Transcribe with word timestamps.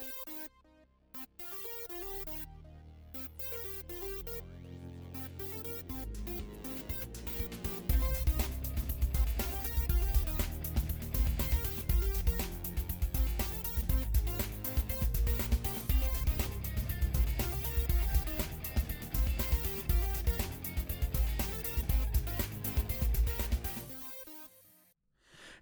Thank 0.00 0.12
you. 1.40 1.57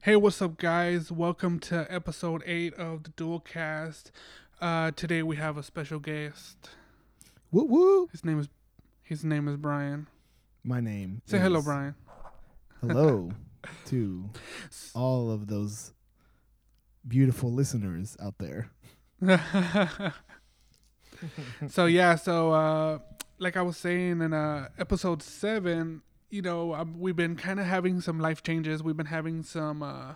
Hey, 0.06 0.14
what's 0.14 0.40
up, 0.40 0.56
guys? 0.56 1.10
Welcome 1.10 1.58
to 1.58 1.84
episode 1.90 2.44
eight 2.46 2.74
of 2.74 3.02
the 3.02 3.10
Dual 3.16 3.40
Cast. 3.40 4.12
Uh, 4.60 4.92
today 4.92 5.20
we 5.24 5.34
have 5.34 5.56
a 5.56 5.64
special 5.64 5.98
guest. 5.98 6.70
Woo 7.50 7.64
woo. 7.64 8.08
His 8.12 8.24
name 8.24 8.38
is 8.38 8.48
his 9.02 9.24
name 9.24 9.48
is 9.48 9.56
Brian. 9.56 10.06
My 10.62 10.78
name. 10.78 11.22
Say 11.26 11.40
hello, 11.40 11.60
Brian. 11.60 11.96
Hello 12.80 13.32
to 13.86 14.30
all 14.94 15.32
of 15.32 15.48
those 15.48 15.92
beautiful 17.08 17.52
listeners 17.52 18.16
out 18.22 18.38
there. 18.38 18.70
so 21.66 21.86
yeah, 21.86 22.14
so 22.14 22.52
uh, 22.52 22.98
like 23.38 23.56
I 23.56 23.62
was 23.62 23.76
saying 23.76 24.22
in 24.22 24.32
uh, 24.32 24.68
episode 24.78 25.20
seven, 25.20 26.02
you 26.36 26.42
know, 26.42 26.74
um, 26.74 27.00
we've 27.00 27.16
been 27.16 27.34
kind 27.34 27.58
of 27.58 27.64
having 27.66 28.00
some 28.02 28.20
life 28.20 28.42
changes. 28.42 28.82
We've 28.82 28.96
been 28.96 29.06
having 29.06 29.42
some 29.42 29.82
uh, 29.82 30.14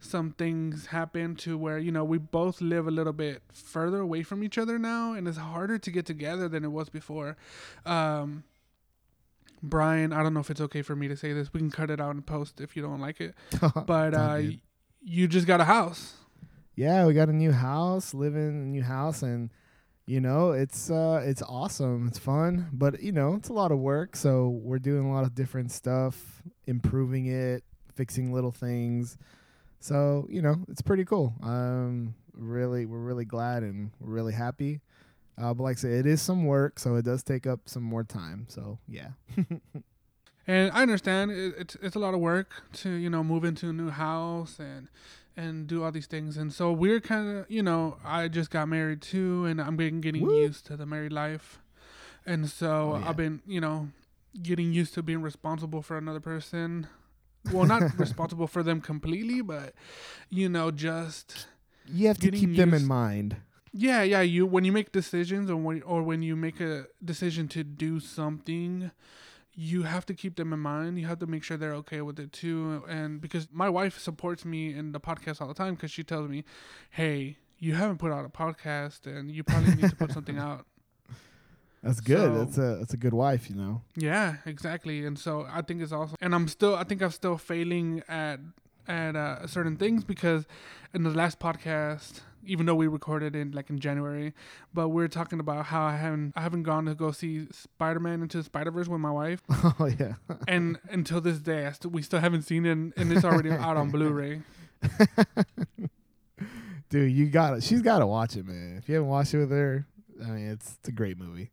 some 0.00 0.32
things 0.32 0.86
happen 0.86 1.36
to 1.36 1.58
where 1.58 1.78
you 1.78 1.92
know 1.92 2.02
we 2.02 2.16
both 2.16 2.62
live 2.62 2.88
a 2.88 2.90
little 2.90 3.12
bit 3.12 3.42
further 3.52 3.98
away 4.00 4.22
from 4.22 4.42
each 4.42 4.56
other 4.56 4.78
now, 4.78 5.12
and 5.12 5.28
it's 5.28 5.36
harder 5.36 5.78
to 5.78 5.90
get 5.90 6.06
together 6.06 6.48
than 6.48 6.64
it 6.64 6.72
was 6.72 6.88
before. 6.88 7.36
Um, 7.84 8.44
Brian, 9.62 10.14
I 10.14 10.22
don't 10.22 10.32
know 10.32 10.40
if 10.40 10.50
it's 10.50 10.62
okay 10.62 10.80
for 10.80 10.96
me 10.96 11.08
to 11.08 11.16
say 11.16 11.34
this. 11.34 11.52
We 11.52 11.60
can 11.60 11.70
cut 11.70 11.90
it 11.90 12.00
out 12.00 12.14
and 12.14 12.26
post 12.26 12.62
if 12.62 12.74
you 12.74 12.82
don't 12.82 13.00
like 13.00 13.20
it. 13.20 13.34
But 13.86 14.14
uh, 14.14 14.40
you 15.02 15.28
just 15.28 15.46
got 15.46 15.60
a 15.60 15.64
house. 15.64 16.14
yeah, 16.74 17.04
we 17.04 17.12
got 17.12 17.28
a 17.28 17.34
new 17.34 17.52
house, 17.52 18.14
living 18.14 18.48
in 18.48 18.54
a 18.54 18.64
new 18.64 18.82
house, 18.82 19.22
and 19.22 19.50
you 20.10 20.20
know 20.20 20.50
it's 20.50 20.90
uh 20.90 21.22
it's 21.24 21.40
awesome. 21.40 22.08
It's 22.08 22.18
fun, 22.18 22.68
but 22.72 23.00
you 23.00 23.12
know 23.12 23.34
it's 23.34 23.48
a 23.48 23.52
lot 23.52 23.70
of 23.70 23.78
work. 23.78 24.16
So 24.16 24.48
we're 24.48 24.80
doing 24.80 25.06
a 25.06 25.12
lot 25.12 25.22
of 25.22 25.36
different 25.36 25.70
stuff, 25.70 26.42
improving 26.66 27.26
it, 27.26 27.62
fixing 27.94 28.32
little 28.32 28.50
things. 28.50 29.16
So 29.78 30.26
you 30.28 30.42
know 30.42 30.56
it's 30.68 30.82
pretty 30.82 31.04
cool. 31.04 31.32
Um, 31.44 32.16
really, 32.34 32.86
we're 32.86 32.98
really 32.98 33.24
glad 33.24 33.62
and 33.62 33.92
we're 34.00 34.12
really 34.12 34.32
happy. 34.32 34.80
Uh, 35.40 35.54
but 35.54 35.62
like 35.62 35.76
I 35.76 35.80
said, 35.80 35.92
it 35.92 36.06
is 36.06 36.20
some 36.20 36.44
work, 36.44 36.80
so 36.80 36.96
it 36.96 37.04
does 37.04 37.22
take 37.22 37.46
up 37.46 37.60
some 37.66 37.84
more 37.84 38.02
time. 38.02 38.46
So 38.48 38.78
yeah. 38.88 39.10
And 40.46 40.72
I 40.72 40.82
understand 40.82 41.30
it, 41.30 41.54
it's 41.56 41.76
it's 41.80 41.94
a 41.94 42.00
lot 42.00 42.12
of 42.12 42.18
work 42.18 42.64
to 42.72 42.90
you 42.90 43.08
know 43.08 43.22
move 43.22 43.44
into 43.44 43.68
a 43.68 43.72
new 43.72 43.90
house 43.90 44.58
and 44.58 44.88
and 45.36 45.66
do 45.66 45.82
all 45.84 45.92
these 45.92 46.06
things. 46.06 46.36
And 46.36 46.52
so 46.52 46.72
we're 46.72 47.00
kind 47.00 47.38
of 47.38 47.50
you 47.50 47.62
know 47.62 47.96
I 48.04 48.28
just 48.28 48.50
got 48.50 48.68
married 48.68 49.02
too, 49.02 49.44
and 49.46 49.60
I'm 49.60 49.76
been 49.76 50.00
getting 50.00 50.22
Woo. 50.26 50.34
used 50.42 50.66
to 50.66 50.76
the 50.76 50.86
married 50.86 51.12
life. 51.12 51.58
And 52.26 52.48
so 52.50 52.92
Oh, 52.94 52.98
yeah. 52.98 53.08
I've 53.08 53.16
been 53.16 53.42
you 53.46 53.60
know 53.60 53.88
getting 54.42 54.72
used 54.72 54.94
to 54.94 55.02
being 55.02 55.22
responsible 55.22 55.82
for 55.82 55.96
another 55.98 56.20
person. 56.20 56.86
Well, 57.52 57.64
not 57.66 57.82
responsible 57.98 58.46
for 58.46 58.62
them 58.62 58.80
completely, 58.80 59.40
but 59.40 59.74
you 60.28 60.48
know 60.48 60.70
just 60.70 61.46
You 61.86 62.06
have 62.08 62.18
to 62.18 62.30
keep 62.30 62.56
them 62.56 62.74
in 62.74 62.86
mind. 62.86 63.36
yeah 63.72 64.02
yeah 64.02 64.20
you 64.20 64.44
when 64.46 64.64
you 64.64 64.72
make 64.72 64.90
decisions 64.92 65.48
or 65.50 65.56
when 65.56 65.82
or 65.82 66.02
when 66.02 66.22
you 66.22 66.34
make 66.36 66.60
a 66.60 66.86
decision 67.04 67.46
to 67.48 67.62
do 67.64 68.00
something 68.00 68.90
you 69.54 69.82
have 69.82 70.06
to 70.06 70.14
keep 70.14 70.36
them 70.36 70.52
in 70.52 70.60
mind. 70.60 70.98
You 70.98 71.06
have 71.06 71.18
to 71.18 71.26
make 71.26 71.42
sure 71.42 71.56
they're 71.56 71.74
okay 71.74 72.00
with 72.00 72.18
it 72.20 72.32
too. 72.32 72.84
And 72.88 73.20
because 73.20 73.48
my 73.52 73.68
wife 73.68 73.98
supports 73.98 74.44
me 74.44 74.72
in 74.74 74.92
the 74.92 75.00
podcast 75.00 75.40
all 75.40 75.48
the 75.48 75.54
time 75.54 75.74
because 75.74 75.90
she 75.90 76.04
tells 76.04 76.28
me 76.28 76.44
hey 76.90 77.36
you 77.58 77.74
haven't 77.74 77.98
put 77.98 78.10
out 78.12 78.24
a 78.24 78.28
podcast 78.28 79.06
and 79.06 79.30
you 79.30 79.44
probably 79.44 79.74
need 79.74 79.90
to 79.90 79.96
put 79.96 80.12
something 80.12 80.38
out. 80.48 80.64
That's 81.82 82.00
good. 82.00 82.18
So- 82.32 82.38
that's 82.44 82.58
a 82.58 82.76
that's 82.78 82.94
a 82.94 82.96
good 82.96 83.14
wife, 83.14 83.48
you 83.50 83.56
know. 83.56 83.82
yeah 83.96 84.36
exactly. 84.46 85.04
And 85.04 85.18
so 85.18 85.46
i 85.50 85.62
think 85.62 85.82
it's 85.82 85.92
awesome. 85.92 86.16
And 86.20 86.34
i'm 86.34 86.48
still 86.48 86.74
i 86.76 86.84
think 86.84 87.02
i'm 87.02 87.10
still 87.10 87.36
failing 87.36 88.02
at 88.08 88.40
at 88.88 89.14
uh, 89.16 89.46
certain 89.46 89.76
things 89.76 90.04
because 90.04 90.46
in 90.94 91.02
the 91.04 91.10
last 91.10 91.38
podcast 91.38 92.20
even 92.44 92.66
though 92.66 92.74
we 92.74 92.86
recorded 92.86 93.34
it 93.36 93.54
like 93.54 93.68
in 93.70 93.78
january 93.78 94.32
but 94.72 94.88
we're 94.88 95.08
talking 95.08 95.40
about 95.40 95.66
how 95.66 95.82
i 95.82 95.96
haven't 95.96 96.32
i 96.36 96.40
haven't 96.40 96.62
gone 96.62 96.84
to 96.86 96.94
go 96.94 97.10
see 97.10 97.46
spider-man 97.52 98.22
into 98.22 98.38
the 98.38 98.44
spider-verse 98.44 98.88
with 98.88 99.00
my 99.00 99.10
wife 99.10 99.40
oh 99.50 99.88
yeah. 99.98 100.14
and 100.48 100.78
until 100.90 101.20
this 101.20 101.38
day 101.38 101.66
I 101.66 101.72
st- 101.72 101.92
we 101.92 102.02
still 102.02 102.20
haven't 102.20 102.42
seen 102.42 102.64
it 102.66 102.72
and, 102.72 102.92
and 102.96 103.12
it's 103.12 103.24
already 103.24 103.50
out 103.66 103.76
on 103.76 103.90
blu-ray 103.90 104.42
Dude, 106.88 107.12
you 107.12 107.26
got 107.26 107.50
to 107.50 107.60
She's 107.60 107.82
got 107.82 108.00
to 108.00 108.06
watch 108.06 108.34
it, 108.36 108.44
man. 108.44 108.76
If 108.76 108.88
you 108.88 108.96
haven't 108.96 109.10
watched 109.10 109.32
it 109.32 109.38
with 109.38 109.50
her, 109.52 109.86
I 110.24 110.30
mean, 110.30 110.48
it's 110.48 110.72
it's 110.80 110.88
a 110.88 110.92
great 110.92 111.18
movie. 111.18 111.50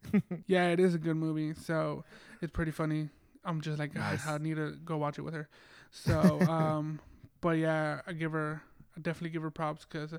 yeah 0.47 0.69
it 0.69 0.79
is 0.79 0.95
a 0.95 0.97
good 0.97 1.15
movie 1.15 1.53
so 1.53 2.03
it's 2.41 2.51
pretty 2.51 2.71
funny 2.71 3.09
i'm 3.45 3.61
just 3.61 3.79
like 3.79 3.93
"God, 3.93 4.01
Nice. 4.13 4.27
i 4.27 4.37
need 4.39 4.55
to 4.55 4.75
go 4.83 4.97
watch 4.97 5.17
it 5.17 5.21
with 5.21 5.33
her 5.33 5.47
so 5.91 6.41
um 6.49 6.99
but 7.39 7.51
yeah 7.57 8.01
i 8.05 8.11
give 8.13 8.33
her 8.33 8.61
i 8.97 8.99
definitely 9.01 9.29
give 9.29 9.43
her 9.43 9.51
props 9.51 9.85
because 9.85 10.13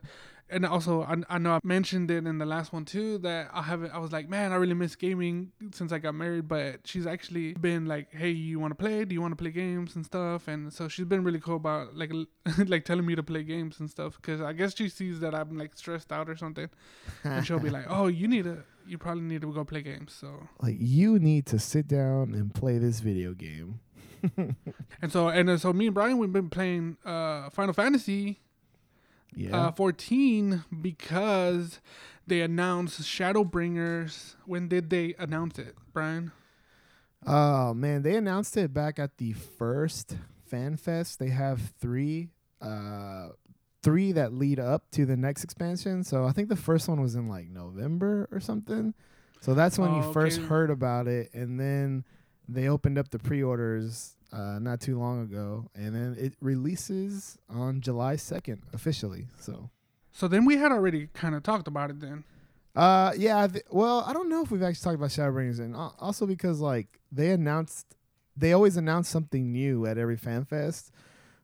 and 0.48 0.64
also 0.64 1.02
I, 1.02 1.16
I 1.28 1.38
know 1.38 1.52
i 1.52 1.60
mentioned 1.62 2.10
it 2.10 2.26
in 2.26 2.38
the 2.38 2.46
last 2.46 2.72
one 2.72 2.84
too 2.84 3.18
that 3.18 3.50
i 3.52 3.62
haven't 3.62 3.90
i 3.90 3.98
was 3.98 4.12
like 4.12 4.28
man 4.28 4.52
i 4.52 4.54
really 4.56 4.74
miss 4.74 4.96
gaming 4.96 5.52
since 5.72 5.92
i 5.92 5.98
got 5.98 6.14
married 6.14 6.48
but 6.48 6.86
she's 6.86 7.06
actually 7.06 7.54
been 7.54 7.86
like 7.86 8.08
hey 8.12 8.30
you 8.30 8.58
want 8.58 8.72
to 8.72 8.74
play? 8.74 9.04
Do 9.04 9.14
you 9.14 9.20
want 9.20 9.32
to 9.32 9.36
play 9.36 9.50
games 9.50 9.96
and 9.96 10.04
stuff? 10.04 10.48
And 10.48 10.72
so 10.72 10.88
she's 10.88 11.06
been 11.06 11.24
really 11.24 11.40
cool 11.40 11.56
about 11.56 11.96
like 11.96 12.12
like 12.66 12.84
telling 12.84 13.06
me 13.06 13.14
to 13.14 13.22
play 13.22 13.42
games 13.42 13.80
and 13.80 13.90
stuff 13.90 14.16
because 14.16 14.40
i 14.40 14.52
guess 14.52 14.76
she 14.76 14.88
sees 14.88 15.20
that 15.20 15.34
i'm 15.34 15.56
like 15.56 15.76
stressed 15.76 16.12
out 16.12 16.28
or 16.28 16.36
something. 16.36 16.68
And 17.24 17.46
she'll 17.46 17.58
be 17.58 17.70
like 17.78 17.86
oh 17.88 18.06
you 18.06 18.28
need 18.28 18.44
to 18.44 18.64
you 18.86 18.98
probably 18.98 19.24
need 19.24 19.42
to 19.42 19.52
go 19.52 19.64
play 19.64 19.82
games 19.82 20.16
so. 20.18 20.48
Like 20.62 20.76
you 20.78 21.18
need 21.18 21.46
to 21.46 21.58
sit 21.58 21.88
down 21.88 22.34
and 22.34 22.54
play 22.54 22.78
this 22.78 23.00
video 23.00 23.34
game. 23.34 23.80
And 25.00 25.12
so 25.12 25.28
and 25.28 25.60
so 25.60 25.72
me 25.72 25.86
and 25.86 25.94
Brian 25.94 26.18
we've 26.18 26.32
been 26.32 26.50
playing 26.50 26.96
uh 27.04 27.50
Final 27.50 27.72
Fantasy 27.72 28.40
Yeah. 29.34 29.68
uh 29.68 29.72
14 29.72 30.64
because 30.80 31.80
they 32.26 32.40
announced 32.42 33.00
Shadowbringers. 33.02 34.34
When 34.46 34.68
did 34.68 34.90
they 34.90 35.14
announce 35.18 35.58
it, 35.58 35.74
Brian? 35.92 36.32
oh 37.26 37.74
man, 37.74 38.02
they 38.02 38.16
announced 38.16 38.56
it 38.56 38.72
back 38.72 38.98
at 38.98 39.16
the 39.18 39.32
first 39.32 40.16
Fan 40.46 40.76
Fest. 40.76 41.18
They 41.18 41.28
have 41.28 41.72
three 41.80 42.28
uh 42.60 43.28
three 43.82 44.12
that 44.12 44.32
lead 44.32 44.58
up 44.58 44.90
to 44.92 45.06
the 45.06 45.16
next 45.16 45.44
expansion. 45.44 46.02
So 46.04 46.24
I 46.24 46.32
think 46.32 46.48
the 46.48 46.56
first 46.56 46.88
one 46.88 47.00
was 47.00 47.14
in 47.14 47.28
like 47.28 47.48
November 47.48 48.28
or 48.32 48.40
something. 48.40 48.92
So 49.40 49.54
that's 49.54 49.78
when 49.78 49.90
Oh, 49.90 49.96
you 50.06 50.12
first 50.12 50.40
heard 50.40 50.70
about 50.70 51.06
it 51.06 51.32
and 51.32 51.60
then 51.60 52.04
they 52.48 52.68
opened 52.68 52.98
up 52.98 53.10
the 53.10 53.18
pre-orders 53.20 54.16
uh, 54.32 54.58
not 54.58 54.80
too 54.80 54.98
long 54.98 55.22
ago 55.22 55.70
and 55.74 55.94
then 55.94 56.16
it 56.18 56.34
releases 56.40 57.38
on 57.48 57.80
July 57.80 58.14
2nd 58.16 58.58
officially. 58.74 59.26
So 59.40 59.70
So 60.12 60.28
then 60.28 60.44
we 60.44 60.56
had 60.56 60.72
already 60.72 61.08
kind 61.14 61.34
of 61.34 61.42
talked 61.42 61.68
about 61.68 61.90
it 61.90 62.00
then. 62.00 62.24
Uh, 62.76 63.12
yeah. 63.16 63.46
Th- 63.46 63.64
well, 63.70 64.04
I 64.06 64.12
don't 64.12 64.28
know 64.28 64.42
if 64.42 64.50
we've 64.50 64.62
actually 64.62 64.84
talked 64.84 64.94
about 64.96 65.10
Shadowbringers, 65.10 65.58
and 65.58 65.74
al- 65.74 65.96
also 65.98 66.26
because 66.26 66.60
like 66.60 67.00
they 67.10 67.30
announced, 67.30 67.86
they 68.36 68.52
always 68.52 68.76
announce 68.76 69.08
something 69.08 69.50
new 69.50 69.84
at 69.86 69.98
every 69.98 70.16
fan 70.16 70.44
fest. 70.44 70.92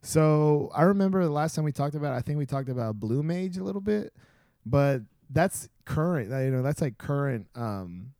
So 0.02 0.70
I 0.74 0.82
remember 0.82 1.24
the 1.24 1.30
last 1.30 1.54
time 1.56 1.64
we 1.64 1.72
talked 1.72 1.94
about, 1.94 2.12
it, 2.14 2.18
I 2.18 2.20
think 2.20 2.38
we 2.38 2.46
talked 2.46 2.68
about 2.68 3.00
Blue 3.00 3.22
Mage 3.22 3.56
a 3.56 3.64
little 3.64 3.80
bit, 3.80 4.12
but 4.66 5.00
that's 5.30 5.68
current. 5.86 6.32
uh, 6.32 6.38
You 6.38 6.50
know, 6.50 6.62
that's 6.62 6.80
like 6.82 6.98
current 6.98 7.48
um, 7.56 8.12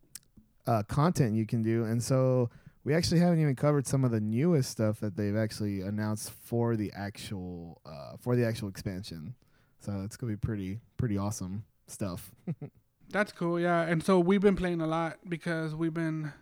uh, 0.67 0.83
content 0.85 1.35
you 1.35 1.47
can 1.47 1.63
do, 1.63 1.85
and 1.85 2.03
so 2.03 2.49
we 2.85 2.95
actually 2.95 3.21
haven't 3.21 3.41
even 3.41 3.57
covered 3.57 3.87
some 3.87 4.05
of 4.05 4.11
the 4.11 4.21
newest 4.21 4.71
stuff 4.71 5.01
that 5.01 5.17
they've 5.17 5.37
actually 5.37 5.81
announced 5.81 6.31
for 6.31 6.77
the 6.77 6.93
actual 6.95 7.81
uh, 7.87 8.17
for 8.21 8.37
the 8.37 8.45
actual 8.47 8.69
expansion. 8.69 9.35
So 9.81 10.03
it's 10.05 10.17
gonna 10.17 10.33
be 10.33 10.37
pretty 10.37 10.81
pretty 10.97 11.17
awesome 11.19 11.65
stuff. 11.87 12.31
That's 13.11 13.33
cool, 13.33 13.61
yeah. 13.61 13.83
And 13.83 14.03
so 14.03 14.19
we've 14.19 14.41
been 14.41 14.57
playing 14.57 14.81
a 14.81 14.87
lot 14.87 15.19
because 15.29 15.75
we've 15.75 15.93
been 15.95 16.33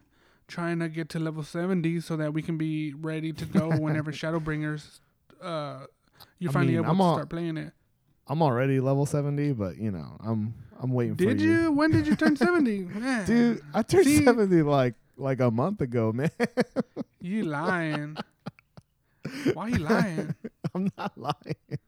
trying 0.49 0.79
to 0.79 0.89
get 0.89 1.09
to 1.11 1.19
level 1.19 1.43
70 1.43 2.01
so 2.01 2.17
that 2.17 2.33
we 2.33 2.43
can 2.43 2.57
be 2.57 2.93
ready 2.95 3.33
to 3.33 3.45
go 3.45 3.71
whenever 3.79 4.13
Shadowbringers 4.13 5.01
uh 5.43 5.87
you're 6.39 6.51
I 6.51 6.53
finally 6.53 6.73
mean, 6.75 6.83
able 6.83 6.91
I'm 6.91 6.97
to 6.99 7.03
all- 7.03 7.15
start 7.15 7.31
playing 7.31 7.57
it. 7.57 7.73
I'm 8.29 8.41
already 8.43 8.79
level 8.79 9.05
70, 9.07 9.53
but 9.55 9.77
you 9.79 9.91
know, 9.91 10.17
I'm 10.25 10.55
I'm 10.81 10.93
waiting 10.93 11.17
for 11.17 11.25
Did 11.25 11.41
you. 11.41 11.53
you? 11.63 11.73
When 11.73 11.91
did 11.91 12.07
you 12.07 12.15
turn 12.17 12.37
70? 12.49 12.89
Dude, 13.27 13.61
I 13.75 13.83
turned 13.83 14.05
See? 14.05 14.23
70 14.25 14.63
like 14.63 14.95
like 15.17 15.41
a 15.41 15.51
month 15.51 15.81
ago, 15.81 16.13
man. 16.13 16.31
you 17.21 17.45
lying. 17.45 18.17
Why 19.55 19.69
you 19.69 19.79
lying? 19.79 20.35
I'm 20.75 20.91
not 20.97 21.17
lying. 21.17 21.79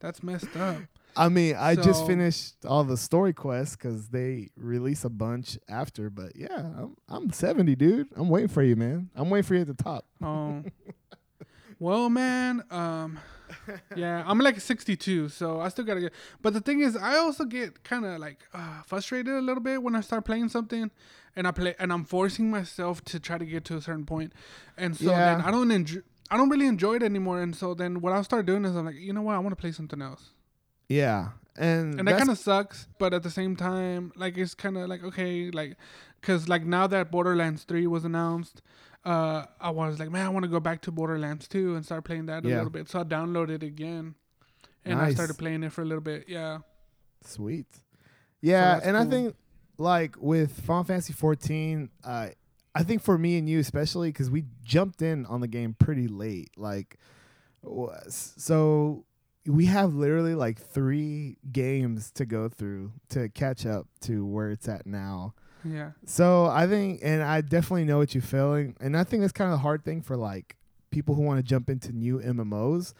That's 0.00 0.22
messed 0.22 0.56
up. 0.56 0.76
I 1.16 1.28
mean, 1.28 1.56
I 1.58 1.74
just 1.74 2.06
finished 2.06 2.64
all 2.64 2.84
the 2.84 2.96
story 2.96 3.32
quests 3.32 3.74
because 3.74 4.08
they 4.08 4.50
release 4.56 5.04
a 5.04 5.10
bunch 5.10 5.58
after. 5.68 6.10
But 6.10 6.36
yeah, 6.36 6.56
I'm, 6.56 6.96
I'm 7.08 7.30
70, 7.30 7.74
dude. 7.74 8.08
I'm 8.14 8.28
waiting 8.28 8.48
for 8.48 8.62
you, 8.62 8.76
man. 8.76 9.10
I'm 9.16 9.28
waiting 9.28 9.42
for 9.42 9.54
you 9.54 9.62
at 9.62 9.66
the 9.66 9.74
top. 9.74 10.04
Oh. 10.22 10.62
well, 11.80 12.08
man. 12.08 12.62
Um. 12.70 13.18
Yeah, 13.96 14.22
I'm 14.26 14.38
like 14.38 14.60
62, 14.60 15.28
so 15.30 15.60
I 15.60 15.68
still 15.68 15.84
gotta 15.84 16.00
get. 16.00 16.12
But 16.42 16.52
the 16.54 16.60
thing 16.60 16.80
is, 16.80 16.96
I 16.96 17.16
also 17.18 17.44
get 17.44 17.82
kind 17.84 18.04
of 18.04 18.18
like 18.20 18.38
uh, 18.54 18.82
frustrated 18.86 19.34
a 19.34 19.40
little 19.40 19.62
bit 19.62 19.82
when 19.82 19.94
I 19.94 20.00
start 20.00 20.24
playing 20.24 20.48
something, 20.48 20.90
and 21.36 21.46
I 21.46 21.50
play 21.50 21.74
and 21.78 21.92
I'm 21.92 22.04
forcing 22.04 22.50
myself 22.50 23.04
to 23.06 23.20
try 23.20 23.38
to 23.38 23.44
get 23.44 23.64
to 23.66 23.76
a 23.76 23.80
certain 23.80 24.06
point, 24.06 24.32
and 24.76 24.96
so 24.96 25.04
then 25.06 25.40
I 25.40 25.50
don't 25.50 25.70
enjoy. 25.70 26.00
I 26.30 26.36
don't 26.36 26.50
really 26.50 26.66
enjoy 26.66 26.96
it 26.96 27.02
anymore, 27.02 27.40
and 27.40 27.56
so 27.56 27.72
then 27.74 28.00
what 28.02 28.12
I'll 28.12 28.24
start 28.24 28.44
doing 28.44 28.64
is 28.66 28.76
I'm 28.76 28.84
like, 28.84 28.96
you 28.96 29.12
know 29.14 29.22
what, 29.22 29.34
I 29.34 29.38
want 29.38 29.52
to 29.56 29.60
play 29.60 29.72
something 29.72 30.02
else, 30.02 30.30
Yeah, 30.88 31.28
and, 31.56 31.98
and 31.98 32.06
that 32.06 32.18
kind 32.18 32.30
of 32.30 32.38
sucks. 32.38 32.86
But 32.98 33.14
at 33.14 33.22
the 33.22 33.30
same 33.30 33.56
time, 33.56 34.12
like 34.14 34.36
it's 34.36 34.54
kind 34.54 34.76
of 34.76 34.88
like 34.88 35.02
okay, 35.04 35.50
like, 35.50 35.76
cause 36.20 36.48
like 36.48 36.64
now 36.64 36.86
that 36.86 37.10
Borderlands 37.10 37.64
3 37.64 37.86
was 37.86 38.04
announced, 38.04 38.60
uh, 39.08 39.46
I 39.60 39.70
was 39.70 39.98
like, 39.98 40.10
man, 40.10 40.26
I 40.26 40.28
want 40.28 40.44
to 40.44 40.50
go 40.50 40.60
back 40.60 40.82
to 40.82 40.92
Borderlands 40.92 41.48
2 41.48 41.76
and 41.76 41.84
start 41.84 42.04
playing 42.04 42.26
that 42.26 42.44
a 42.44 42.48
little 42.48 42.70
bit. 42.70 42.88
So 42.88 43.00
I 43.00 43.04
downloaded 43.04 43.50
it 43.50 43.62
again, 43.62 44.14
and 44.84 45.00
I 45.00 45.14
started 45.14 45.38
playing 45.38 45.62
it 45.62 45.72
for 45.72 45.82
a 45.82 45.84
little 45.84 46.02
bit. 46.02 46.24
Yeah, 46.28 46.58
Sweet. 47.24 47.66
Yeah, 48.40 48.74
that's 48.74 48.86
and 48.86 48.96
I 48.96 49.04
think 49.04 49.34
like 49.78 50.16
with 50.18 50.60
Final 50.60 50.84
Fantasy 50.84 51.12
14, 51.12 51.90
uh, 52.04 52.28
I 52.74 52.82
think 52.82 53.02
for 53.02 53.18
me 53.18 53.38
and 53.38 53.48
you 53.48 53.58
especially 53.58 54.10
because 54.10 54.30
we 54.30 54.44
jumped 54.62 55.02
in 55.02 55.26
on 55.26 55.40
the 55.40 55.48
game 55.48 55.74
pretty 55.74 56.06
late. 56.06 56.50
Like, 56.56 56.98
so 58.08 59.04
we 59.46 59.66
have 59.66 59.94
literally 59.94 60.34
like 60.34 60.58
three 60.60 61.38
games 61.50 62.10
to 62.12 62.26
go 62.26 62.48
through 62.48 62.92
to 63.08 63.28
catch 63.30 63.66
up 63.66 63.86
to 64.02 64.24
where 64.26 64.50
it's 64.50 64.68
at 64.68 64.86
now. 64.86 65.34
Yeah, 65.72 65.90
So 66.06 66.46
I 66.46 66.66
think, 66.66 67.00
and 67.02 67.22
I 67.22 67.40
definitely 67.40 67.84
know 67.84 67.98
what 67.98 68.14
you're 68.14 68.22
feeling, 68.22 68.76
and 68.80 68.96
I 68.96 69.04
think 69.04 69.20
that's 69.22 69.32
kind 69.32 69.50
of 69.52 69.58
the 69.58 69.62
hard 69.62 69.84
thing 69.84 70.02
for 70.02 70.16
like 70.16 70.56
people 70.90 71.14
who 71.14 71.22
want 71.22 71.38
to 71.38 71.42
jump 71.42 71.68
into 71.68 71.92
new 71.92 72.18
MMOs, 72.18 72.94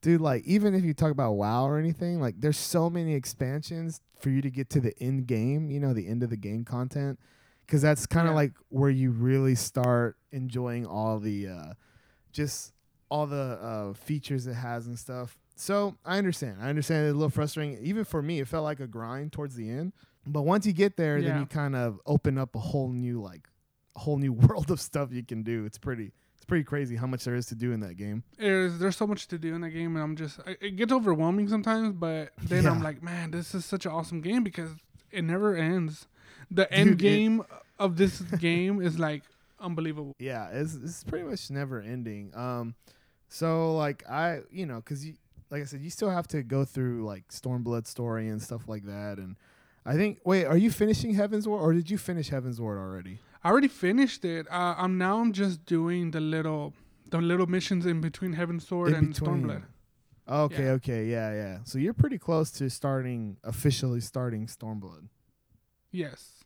dude. 0.00 0.20
Like 0.20 0.44
even 0.44 0.74
if 0.74 0.84
you 0.84 0.94
talk 0.94 1.10
about 1.10 1.32
WoW 1.32 1.64
or 1.66 1.78
anything, 1.78 2.20
like 2.20 2.40
there's 2.40 2.56
so 2.58 2.88
many 2.90 3.14
expansions 3.14 4.00
for 4.18 4.30
you 4.30 4.40
to 4.42 4.50
get 4.50 4.70
to 4.70 4.80
the 4.80 4.94
end 5.00 5.26
game, 5.26 5.70
you 5.70 5.78
know, 5.80 5.92
the 5.92 6.06
end 6.08 6.22
of 6.22 6.30
the 6.30 6.36
game 6.36 6.64
content, 6.64 7.18
because 7.66 7.82
that's 7.82 8.06
kind 8.06 8.26
of 8.26 8.32
Yeah. 8.32 8.36
like 8.36 8.52
where 8.70 8.90
you 8.90 9.10
really 9.10 9.54
start 9.54 10.16
enjoying 10.32 10.86
all 10.86 11.18
the, 11.18 11.48
uh, 11.48 11.72
just 12.32 12.72
all 13.10 13.26
the 13.26 13.58
uh, 13.60 13.92
features 13.94 14.46
it 14.46 14.54
has 14.54 14.86
and 14.86 14.98
stuff. 14.98 15.36
So 15.56 15.96
I 16.04 16.18
understand. 16.18 16.56
I 16.60 16.68
understand 16.68 17.06
it's 17.06 17.12
a 17.12 17.16
little 17.16 17.30
frustrating. 17.30 17.78
Even 17.84 18.04
for 18.04 18.20
me, 18.22 18.40
it 18.40 18.48
felt 18.48 18.64
like 18.64 18.80
a 18.80 18.86
grind 18.88 19.32
towards 19.32 19.54
the 19.54 19.70
end. 19.70 19.92
But 20.26 20.42
once 20.42 20.66
you 20.66 20.72
get 20.72 20.96
there, 20.96 21.20
then 21.20 21.40
you 21.40 21.46
kind 21.46 21.76
of 21.76 22.00
open 22.06 22.38
up 22.38 22.54
a 22.54 22.58
whole 22.60 22.88
new 22.88 23.20
like 23.20 23.48
a 23.96 24.00
whole 24.00 24.16
new 24.18 24.32
world 24.44 24.70
of 24.70 24.80
stuff 24.80 25.12
you 25.12 25.22
can 25.22 25.42
do. 25.42 25.64
It's 25.64 25.78
pretty 25.78 26.12
it's 26.36 26.44
pretty 26.44 26.64
crazy 26.64 26.96
how 26.96 27.06
much 27.06 27.24
there 27.24 27.34
is 27.34 27.46
to 27.46 27.54
do 27.54 27.72
in 27.72 27.80
that 27.80 27.96
game. 27.96 28.22
there's 28.38 28.78
there's 28.78 28.96
so 28.96 29.06
much 29.06 29.28
to 29.28 29.38
do 29.38 29.54
in 29.54 29.60
that 29.62 29.70
game, 29.70 29.96
and 29.96 30.02
I'm 30.02 30.16
just 30.16 30.40
I, 30.46 30.56
it 30.60 30.76
gets 30.76 30.92
overwhelming 30.92 31.48
sometimes. 31.48 31.92
But 31.92 32.32
then 32.42 32.66
I'm 32.66 32.82
like, 32.82 33.02
man, 33.02 33.30
this 33.30 33.54
is 33.54 33.64
such 33.64 33.86
an 33.86 33.92
awesome 33.92 34.20
game 34.20 34.44
because 34.44 34.70
it 35.10 35.22
never 35.22 35.54
ends. 35.56 36.06
The 36.50 36.70
end 36.72 36.90
Dude, 36.98 37.00
it- 37.00 37.02
game 37.02 37.42
of 37.78 37.96
this 37.96 38.20
game 38.20 38.80
is 38.80 38.98
like 38.98 39.22
unbelievable. 39.60 40.12
Yeah, 40.18 40.48
it's 40.52 40.74
it's 40.74 41.04
pretty 41.04 41.24
much 41.24 41.50
never 41.50 41.80
ending. 41.80 42.32
Um, 42.34 42.74
so 43.28 43.74
like 43.76 44.08
I 44.08 44.40
you 44.50 44.66
know 44.66 44.76
because 44.76 45.04
you 45.06 45.14
like 45.50 45.62
I 45.62 45.64
said 45.64 45.80
you 45.80 45.90
still 45.90 46.10
have 46.10 46.28
to 46.28 46.42
go 46.42 46.64
through 46.64 47.04
like 47.04 47.28
Stormblood 47.28 47.86
story 47.86 48.28
and 48.28 48.42
stuff 48.42 48.68
like 48.68 48.84
that. 48.84 49.18
And 49.18 49.36
I 49.86 49.94
think 49.94 50.20
wait, 50.24 50.44
are 50.46 50.56
you 50.56 50.70
finishing 50.70 51.14
Heavensward 51.14 51.60
or 51.60 51.72
did 51.74 51.90
you 51.90 51.98
finish 51.98 52.30
Heavensward 52.30 52.78
already? 52.78 53.18
I 53.42 53.50
already 53.50 53.68
finished 53.68 54.24
it. 54.24 54.46
Uh, 54.50 54.74
I'm 54.78 54.96
now 54.98 55.20
I'm 55.20 55.32
just 55.32 55.64
doing 55.66 56.10
the 56.10 56.20
little 56.20 56.72
the 57.10 57.18
little 57.20 57.46
missions 57.46 57.84
in 57.86 58.00
between 58.00 58.32
Heaven's 58.32 58.66
Sword 58.66 58.88
In 58.88 58.94
and 58.94 59.08
between. 59.14 59.42
Stormblood. 59.44 59.62
Okay, 60.26 60.64
Yeah. 60.64 60.70
okay, 60.70 61.04
yeah, 61.06 61.32
yeah. 61.34 61.58
So 61.64 61.78
you're 61.78 61.92
pretty 61.92 62.16
close 62.18 62.50
to 62.52 62.70
starting 62.70 63.36
officially 63.44 64.00
starting 64.00 64.46
Stormblood. 64.46 65.08
Yes. 65.92 66.44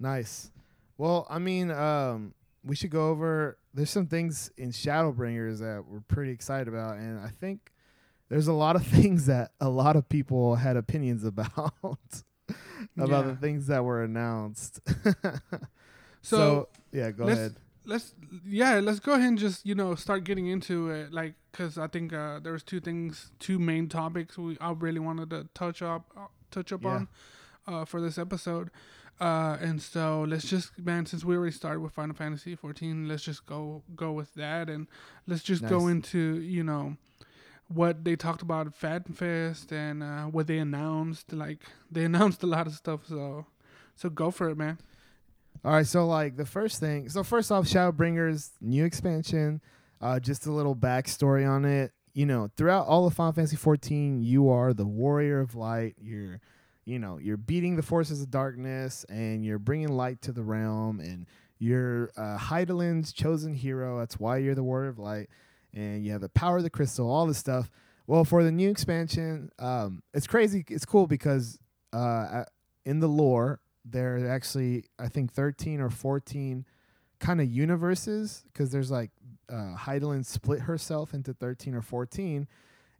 Nice. 0.00 0.50
Well, 0.98 1.26
I 1.28 1.38
mean, 1.38 1.70
um, 1.70 2.34
we 2.64 2.74
should 2.74 2.90
go 2.90 3.08
over. 3.10 3.58
There's 3.74 3.90
some 3.90 4.06
things 4.06 4.50
in 4.56 4.70
Shadowbringers 4.70 5.58
that 5.58 5.84
we're 5.86 6.00
pretty 6.00 6.32
excited 6.32 6.68
about, 6.68 6.96
and 6.96 7.20
I 7.20 7.28
think 7.28 7.70
there's 8.30 8.48
a 8.48 8.52
lot 8.54 8.76
of 8.76 8.86
things 8.86 9.26
that 9.26 9.52
a 9.60 9.68
lot 9.68 9.96
of 9.96 10.08
people 10.08 10.56
had 10.56 10.76
opinions 10.76 11.22
about 11.32 12.22
about 12.96 13.24
Yeah. 13.26 13.30
the 13.32 13.36
things 13.36 13.66
that 13.68 13.84
were 13.84 14.02
announced. 14.02 14.80
So, 16.22 16.36
so 16.36 16.68
yeah, 16.92 17.10
go 17.12 17.24
let's- 17.24 17.38
ahead. 17.38 17.54
let's 17.84 18.14
yeah 18.44 18.80
let's 18.80 18.98
go 18.98 19.12
ahead 19.12 19.28
and 19.28 19.38
just 19.38 19.64
you 19.64 19.76
know 19.76 19.94
start 19.94 20.24
getting 20.24 20.48
into 20.48 20.90
it 20.90 21.12
like 21.12 21.34
because 21.52 21.78
i 21.78 21.86
think 21.86 22.12
uh 22.12 22.40
there's 22.40 22.64
two 22.64 22.80
things 22.80 23.30
two 23.38 23.60
main 23.60 23.88
topics 23.88 24.36
we 24.36 24.58
i 24.60 24.72
really 24.72 24.98
wanted 24.98 25.30
to 25.30 25.46
touch 25.54 25.82
up 25.82 26.10
uh, 26.16 26.26
touch 26.50 26.72
up 26.72 26.82
Yeah. 26.82 26.90
on 26.90 27.08
uh 27.68 27.84
for 27.84 28.00
this 28.00 28.18
episode 28.18 28.70
uh 29.20 29.56
and 29.60 29.80
so 29.80 30.24
let's 30.26 30.48
just 30.50 30.76
man 30.80 31.06
since 31.06 31.24
we 31.24 31.36
already 31.36 31.52
started 31.52 31.78
with 31.78 31.92
final 31.92 32.16
fantasy 32.16 32.56
14 32.56 33.06
let's 33.06 33.22
just 33.22 33.46
go 33.46 33.84
go 33.94 34.10
with 34.10 34.34
that 34.34 34.68
and 34.68 34.88
let's 35.28 35.44
just 35.44 35.64
go 35.68 35.86
into 35.86 36.40
you 36.40 36.64
know 36.64 36.96
what 37.68 38.04
they 38.04 38.16
talked 38.16 38.42
about 38.42 38.66
at 38.66 38.74
Fan 38.74 39.02
Fest 39.04 39.72
and 39.72 40.02
uh, 40.02 40.24
what 40.24 40.46
they 40.46 40.58
announced. 40.58 41.32
Like 41.32 41.64
they 41.90 42.04
announced 42.10 42.42
a 42.42 42.46
lot 42.46 42.66
of 42.66 42.74
stuff, 42.74 43.00
so 43.06 43.46
so 43.94 44.10
go 44.10 44.30
for 44.30 44.48
it, 44.50 44.56
man. 44.56 44.78
All 45.64 45.72
right, 45.72 45.86
so 45.86 46.06
like 46.06 46.36
the 46.36 46.46
first 46.46 46.78
thing, 46.78 47.08
so 47.08 47.24
first 47.24 47.50
off, 47.50 47.64
Shadowbringers 47.64 48.50
new 48.60 48.84
expansion, 48.84 49.60
uh, 50.00 50.20
just 50.20 50.46
a 50.46 50.52
little 50.52 50.76
backstory 50.76 51.48
on 51.48 51.64
it. 51.64 51.92
You 52.14 52.24
know, 52.24 52.50
throughout 52.56 52.86
all 52.86 53.06
of 53.06 53.14
Final 53.14 53.32
Fantasy 53.32 53.56
14, 53.56 54.22
you 54.22 54.48
are 54.48 54.72
the 54.72 54.86
warrior 54.86 55.40
of 55.40 55.54
light. 55.54 55.96
You're, 56.00 56.40
you 56.84 56.98
know, 56.98 57.18
you're 57.18 57.36
beating 57.36 57.76
the 57.76 57.82
forces 57.82 58.22
of 58.22 58.30
darkness, 58.30 59.04
and 59.08 59.44
you're 59.44 59.58
bringing 59.58 59.88
light 59.88 60.22
to 60.22 60.32
the 60.32 60.42
realm, 60.42 61.00
and 61.00 61.26
you're 61.58 62.10
uh, 62.16 62.38
Hydaelyn's 62.38 63.12
chosen 63.12 63.54
hero. 63.54 63.98
That's 63.98 64.20
why 64.20 64.38
you're 64.38 64.54
the 64.54 64.62
warrior 64.62 64.90
of 64.90 64.98
light, 64.98 65.28
and 65.76 66.04
you 66.04 66.10
have 66.12 66.22
the 66.22 66.28
power 66.30 66.56
of 66.56 66.62
the 66.62 66.70
crystal, 66.70 67.10
all 67.10 67.26
this 67.26 67.38
stuff. 67.38 67.70
Well, 68.06 68.24
for 68.24 68.42
the 68.42 68.50
new 68.50 68.70
expansion, 68.70 69.50
um, 69.58 70.02
it's 70.14 70.26
crazy. 70.26 70.64
It's 70.68 70.84
cool 70.84 71.06
because 71.06 71.58
uh, 71.92 72.44
in 72.84 73.00
the 73.00 73.08
lore, 73.08 73.60
there 73.84 74.16
are 74.16 74.28
actually 74.28 74.86
I 74.98 75.08
think 75.08 75.32
13 75.32 75.80
or 75.80 75.90
14 75.90 76.64
kind 77.18 77.40
of 77.40 77.48
universes 77.48 78.44
because 78.52 78.70
there's 78.70 78.90
like 78.90 79.10
uh, 79.48 79.76
Hydaelyn 79.76 80.24
split 80.24 80.60
herself 80.60 81.14
into 81.14 81.34
13 81.34 81.74
or 81.74 81.82
14, 81.82 82.48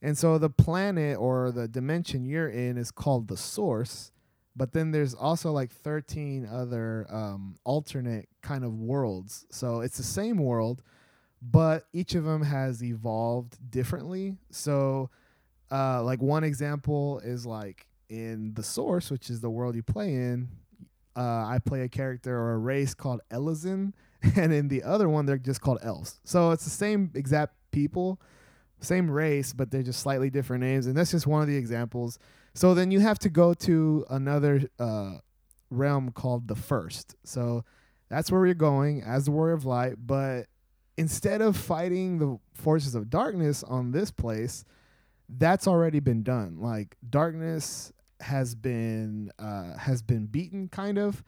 and 0.02 0.18
so 0.18 0.38
the 0.38 0.50
planet 0.50 1.16
or 1.18 1.50
the 1.50 1.66
dimension 1.66 2.25
you're 2.25 2.49
in 2.49 2.76
is 2.76 2.90
called 2.90 3.28
the 3.28 3.37
Source. 3.37 4.12
But 4.59 4.73
then 4.73 4.90
there's 4.90 5.12
also 5.12 5.52
like 5.52 5.71
13 5.71 6.49
other 6.50 7.06
um, 7.11 7.56
alternate 7.64 8.26
kind 8.40 8.64
of 8.64 8.73
worlds. 8.73 9.45
So 9.50 9.80
it's 9.80 9.99
the 9.99 10.02
same 10.02 10.38
world, 10.38 10.83
but 11.50 11.87
each 11.93 12.15
of 12.15 12.25
them 12.25 12.43
has 12.43 12.83
evolved 12.83 13.59
differently. 13.71 14.37
So, 14.50 15.11
uh, 15.71 16.03
like 16.03 16.21
one 16.21 16.45
example 16.45 17.21
is 17.21 17.47
like 17.47 17.87
in 18.09 18.55
the 18.55 18.62
Source, 18.62 19.11
which 19.11 19.31
is 19.31 19.41
the 19.41 19.50
world 19.50 19.75
you 19.75 19.83
play 19.83 20.15
in, 20.15 20.49
uh, 21.17 21.47
I 21.47 21.59
play 21.65 21.83
a 21.83 21.88
character 21.88 22.37
or 22.37 22.55
a 22.55 22.59
race 22.59 22.95
called 22.95 23.21
Elezen, 23.31 23.93
and 24.37 24.53
in 24.53 24.69
the 24.69 24.83
other 24.83 25.09
one, 25.09 25.26
they're 25.26 25.38
just 25.38 25.61
called 25.61 25.79
elves. 25.83 26.21
So 26.25 26.50
it's 26.50 26.65
the 26.65 26.71
same 26.71 27.11
exact 27.15 27.55
people, 27.71 28.21
same 28.81 29.11
race, 29.11 29.53
but 29.53 29.71
they're 29.71 29.83
just 29.83 30.00
slightly 30.00 30.31
different 30.31 30.62
names. 30.62 30.87
And 30.87 30.97
that's 30.97 31.11
just 31.11 31.26
one 31.26 31.43
of 31.43 31.49
the 31.49 31.57
examples. 31.57 32.19
So 32.55 32.75
then 32.75 32.91
you 32.91 33.00
have 33.00 33.19
to 33.21 33.29
go 33.29 33.55
to 33.55 34.05
another 34.11 34.62
uh, 34.79 35.19
realm 35.71 36.11
called 36.12 36.49
the 36.49 36.57
First. 36.57 37.15
So 37.25 37.65
that's 38.09 38.31
where 38.31 38.45
you're 38.47 38.55
going 38.55 39.03
as 39.03 39.26
the 39.26 39.31
Warrior 39.31 39.55
of 39.55 39.65
Light. 39.65 39.95
But 39.99 40.47
instead 40.97 41.43
of 41.43 41.57
fighting 41.57 42.19
the 42.19 42.38
forces 42.55 42.95
of 42.95 43.11
darkness 43.11 43.62
on 43.62 43.93
this 43.93 44.11
place, 44.11 44.65
that's 45.29 45.67
already 45.67 46.00
been 46.00 46.23
done. 46.23 46.59
Like 46.61 46.97
darkness 47.09 47.93
has 48.21 48.55
been 48.55 49.31
uh, 49.38 49.76
has 49.76 50.03
been 50.03 50.26
beaten, 50.26 50.69
kind 50.69 50.99
of, 50.99 51.23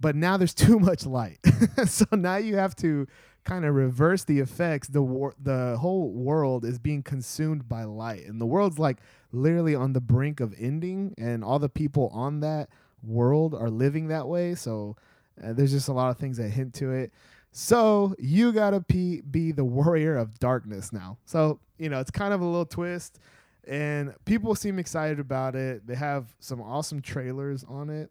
but 0.00 0.16
now 0.16 0.36
there's 0.36 0.54
too 0.66 0.78
much 0.78 1.06
light. 1.06 1.38
so 1.86 2.06
now 2.12 2.36
you 2.36 2.56
have 2.56 2.74
to 2.76 3.06
kind 3.44 3.64
of 3.64 3.74
reverse 3.74 4.24
the 4.24 4.40
effects. 4.40 4.88
The 4.88 5.02
war- 5.02 5.34
the 5.40 5.76
whole 5.80 6.10
world 6.10 6.64
is 6.64 6.78
being 6.78 7.02
consumed 7.02 7.68
by 7.68 7.84
light, 7.84 8.26
and 8.26 8.40
the 8.40 8.46
world's 8.46 8.78
like 8.78 8.98
literally 9.32 9.74
on 9.74 9.92
the 9.92 10.00
brink 10.00 10.40
of 10.40 10.54
ending, 10.58 11.14
and 11.18 11.44
all 11.44 11.58
the 11.58 11.68
people 11.68 12.10
on 12.12 12.40
that 12.40 12.68
world 13.02 13.54
are 13.54 13.70
living 13.70 14.08
that 14.08 14.26
way. 14.26 14.54
So 14.54 14.96
uh, 15.42 15.52
there's 15.52 15.72
just 15.72 15.88
a 15.88 15.92
lot 15.92 16.10
of 16.10 16.16
things 16.16 16.38
that 16.38 16.48
hint 16.48 16.74
to 16.74 16.92
it. 16.92 17.12
So 17.56 18.16
you 18.18 18.52
gotta 18.52 18.80
be, 18.80 19.20
be 19.20 19.52
the 19.52 19.64
warrior 19.64 20.16
of 20.16 20.38
darkness 20.40 20.92
now. 20.92 21.18
So 21.24 21.60
you 21.78 21.88
know 21.88 22.00
it's 22.00 22.10
kind 22.10 22.34
of 22.34 22.40
a 22.40 22.44
little 22.44 22.66
twist. 22.66 23.20
and 23.66 24.14
people 24.24 24.54
seem 24.54 24.78
excited 24.78 25.20
about 25.20 25.54
it. 25.54 25.86
They 25.86 25.94
have 25.94 26.34
some 26.40 26.60
awesome 26.60 27.00
trailers 27.00 27.64
on 27.64 27.90
it, 27.90 28.10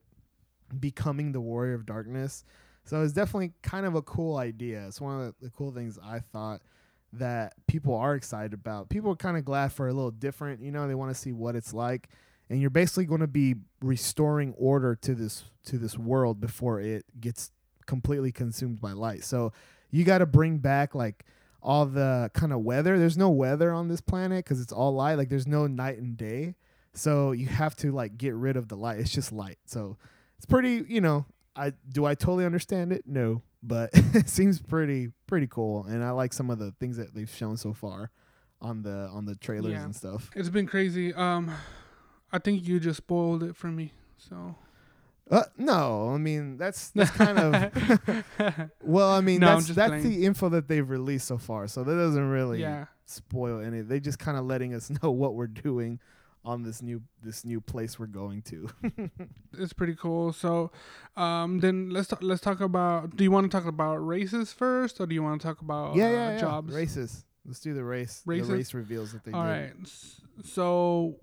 becoming 0.79 1.31
the 1.31 1.41
Warrior 1.41 1.73
of 1.75 1.85
Darkness. 1.85 2.43
So 2.85 3.01
it's 3.01 3.13
definitely 3.13 3.53
kind 3.61 3.85
of 3.85 3.95
a 3.95 4.01
cool 4.01 4.37
idea. 4.37 4.85
It's 4.87 4.99
one 4.99 5.21
of 5.21 5.35
the, 5.41 5.49
cool 5.49 5.71
things 5.71 5.97
I 6.03 6.19
thought 6.19 6.61
that 7.13 7.53
people 7.67 7.95
are 7.95 8.15
excited 8.15 8.53
about. 8.53 8.89
People 8.89 9.11
are 9.11 9.15
kind 9.15 9.37
of 9.37 9.45
glad 9.45 9.71
for 9.71 9.87
a 9.87 9.93
little 9.93 10.11
different. 10.11 10.61
You 10.61 10.71
know, 10.71 10.87
they 10.87 10.95
want 10.95 11.13
to 11.13 11.19
see 11.19 11.31
what 11.31 11.55
it's 11.55 11.73
like, 11.73 12.09
and 12.49 12.59
you're 12.59 12.69
basically 12.69 13.05
going 13.05 13.21
to 13.21 13.27
be 13.27 13.55
restoring 13.81 14.53
order 14.57 14.95
to 14.95 15.13
this 15.15 15.43
to 15.65 15.77
this 15.77 15.97
world 15.97 16.41
before 16.41 16.81
it 16.81 17.05
gets 17.21 17.51
completely 17.85 18.31
consumed 18.31 18.79
by 18.81 18.91
light. 18.93 19.23
So 19.23 19.51
you 19.91 20.03
got 20.03 20.19
to 20.19 20.25
bring 20.25 20.57
back 20.57 20.95
like 20.95 21.25
all 21.61 21.85
the 21.85 22.29
kind 22.33 22.51
of 22.51 22.59
weather. 22.61 22.97
There's 22.99 23.17
no 23.17 23.29
weather 23.29 23.71
on 23.71 23.87
this 23.87 24.01
planet 24.01 24.43
because 24.43 24.59
it's 24.61 24.73
all 24.73 24.93
light. 24.93 25.15
Like 25.15 25.29
there's 25.29 25.47
no 25.47 25.67
night 25.67 25.97
and 25.99 26.17
day. 26.17 26.55
So 26.93 27.31
you 27.31 27.47
have 27.47 27.75
to 27.77 27.91
like 27.91 28.17
get 28.17 28.33
rid 28.35 28.57
of 28.57 28.67
the 28.67 28.75
light. 28.75 28.99
It's 28.99 29.11
just 29.11 29.31
light. 29.31 29.57
So 29.65 29.97
it's 30.37 30.45
pretty, 30.45 30.83
you 30.87 31.01
know, 31.01 31.25
I 31.55 31.73
do 31.89 32.05
I 32.05 32.15
totally 32.15 32.45
understand 32.45 32.91
it? 32.91 33.03
No, 33.05 33.41
but 33.61 33.91
it 33.93 34.27
seems 34.29 34.59
pretty 34.61 35.09
pretty 35.27 35.47
cool 35.47 35.85
and 35.85 36.03
I 36.03 36.11
like 36.11 36.33
some 36.33 36.49
of 36.49 36.59
the 36.59 36.71
things 36.79 36.97
that 36.97 37.13
they've 37.13 37.29
shown 37.29 37.57
so 37.57 37.73
far 37.73 38.09
on 38.61 38.81
the 38.81 39.07
on 39.13 39.25
the 39.25 39.35
trailers 39.35 39.73
Yeah. 39.73 39.83
and 39.85 39.95
stuff. 39.95 40.29
It's 40.35 40.49
been 40.49 40.67
crazy. 40.67 41.13
Um, 41.13 41.51
I 42.31 42.39
think 42.39 42.67
you 42.67 42.79
just 42.79 42.97
spoiled 42.97 43.43
it 43.43 43.55
for 43.55 43.67
me. 43.67 43.93
So 44.17 44.55
Uh, 45.33 45.43
no, 45.57 46.09
I 46.13 46.17
mean 46.17 46.57
that's 46.57 46.89
that's 46.91 47.09
kind 47.11 47.39
of 47.39 48.69
well, 48.81 49.09
I 49.09 49.21
mean 49.21 49.39
No, 49.39 49.47
I'm 49.47 49.53
that's 49.55 49.65
just 49.67 49.75
that's 49.77 49.89
playing. 49.89 50.09
the 50.09 50.25
info 50.25 50.49
that 50.49 50.67
they've 50.67 50.87
released 50.87 51.27
so 51.27 51.37
far. 51.39 51.67
So 51.67 51.83
that 51.83 51.95
doesn't 51.95 52.29
really 52.29 52.61
yeah. 52.61 52.85
spoil 53.05 53.59
any. 53.59 53.81
They 53.81 53.99
just 53.99 54.19
kind 54.19 54.37
of 54.37 54.45
letting 54.45 54.73
us 54.75 54.89
know 55.01 55.09
what 55.11 55.33
we're 55.33 55.47
doing 55.47 55.99
on 56.45 56.61
this 56.61 56.81
new 56.81 57.01
this 57.23 57.43
new 57.45 57.61
place 57.61 57.97
we're 57.97 58.05
going 58.05 58.41
to. 58.43 58.69
it's 59.57 59.73
pretty 59.73 59.95
cool. 59.95 60.33
So, 60.33 60.71
um, 61.15 61.59
then 61.61 61.89
let's 61.89 62.09
talk, 62.09 62.19
let's 62.21 62.41
talk 62.41 62.59
about. 62.61 63.15
Do 63.15 63.23
you 63.23 63.31
want 63.31 63.49
to 63.51 63.57
talk 63.57 63.65
about 63.65 63.95
races 64.05 64.53
first, 64.53 64.99
or 65.01 65.07
do 65.07 65.15
you 65.15 65.23
want 65.23 65.41
to 65.41 65.47
talk 65.47 65.61
about 65.61 65.95
yeah, 65.95 66.05
uh, 66.05 66.09
yeah, 66.11 66.31
yeah. 66.33 66.37
jobs? 66.39 66.73
Races. 66.75 67.25
Let's 67.45 67.59
do 67.59 67.73
the 67.73 67.83
race. 67.83 68.21
Races? 68.25 68.47
The 68.49 68.53
race 68.53 68.73
reveals 68.73 69.11
that 69.13 69.23
they 69.25 69.31
All 69.31 69.43
did. 69.43 69.49
right. 69.49 69.71
S- 69.83 70.21
So 70.43 71.15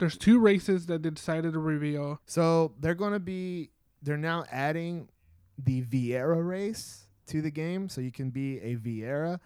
there's 0.00 0.18
two 0.18 0.40
races 0.40 0.86
that 0.86 1.02
they 1.02 1.10
decided 1.10 1.52
to 1.52 1.58
reveal. 1.58 2.20
So 2.26 2.72
they're 2.80 2.94
going 2.94 3.12
to 3.12 3.20
be. 3.20 3.70
They're 4.02 4.16
now 4.16 4.44
adding 4.50 5.08
the 5.58 5.82
Viera 5.82 6.46
race 6.46 7.04
to 7.26 7.42
the 7.42 7.50
game, 7.50 7.88
so 7.88 8.00
you 8.00 8.10
can 8.10 8.30
be 8.30 8.58
a 8.58 8.76
Viera. 8.76 9.38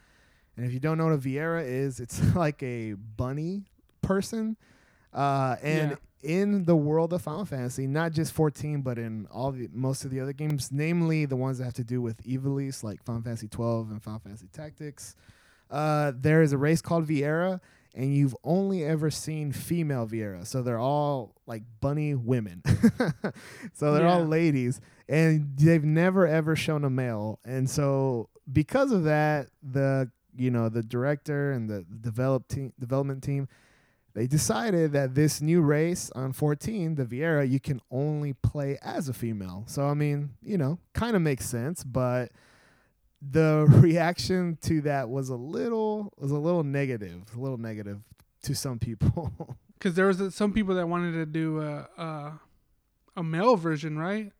And 0.56 0.64
if 0.64 0.72
you 0.72 0.80
don't 0.80 0.96
know 0.96 1.06
what 1.06 1.14
a 1.14 1.18
Viera 1.18 1.64
is, 1.66 2.00
it's 2.00 2.22
like 2.34 2.62
a 2.62 2.94
bunny 2.94 3.64
person. 4.00 4.56
Uh, 5.12 5.56
and 5.62 5.98
in 6.22 6.64
the 6.64 6.74
world 6.74 7.12
of 7.12 7.22
Final 7.22 7.44
Fantasy, 7.44 7.86
not 7.86 8.12
just 8.12 8.32
14, 8.32 8.82
but 8.82 8.98
in 8.98 9.26
all 9.30 9.52
the 9.52 9.68
most 9.72 10.04
of 10.04 10.10
the 10.10 10.20
other 10.20 10.32
games, 10.32 10.70
namely 10.72 11.26
the 11.26 11.36
ones 11.36 11.58
that 11.58 11.64
have 11.64 11.74
to 11.74 11.84
do 11.84 12.00
with 12.00 12.22
Ivalice, 12.24 12.82
like 12.82 13.02
Final 13.04 13.22
Fantasy 13.22 13.48
12 13.48 13.90
and 13.90 14.02
Final 14.02 14.20
Fantasy 14.20 14.48
Tactics, 14.52 15.14
uh, 15.70 16.12
there 16.16 16.42
is 16.42 16.52
a 16.52 16.58
race 16.58 16.80
called 16.80 17.06
Viera, 17.06 17.60
and 17.94 18.14
you've 18.14 18.36
only 18.42 18.84
ever 18.84 19.10
seen 19.10 19.52
female 19.52 20.06
Viera. 20.06 20.46
So 20.46 20.62
they're 20.62 20.78
all 20.78 21.34
like 21.46 21.62
bunny 21.80 22.14
women. 22.14 22.62
so 23.72 23.94
they're 23.94 24.06
all 24.06 24.24
ladies, 24.24 24.80
and 25.08 25.56
they've 25.56 25.84
never 25.84 26.26
ever 26.26 26.56
shown 26.56 26.84
a 26.84 26.90
male. 26.90 27.38
And 27.44 27.68
so 27.70 28.28
because 28.52 28.92
of 28.92 29.04
that, 29.04 29.48
the 29.62 30.10
you 30.36 30.50
know 30.50 30.68
the 30.68 30.82
director 30.82 31.52
and 31.52 31.70
the 31.70 31.84
develop 32.00 32.48
team, 32.48 32.72
development 32.78 33.22
team 33.22 33.48
they 34.14 34.28
decided 34.28 34.92
that 34.92 35.16
this 35.16 35.40
new 35.40 35.60
race 35.60 36.10
on 36.14 36.32
14, 36.32 36.94
the 36.94 37.04
Viera, 37.04 37.48
you 37.48 37.58
can 37.58 37.80
only 37.90 38.32
play 38.32 38.78
as 38.80 39.08
a 39.08 39.12
female. 39.12 39.64
So 39.66 39.86
I 39.86 39.94
mean, 39.94 40.30
you 40.40 40.56
know, 40.56 40.78
kind 40.92 41.16
of 41.16 41.22
makes 41.22 41.46
sense, 41.46 41.82
but 41.82 42.30
the 43.22 43.66
reaction 43.80 44.58
to 44.62 44.80
that 44.82 45.08
was 45.08 45.28
a 45.28 45.36
little 45.36 46.12
was 46.18 46.30
a 46.30 46.38
little 46.38 46.64
negative, 46.64 47.22
a 47.36 47.40
little 47.40 47.58
negative 47.58 48.00
to 48.42 48.54
some 48.54 48.78
people. 48.78 49.32
Because 49.76 49.96
there 49.96 50.06
was 50.06 50.34
some 50.34 50.54
people 50.54 50.76
that 50.76 50.88
wanted 50.88 51.12
to 51.12 51.26
do 51.26 51.60
a 51.60 51.86
a, 51.98 52.40
a 53.16 53.22
male 53.22 53.56
version, 53.56 53.98
right? 53.98 54.32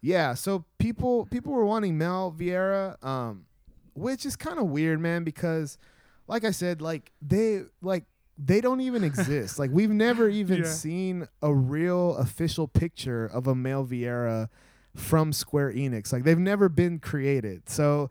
yeah, 0.00 0.32
so 0.32 0.64
people 0.78 1.26
people 1.26 1.52
were 1.52 1.64
wanting 1.66 1.98
male 1.98 2.34
Viera, 2.34 2.96
um, 3.04 3.44
which 3.94 4.24
is 4.24 4.34
kind 4.34 4.58
of 4.58 4.66
weird, 4.66 4.98
man, 4.98 5.24
because 5.24 5.76
like 6.26 6.44
I 6.44 6.52
said, 6.52 6.80
like 6.80 7.12
they 7.20 7.64
like 7.82 8.04
they 8.38 8.62
don't 8.62 8.80
even 8.80 9.04
exist. 9.10 9.58
like 9.58 9.70
we've 9.74 9.90
never 9.90 10.26
even 10.30 10.58
Yeah. 10.62 10.70
seen 10.70 11.28
a 11.42 11.52
real 11.52 12.16
official 12.16 12.66
picture 12.66 13.26
of 13.26 13.46
a 13.46 13.54
male 13.54 13.84
Viera 13.84 14.48
from 14.98 15.32
Square 15.32 15.72
Enix. 15.72 16.12
Like 16.12 16.24
they've 16.24 16.38
never 16.38 16.68
been 16.68 16.98
created. 16.98 17.68
So 17.68 18.10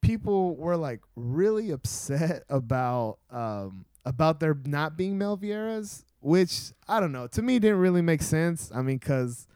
people 0.00 0.56
were 0.56 0.76
like 0.76 1.00
really 1.14 1.70
upset 1.70 2.44
about 2.48 3.18
um 3.30 3.84
about 4.04 4.40
there 4.40 4.56
not 4.64 4.96
being 4.96 5.16
male 5.16 5.38
Vieras, 5.38 6.04
which 6.20 6.72
I 6.88 7.00
don't 7.00 7.12
know. 7.12 7.26
To 7.28 7.42
me 7.42 7.58
didn't 7.58 7.78
really 7.78 8.02
make 8.02 8.22
sense. 8.22 8.70
I 8.74 8.82
mean 8.82 8.98
cuz 8.98 9.46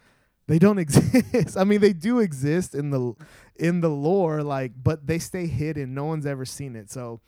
they 0.46 0.58
don't 0.58 0.78
exist. 0.86 1.56
I 1.56 1.64
mean 1.64 1.80
they 1.80 1.92
do 1.92 2.20
exist 2.20 2.74
in 2.74 2.90
the 2.90 3.14
in 3.56 3.80
the 3.80 3.90
lore 3.90 4.42
like 4.42 4.72
but 4.80 5.06
they 5.06 5.18
stay 5.18 5.46
hidden. 5.46 5.94
No 5.94 6.04
one's 6.04 6.26
ever 6.26 6.44
seen 6.44 6.76
it. 6.76 6.90
So 6.90 7.20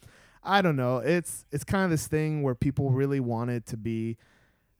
I 0.42 0.62
don't 0.62 0.76
know. 0.76 0.98
It's 0.98 1.46
it's 1.50 1.64
kind 1.64 1.84
of 1.84 1.90
this 1.90 2.06
thing 2.06 2.42
where 2.42 2.54
people 2.54 2.90
really 2.90 3.20
wanted 3.20 3.66
to 3.66 3.76
be 3.76 4.16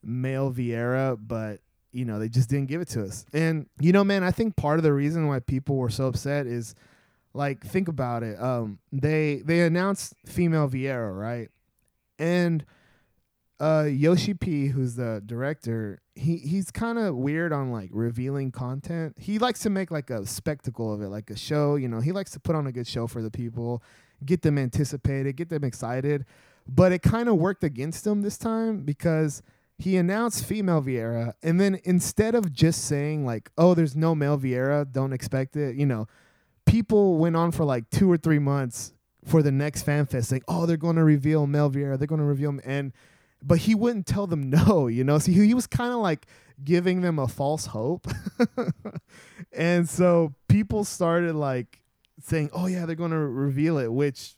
male 0.02 0.52
Viera, 0.52 1.18
but 1.20 1.60
you 1.92 2.04
know 2.04 2.18
they 2.18 2.28
just 2.28 2.48
didn't 2.48 2.68
give 2.68 2.80
it 2.80 2.88
to 2.88 3.04
us. 3.04 3.24
And 3.32 3.66
you 3.80 3.92
know, 3.92 4.04
man, 4.04 4.22
I 4.22 4.30
think 4.30 4.56
part 4.56 4.78
of 4.78 4.82
the 4.82 4.92
reason 4.92 5.26
why 5.26 5.40
people 5.40 5.76
were 5.76 5.90
so 5.90 6.06
upset 6.06 6.46
is 6.46 6.74
like 7.34 7.64
think 7.64 7.88
about 7.88 8.22
it. 8.22 8.40
Um, 8.40 8.78
they 8.92 9.42
they 9.44 9.60
announced 9.60 10.14
female 10.26 10.68
Viera, 10.68 11.18
right? 11.18 11.48
And 12.18 12.64
uh, 13.60 13.86
Yoshi 13.90 14.34
P, 14.34 14.68
who's 14.68 14.94
the 14.94 15.22
director, 15.24 16.00
he 16.14 16.36
he's 16.36 16.70
kind 16.70 16.98
of 16.98 17.16
weird 17.16 17.52
on 17.52 17.72
like 17.72 17.90
revealing 17.92 18.52
content. 18.52 19.16
He 19.18 19.38
likes 19.38 19.60
to 19.60 19.70
make 19.70 19.90
like 19.90 20.10
a 20.10 20.26
spectacle 20.26 20.92
of 20.92 21.02
it, 21.02 21.08
like 21.08 21.30
a 21.30 21.36
show. 21.36 21.76
You 21.76 21.88
know, 21.88 22.00
he 22.00 22.12
likes 22.12 22.30
to 22.32 22.40
put 22.40 22.54
on 22.54 22.66
a 22.66 22.72
good 22.72 22.86
show 22.86 23.06
for 23.06 23.22
the 23.22 23.30
people, 23.30 23.82
get 24.24 24.42
them 24.42 24.58
anticipated, 24.58 25.36
get 25.36 25.48
them 25.48 25.64
excited. 25.64 26.24
But 26.68 26.92
it 26.92 27.02
kind 27.02 27.28
of 27.28 27.36
worked 27.36 27.64
against 27.64 28.06
him 28.06 28.22
this 28.22 28.36
time 28.36 28.82
because 28.82 29.42
he 29.78 29.96
announced 29.96 30.44
female 30.44 30.82
Viera, 30.82 31.34
and 31.42 31.60
then 31.60 31.80
instead 31.84 32.34
of 32.34 32.52
just 32.52 32.84
saying 32.84 33.24
like, 33.24 33.50
"Oh, 33.56 33.74
there's 33.74 33.94
no 33.94 34.14
male 34.14 34.38
Viera, 34.38 34.90
don't 34.90 35.12
expect 35.12 35.56
it," 35.56 35.76
you 35.76 35.86
know, 35.86 36.08
people 36.66 37.16
went 37.16 37.36
on 37.36 37.52
for 37.52 37.64
like 37.64 37.88
two 37.90 38.10
or 38.10 38.16
three 38.16 38.40
months 38.40 38.92
for 39.24 39.42
the 39.42 39.52
next 39.52 39.82
fan 39.82 40.06
fest 40.06 40.30
saying, 40.30 40.42
"Oh, 40.48 40.66
they're 40.66 40.76
going 40.76 40.96
to 40.96 41.04
reveal 41.04 41.46
male 41.46 41.70
Viera, 41.70 41.96
they're 41.96 42.08
going 42.08 42.20
to 42.20 42.24
reveal," 42.24 42.50
him. 42.50 42.60
and 42.64 42.92
but 43.40 43.58
he 43.58 43.74
wouldn't 43.74 44.06
tell 44.06 44.26
them 44.26 44.50
no, 44.68 44.88
you 44.88 45.04
know. 45.04 45.18
So 45.18 45.30
he, 45.30 45.46
he 45.46 45.54
was 45.54 45.68
kind 45.68 45.92
of 45.92 46.00
like 46.00 46.26
giving 46.64 47.02
them 47.02 47.20
a 47.20 47.28
false 47.28 47.66
hope, 47.66 48.08
and 49.52 49.88
so 49.88 50.34
people 50.48 50.84
started 50.84 51.36
like 51.36 51.80
saying, 52.20 52.50
"Oh 52.52 52.66
yeah, 52.66 52.84
they're 52.84 52.96
going 52.96 53.12
to 53.12 53.16
reveal 53.16 53.78
it," 53.78 53.92
which 53.92 54.34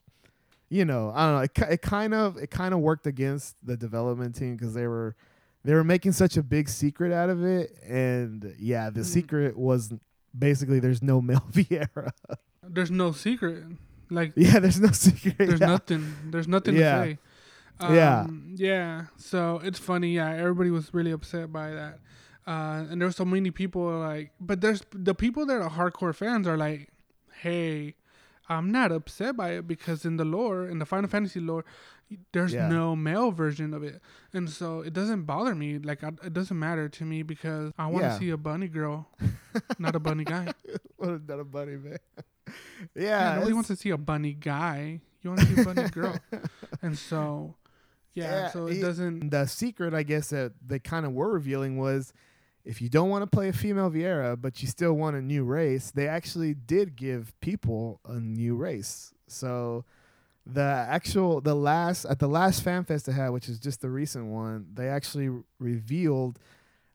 you 0.69 0.85
know, 0.85 1.13
I 1.15 1.27
don't 1.27 1.35
know. 1.35 1.43
It, 1.43 1.73
it 1.73 1.83
kind 1.83 2.13
of 2.13 2.37
it 2.37 2.51
kind 2.51 2.75
of 2.75 2.81
worked 2.81 3.07
against 3.07 3.57
the 3.65 3.77
development 3.77 4.35
team 4.37 4.55
because 4.55 4.75
they 4.75 4.87
were 4.87 5.17
they 5.65 5.75
were 5.75 5.85
making 5.85 6.13
such 6.13 6.37
a 6.37 6.43
big 6.43 6.69
secret 6.69 7.13
out 7.13 7.29
of 7.31 7.45
it, 7.45 7.77
and 7.87 8.55
yeah, 8.59 8.91
the 8.91 9.01
Mhm. 9.01 9.05
secret 9.07 9.57
was 9.59 9.93
basically 10.37 10.81
there's 10.81 11.03
no 11.03 11.21
male 11.29 11.45
Viera. 11.53 12.11
There's 12.63 12.91
no 12.91 13.13
secret. 13.13 13.65
Like 14.11 14.33
yeah, 14.37 14.59
there's 14.59 14.81
no 14.81 14.91
secret. 14.93 15.37
there's 15.39 15.61
yeah. 15.61 15.67
nothing. 15.67 16.15
There's 16.31 16.49
nothing 16.49 16.77
Yeah. 16.77 16.97
to 16.99 17.05
say. 17.05 17.19
Yeah. 17.95 18.21
Um, 18.23 18.55
yeah. 18.57 19.05
So 19.17 19.61
it's 19.65 19.79
funny. 19.79 20.15
Yeah, 20.15 20.31
everybody 20.33 20.71
was 20.71 20.93
really 20.93 21.13
upset 21.13 21.53
by 21.53 21.71
that. 21.71 21.99
Uh, 22.47 22.85
and 22.91 23.01
there's 23.01 23.17
so 23.17 23.25
many 23.25 23.51
people 23.51 23.83
like, 24.01 24.33
but 24.41 24.61
there's 24.61 24.83
the 24.93 25.15
people 25.15 25.47
that 25.47 25.61
are 25.61 25.71
hardcore 25.71 26.15
fans 26.15 26.47
are 26.47 26.57
like, 26.57 26.89
hey, 27.43 27.95
I'm 28.49 28.71
not 28.73 28.91
upset 28.93 29.37
by 29.37 29.51
it 29.53 29.67
because 29.69 30.05
in 30.05 30.17
the 30.17 30.25
lore, 30.25 30.67
in 30.69 30.79
the 30.79 30.85
Final 30.87 31.09
Fantasy 31.09 31.39
lore, 31.41 31.65
there's 32.33 32.53
Yeah. 32.53 32.69
no 32.69 32.95
male 32.97 33.31
version 33.33 33.73
of 33.75 33.83
it, 33.83 34.01
and 34.33 34.49
so 34.51 34.81
it 34.81 34.93
doesn't 34.93 35.25
bother 35.25 35.55
me. 35.55 35.79
Like 35.79 36.03
I, 36.05 36.09
it 36.25 36.33
doesn't 36.33 36.59
matter 36.59 36.89
to 36.89 37.05
me 37.05 37.23
because 37.23 37.73
I 37.79 37.87
want 37.87 38.03
to 38.05 38.09
Yeah. 38.09 38.19
see 38.19 38.31
a 38.31 38.37
bunny 38.37 38.69
girl, 38.69 39.09
not 39.79 39.95
a 39.95 40.01
bunny 40.01 40.25
guy. 40.25 40.53
What 40.97 41.09
a- 41.11 41.23
not 41.27 41.41
a 41.41 41.45
bunny 41.45 41.77
man. 41.77 41.99
Yeah, 42.95 43.03
yeah, 43.31 43.35
nobody 43.37 43.53
wants 43.53 43.69
to 43.69 43.77
see 43.77 43.91
a 43.91 43.97
bunny 43.99 44.33
guy. 44.33 45.01
You 45.23 45.31
want 45.31 45.41
to 45.41 45.47
see 45.55 45.61
a 45.63 45.65
bunny 45.65 45.89
girl, 45.91 46.19
and 46.83 46.99
so 46.99 47.55
yeah, 48.15 48.25
Yeah, 48.25 48.51
so 48.51 48.67
it 48.67 48.79
it- 48.79 48.81
doesn't. 48.83 49.31
the 49.31 49.47
secret, 49.47 49.95
I 49.95 50.03
guess, 50.03 50.31
that 50.31 50.53
they 50.67 50.79
kind 50.79 51.07
of 51.07 51.13
were 51.13 51.31
revealing 51.31 51.77
was 51.79 52.13
if 52.65 52.83
you 52.83 52.89
don't 52.89 53.09
want 53.09 53.23
to 53.23 53.27
play 53.27 53.49
a 53.49 53.53
female 53.53 53.91
Viera, 53.91 54.39
but 54.41 54.61
you 54.63 54.69
still 54.69 54.95
want 54.95 55.15
a 55.17 55.23
new 55.23 55.45
race, 55.45 55.91
they 55.93 56.09
actually 56.09 56.55
did 56.55 56.97
give 56.97 57.33
people 57.41 58.01
a 58.05 58.19
new 58.19 58.55
race. 58.57 59.15
So 59.29 59.85
the 60.53 60.87
actual 60.89 61.41
the 61.41 61.55
last 61.55 62.05
at 62.05 62.19
the 62.19 62.29
last 62.29 62.63
fan 62.63 62.85
fest 62.85 63.07
they 63.07 63.13
had, 63.13 63.31
which 63.31 63.49
is 63.49 63.59
just 63.59 63.81
the 63.81 63.91
recent 63.91 64.27
one, 64.27 64.67
they 64.75 64.89
actually 64.89 65.31
revealed 65.59 66.39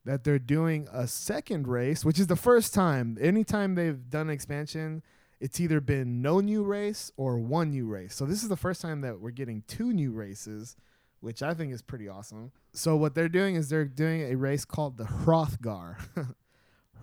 that 0.06 0.24
they're 0.24 0.40
doing 0.40 0.88
a 0.94 1.08
second 1.08 1.68
race, 1.68 2.06
which 2.06 2.20
is 2.20 2.28
the 2.28 2.36
first 2.36 2.74
time. 2.74 3.18
Anytime 3.20 3.76
they've 3.76 4.10
done 4.10 4.28
an 4.28 4.34
expansion, 4.34 5.02
it's 5.40 5.60
either 5.60 5.82
been 5.82 6.22
no 6.22 6.40
new 6.40 6.64
race 6.64 7.12
or 7.18 7.40
one 7.40 7.72
new 7.72 7.88
race. 7.88 8.14
So 8.16 8.26
this 8.26 8.44
is 8.44 8.50
the 8.50 8.56
first 8.56 8.82
time 8.82 9.02
that 9.02 9.20
we're 9.20 9.32
getting 9.32 9.64
two 9.68 9.92
new 9.94 10.12
races, 10.12 10.76
which 11.22 11.42
I 11.42 11.54
think 11.54 11.74
is 11.74 11.82
pretty 11.82 12.08
awesome. 12.08 12.52
So 12.74 12.96
what 12.96 13.16
they're 13.16 13.30
doing 13.30 13.56
is 13.56 13.70
they're 13.70 13.86
doing 13.86 14.32
a 14.32 14.36
race 14.36 14.64
called 14.66 14.98
the 14.98 15.06
Hrothgar. 15.06 15.98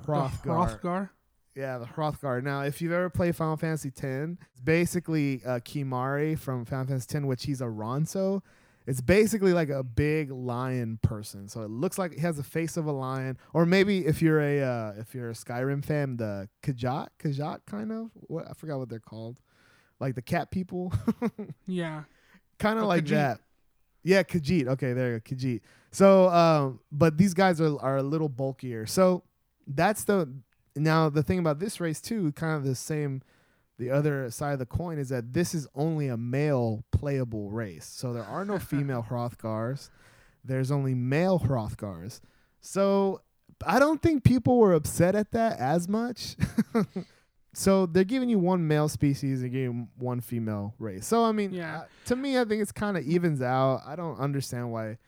The 0.05 0.09
Hrothgar. 0.09 1.11
Yeah, 1.55 1.79
the 1.79 1.85
Hrothgar. 1.87 2.43
Now, 2.43 2.63
if 2.63 2.81
you've 2.81 2.93
ever 2.93 3.11
played 3.11 3.37
Final 3.37 3.57
Fantasy 3.57 3.89
X, 3.91 4.03
it's 4.05 4.61
basically 4.65 5.43
uh, 5.45 5.59
Kimahri 5.61 6.39
from 6.39 6.65
Final 6.65 6.87
Fantasy 6.87 7.15
X, 7.17 7.25
which 7.27 7.45
he's 7.45 7.61
a 7.61 7.65
Ronso. 7.67 8.41
It's 8.87 9.01
basically 9.01 9.53
like 9.53 9.69
a 9.69 9.83
big 9.85 10.31
lion 10.33 10.99
person. 11.03 11.49
So 11.49 11.61
it 11.63 11.71
looks 11.71 11.99
like 11.99 12.15
he 12.15 12.21
has 12.21 12.39
the 12.39 12.43
face 12.43 12.77
of 12.77 12.87
a 12.87 12.93
lion, 12.93 13.39
or 13.53 13.65
maybe 13.67 14.07
if 14.07 14.21
you're 14.23 14.41
a 14.41 14.61
uh, 14.63 14.93
if 14.99 15.15
you're 15.15 15.31
a 15.31 15.35
Skyrim 15.35 15.85
fan, 15.85 16.17
the 16.17 16.49
Khajiit, 16.65 17.09
Khajiit 17.21 17.61
kind 17.67 17.93
of. 17.93 18.11
What 18.15 18.49
I 18.49 18.55
forgot 18.55 18.79
what 18.79 18.89
they're 18.89 18.99
called, 18.99 19.39
like 20.01 20.15
the 20.15 20.23
cat 20.23 20.51
people. 20.51 20.93
Yeah. 21.67 22.05
kind 22.59 22.79
of 22.79 22.85
Oh, 22.85 22.89
like 22.89 23.05
Khajiit. 23.05 23.11
that. 23.11 23.41
Yeah, 24.03 24.23
Khajiit. 24.25 24.67
Okay, 24.69 24.95
there 24.95 25.13
you 25.13 25.21
go, 25.21 25.37
Khajiit. 25.37 25.61
So, 25.93 26.29
um, 26.31 26.81
but 26.91 27.17
these 27.19 27.35
guys 27.35 27.61
are 27.61 27.79
are 27.81 27.99
a 27.99 28.03
little 28.03 28.29
bulkier. 28.29 28.87
So 28.87 29.23
that's 29.67 30.03
the 30.05 30.29
now 30.77 31.09
the 31.09 31.23
thing 31.23 31.39
about 31.39 31.59
this 31.59 31.81
race 31.81 32.01
too, 32.01 32.33
kind 32.33 32.57
of 32.57 32.65
the 32.65 32.75
same. 32.75 33.23
The 33.79 33.91
other 33.91 34.31
side 34.31 34.53
of 34.53 34.59
the 34.61 34.67
coin 34.67 34.99
is 34.99 35.09
that 35.09 35.33
this 35.33 35.55
is 35.55 35.67
only 35.75 36.07
a 36.09 36.17
male 36.17 36.85
playable 36.93 37.51
race. 37.51 37.87
So 37.87 38.13
there 38.13 38.23
are 38.25 38.45
no 38.45 38.59
female 38.73 39.05
Hrothgars. 39.09 39.89
There's 40.45 40.71
only 40.71 40.95
male 40.95 41.41
Hrothgars. 41.41 42.21
So 42.61 43.23
I 43.67 43.79
don't 43.81 44.01
think 44.01 44.23
people 44.25 44.59
were 44.59 44.73
upset 44.75 45.15
at 45.17 45.33
that 45.33 45.59
as 45.59 45.89
much. 45.89 46.37
so 47.55 47.87
they're 47.87 48.05
giving 48.05 48.29
you 48.29 48.39
one 48.39 48.67
male 48.67 48.89
species 48.89 49.43
and 49.43 49.51
giving 49.51 49.65
you 49.79 49.89
one 49.99 50.21
female 50.21 50.75
race. 50.79 51.07
So 51.07 51.25
I 51.25 51.33
mean, 51.33 51.53
Yeah. 51.53 51.81
uh, 51.81 51.85
to 52.07 52.17
me, 52.17 52.39
I 52.39 52.45
think 52.45 52.63
it's 52.63 52.73
kind 52.73 52.97
of 52.97 53.05
evens 53.05 53.43
out. 53.43 53.83
I 53.87 53.97
don't 53.97 54.19
understand 54.19 54.71
why. 54.73 54.99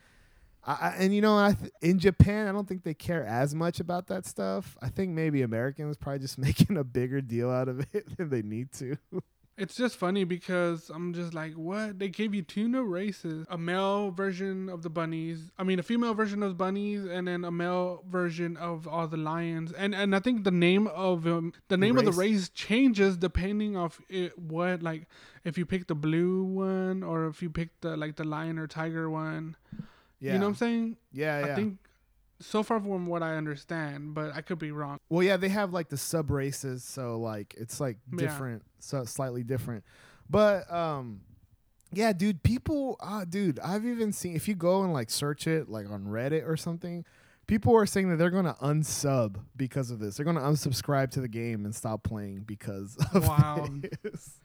I, 0.67 0.95
and 0.99 1.15
you 1.15 1.21
know, 1.21 1.37
I 1.37 1.53
th- 1.53 1.73
in 1.83 1.99
Japan, 1.99 2.49
I 2.49 2.53
don't 2.53 2.67
think 2.67 2.85
they 2.85 2.95
care 2.95 3.25
as 3.25 3.55
much 3.55 3.81
about 3.81 4.07
that 4.07 4.25
stuff. 4.25 4.77
I 4.81 4.89
think 4.89 5.13
maybe 5.13 5.43
Americans 5.43 5.97
probably 5.97 6.21
just 6.21 6.39
making 6.49 6.77
a 6.77 6.85
bigger 6.85 7.21
deal 7.21 7.51
out 7.51 7.69
of 7.69 7.87
it 7.93 8.17
than 8.17 8.31
they 8.31 8.43
need 8.43 8.73
to. 8.75 8.97
It's 9.57 9.77
just 9.77 9.97
funny 9.97 10.25
because 10.25 10.91
I'm 10.91 11.15
just 11.15 11.33
like, 11.33 11.53
what? 11.53 12.01
They 12.01 12.09
gave 12.09 12.35
you 12.35 12.43
two 12.43 12.67
new 12.67 12.83
races: 12.83 13.47
a 13.49 13.57
male 13.57 14.11
version 14.11 14.69
of 14.69 14.83
the 14.83 14.91
bunnies. 14.91 15.53
I 15.57 15.63
mean, 15.63 15.79
a 15.79 15.83
female 15.83 16.13
version 16.13 16.43
of 16.43 16.49
the 16.49 16.57
bunnies, 16.57 17.05
and 17.05 17.29
then 17.29 17.45
a 17.45 17.53
male 17.53 18.03
version 18.09 18.57
of 18.57 18.89
all 18.89 19.07
the 19.07 19.17
lions. 19.17 19.71
And 19.73 19.95
and 19.95 20.17
I 20.17 20.19
think 20.19 20.43
the 20.43 20.51
name 20.51 20.89
of 20.89 21.27
um, 21.27 21.53
the 21.69 21.77
name 21.77 21.99
of 21.99 22.05
the 22.05 22.11
Race. 22.11 22.31
race 22.33 22.49
changes 22.49 23.17
depending 23.17 23.77
of 23.77 24.01
it, 24.09 24.37
what 24.37 24.83
like 24.83 25.07
if 25.45 25.57
you 25.57 25.67
pick 25.67 25.87
the 25.87 25.95
blue 25.95 26.43
one 26.43 27.05
or 27.05 27.29
if 27.29 27.41
you 27.41 27.49
pick 27.49 27.81
the 27.81 27.97
like 27.97 28.17
the 28.17 28.25
lion 28.25 28.59
or 28.59 28.67
tiger 28.67 29.09
one. 29.09 29.57
Yeah, 30.25 30.33
You 30.35 30.39
know 30.39 30.47
what 30.47 30.51
I'm 30.51 30.55
saying? 30.57 30.97
yeah, 31.13 31.47
yeah. 31.47 31.53
I 31.53 31.55
think 31.57 31.79
so 32.41 32.63
far 32.63 32.81
from 32.81 33.07
what 33.07 33.23
I 33.23 33.37
understand, 33.37 34.15
but 34.15 34.35
I 34.35 34.41
could 34.41 34.59
be 34.59 34.71
wrong. 34.73 34.99
Well, 35.09 35.23
yeah, 35.23 35.37
they 35.37 35.49
have 35.51 35.73
like 35.73 35.89
the 35.89 35.97
sub 35.97 36.31
races, 36.31 36.83
so 36.85 37.19
like 37.21 37.55
it's 37.59 37.79
like 37.81 37.99
Yeah. 38.11 38.19
different, 38.19 38.63
so 38.81 39.05
slightly 39.05 39.43
different. 39.43 39.85
But 40.31 40.71
um, 40.73 41.21
yeah, 41.93 42.13
dude, 42.13 42.43
people, 42.43 42.97
ah, 43.01 43.25
dude, 43.25 43.59
I've 43.61 43.85
even 43.87 44.13
seen 44.13 44.35
if 44.35 44.49
you 44.49 44.55
go 44.55 44.83
and 44.83 44.93
like 44.93 45.11
search 45.11 45.47
it 45.47 45.69
like 45.69 45.89
on 45.91 46.07
Reddit 46.07 46.49
or 46.49 46.57
something, 46.57 47.05
people 47.47 47.77
are 47.77 47.87
saying 47.87 48.09
that 48.11 48.17
they're 48.17 48.31
gonna 48.31 48.57
unsub 48.63 49.37
because 49.57 49.91
of 49.91 49.99
this. 50.01 50.17
They're 50.17 50.25
gonna 50.27 50.41
unsubscribe 50.41 51.11
to 51.13 51.21
the 51.21 51.29
game 51.29 51.65
and 51.67 51.75
stop 51.75 52.03
playing 52.03 52.41
because 52.47 52.97
of 53.15 53.29
Wow. 53.29 53.69
this. 54.03 54.41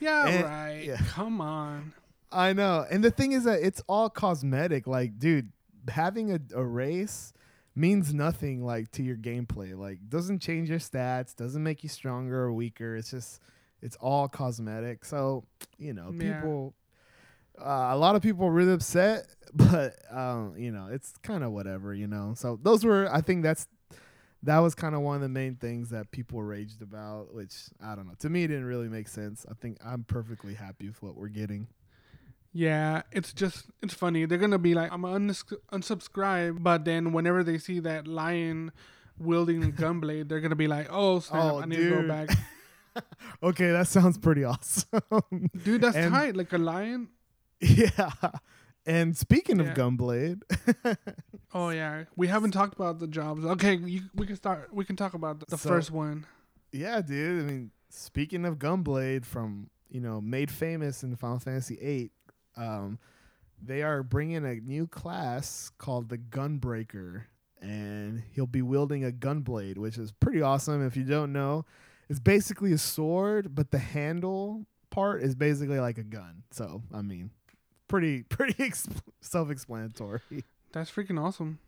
Yeah, 0.00 0.26
And- 0.26 0.44
right. 0.44 0.84
yeah. 0.84 0.96
Come 1.08 1.40
on. 1.40 1.92
I 2.30 2.52
know. 2.52 2.84
And 2.90 3.02
the 3.02 3.10
thing 3.10 3.32
is 3.32 3.44
that 3.44 3.60
it's 3.62 3.82
all 3.88 4.10
cosmetic. 4.10 4.86
Like, 4.86 5.18
dude, 5.18 5.52
having 5.88 6.32
a, 6.32 6.40
a 6.54 6.64
race 6.64 7.32
means 7.74 8.12
nothing 8.12 8.64
like 8.64 8.90
to 8.92 9.02
your 9.02 9.16
gameplay. 9.16 9.76
Like 9.76 9.98
doesn't 10.08 10.40
change 10.40 10.68
your 10.68 10.78
stats, 10.80 11.34
doesn't 11.34 11.62
make 11.62 11.82
you 11.82 11.88
stronger 11.88 12.42
or 12.44 12.52
weaker. 12.52 12.96
It's 12.96 13.10
just 13.10 13.40
it's 13.80 13.96
all 13.96 14.28
cosmetic. 14.28 15.04
So, 15.04 15.44
you 15.78 15.92
know, 15.92 16.12
Yeah. 16.12 16.40
people 16.40 16.74
uh, 17.60 17.88
a 17.90 17.96
lot 17.96 18.14
of 18.14 18.22
people 18.22 18.46
are 18.46 18.52
really 18.52 18.72
upset, 18.72 19.26
but 19.54 19.96
um, 20.10 20.54
you 20.56 20.70
know, 20.70 20.88
it's 20.90 21.14
kind 21.22 21.42
of 21.42 21.52
whatever, 21.52 21.94
you 21.94 22.06
know. 22.06 22.34
So 22.36 22.58
those 22.62 22.84
were 22.84 23.08
I 23.12 23.20
think 23.20 23.42
that's 23.42 23.66
that 24.44 24.58
was 24.58 24.74
kind 24.74 24.94
of 24.94 25.00
one 25.00 25.16
of 25.16 25.22
the 25.22 25.28
main 25.28 25.56
things 25.56 25.90
that 25.90 26.10
people 26.12 26.40
raged 26.42 26.80
about, 26.82 27.34
which 27.34 27.54
I 27.82 27.96
don't 27.96 28.06
know. 28.06 28.14
To 28.20 28.30
me, 28.30 28.44
it 28.44 28.48
didn't 28.48 28.66
really 28.66 28.88
make 28.88 29.08
sense. 29.08 29.44
I 29.50 29.54
think 29.54 29.78
I'm 29.84 30.04
perfectly 30.04 30.54
happy 30.54 30.86
with 30.88 31.02
what 31.02 31.16
we're 31.16 31.28
getting. 31.28 31.66
Yeah, 32.52 33.02
it's 33.12 33.32
just 33.32 33.66
it's 33.82 33.94
funny. 33.94 34.24
They're 34.24 34.38
gonna 34.38 34.58
be 34.58 34.74
like, 34.74 34.90
I'm 34.92 35.04
uns- 35.04 35.44
unsubscribe, 35.72 36.62
but 36.62 36.84
then 36.84 37.12
whenever 37.12 37.44
they 37.44 37.58
see 37.58 37.78
that 37.80 38.08
lion 38.08 38.72
wielding 39.18 39.62
a 39.62 39.68
gunblade, 39.68 40.28
they're 40.28 40.40
gonna 40.40 40.56
be 40.56 40.66
like, 40.68 40.88
oh 40.90 41.20
snap, 41.20 41.42
Oh, 41.44 41.60
I 41.60 41.64
need 41.66 41.76
to 41.76 41.90
go 41.90 42.08
back. 42.08 42.30
Okay, 43.44 43.70
that 43.70 43.86
sounds 43.86 44.18
pretty 44.18 44.42
awesome. 44.42 45.00
Dude, 45.62 45.82
that's 45.82 45.94
And- 45.96 46.12
tight. 46.12 46.34
Like 46.34 46.52
a 46.52 46.58
lion. 46.58 47.08
yeah. 47.60 48.10
And 48.86 49.16
speaking 49.16 49.60
of 49.60 49.68
Gunblade, 49.68 50.40
Oh 51.54 51.68
yeah, 51.68 52.04
we 52.16 52.26
haven't 52.26 52.50
talked 52.52 52.74
about 52.74 52.98
the 52.98 53.06
jobs. 53.06 53.44
Okay, 53.44 53.76
you, 53.76 54.00
we 54.14 54.26
can 54.26 54.34
start. 54.36 54.72
We 54.74 54.84
can 54.84 54.96
talk 54.96 55.14
about 55.14 55.38
the, 55.40 55.46
the 55.46 55.58
So- 55.58 55.68
first 55.68 55.90
one. 55.92 56.26
yeah, 56.72 57.00
dude. 57.00 57.44
I 57.44 57.46
mean, 57.46 57.70
speaking 57.90 58.44
of 58.44 58.58
Gunblade, 58.58 59.24
from 59.24 59.70
you 59.90 60.00
know, 60.00 60.20
made 60.20 60.50
famous 60.50 61.02
in 61.04 61.14
Final 61.16 61.38
Fantasy 61.38 61.76
VIII, 61.76 62.10
um, 62.58 62.98
they 63.62 63.82
are 63.82 64.02
bringing 64.02 64.44
a 64.44 64.56
new 64.56 64.86
class 64.86 65.70
called 65.78 66.08
the 66.08 66.18
Gunbreaker, 66.18 67.24
and 67.60 68.22
he'll 68.34 68.46
be 68.46 68.62
wielding 68.62 69.04
a 69.04 69.10
gunblade, 69.10 69.78
which 69.78 69.98
is 69.98 70.12
pretty 70.12 70.42
awesome. 70.42 70.84
If 70.86 70.96
you 70.96 71.04
don't 71.04 71.32
know, 71.32 71.64
it's 72.08 72.20
basically 72.20 72.72
a 72.72 72.78
sword, 72.78 73.54
but 73.54 73.70
the 73.70 73.78
handle 73.78 74.66
part 74.90 75.22
is 75.22 75.34
basically 75.34 75.80
like 75.80 75.98
a 75.98 76.04
gun. 76.04 76.42
So, 76.50 76.82
I 76.92 77.02
mean, 77.02 77.30
pretty 77.88 78.22
pretty 78.28 78.62
ex- 78.62 78.88
self-explanatory. 79.20 80.20
That's 80.72 80.90
freaking 80.90 81.20
awesome. 81.20 81.58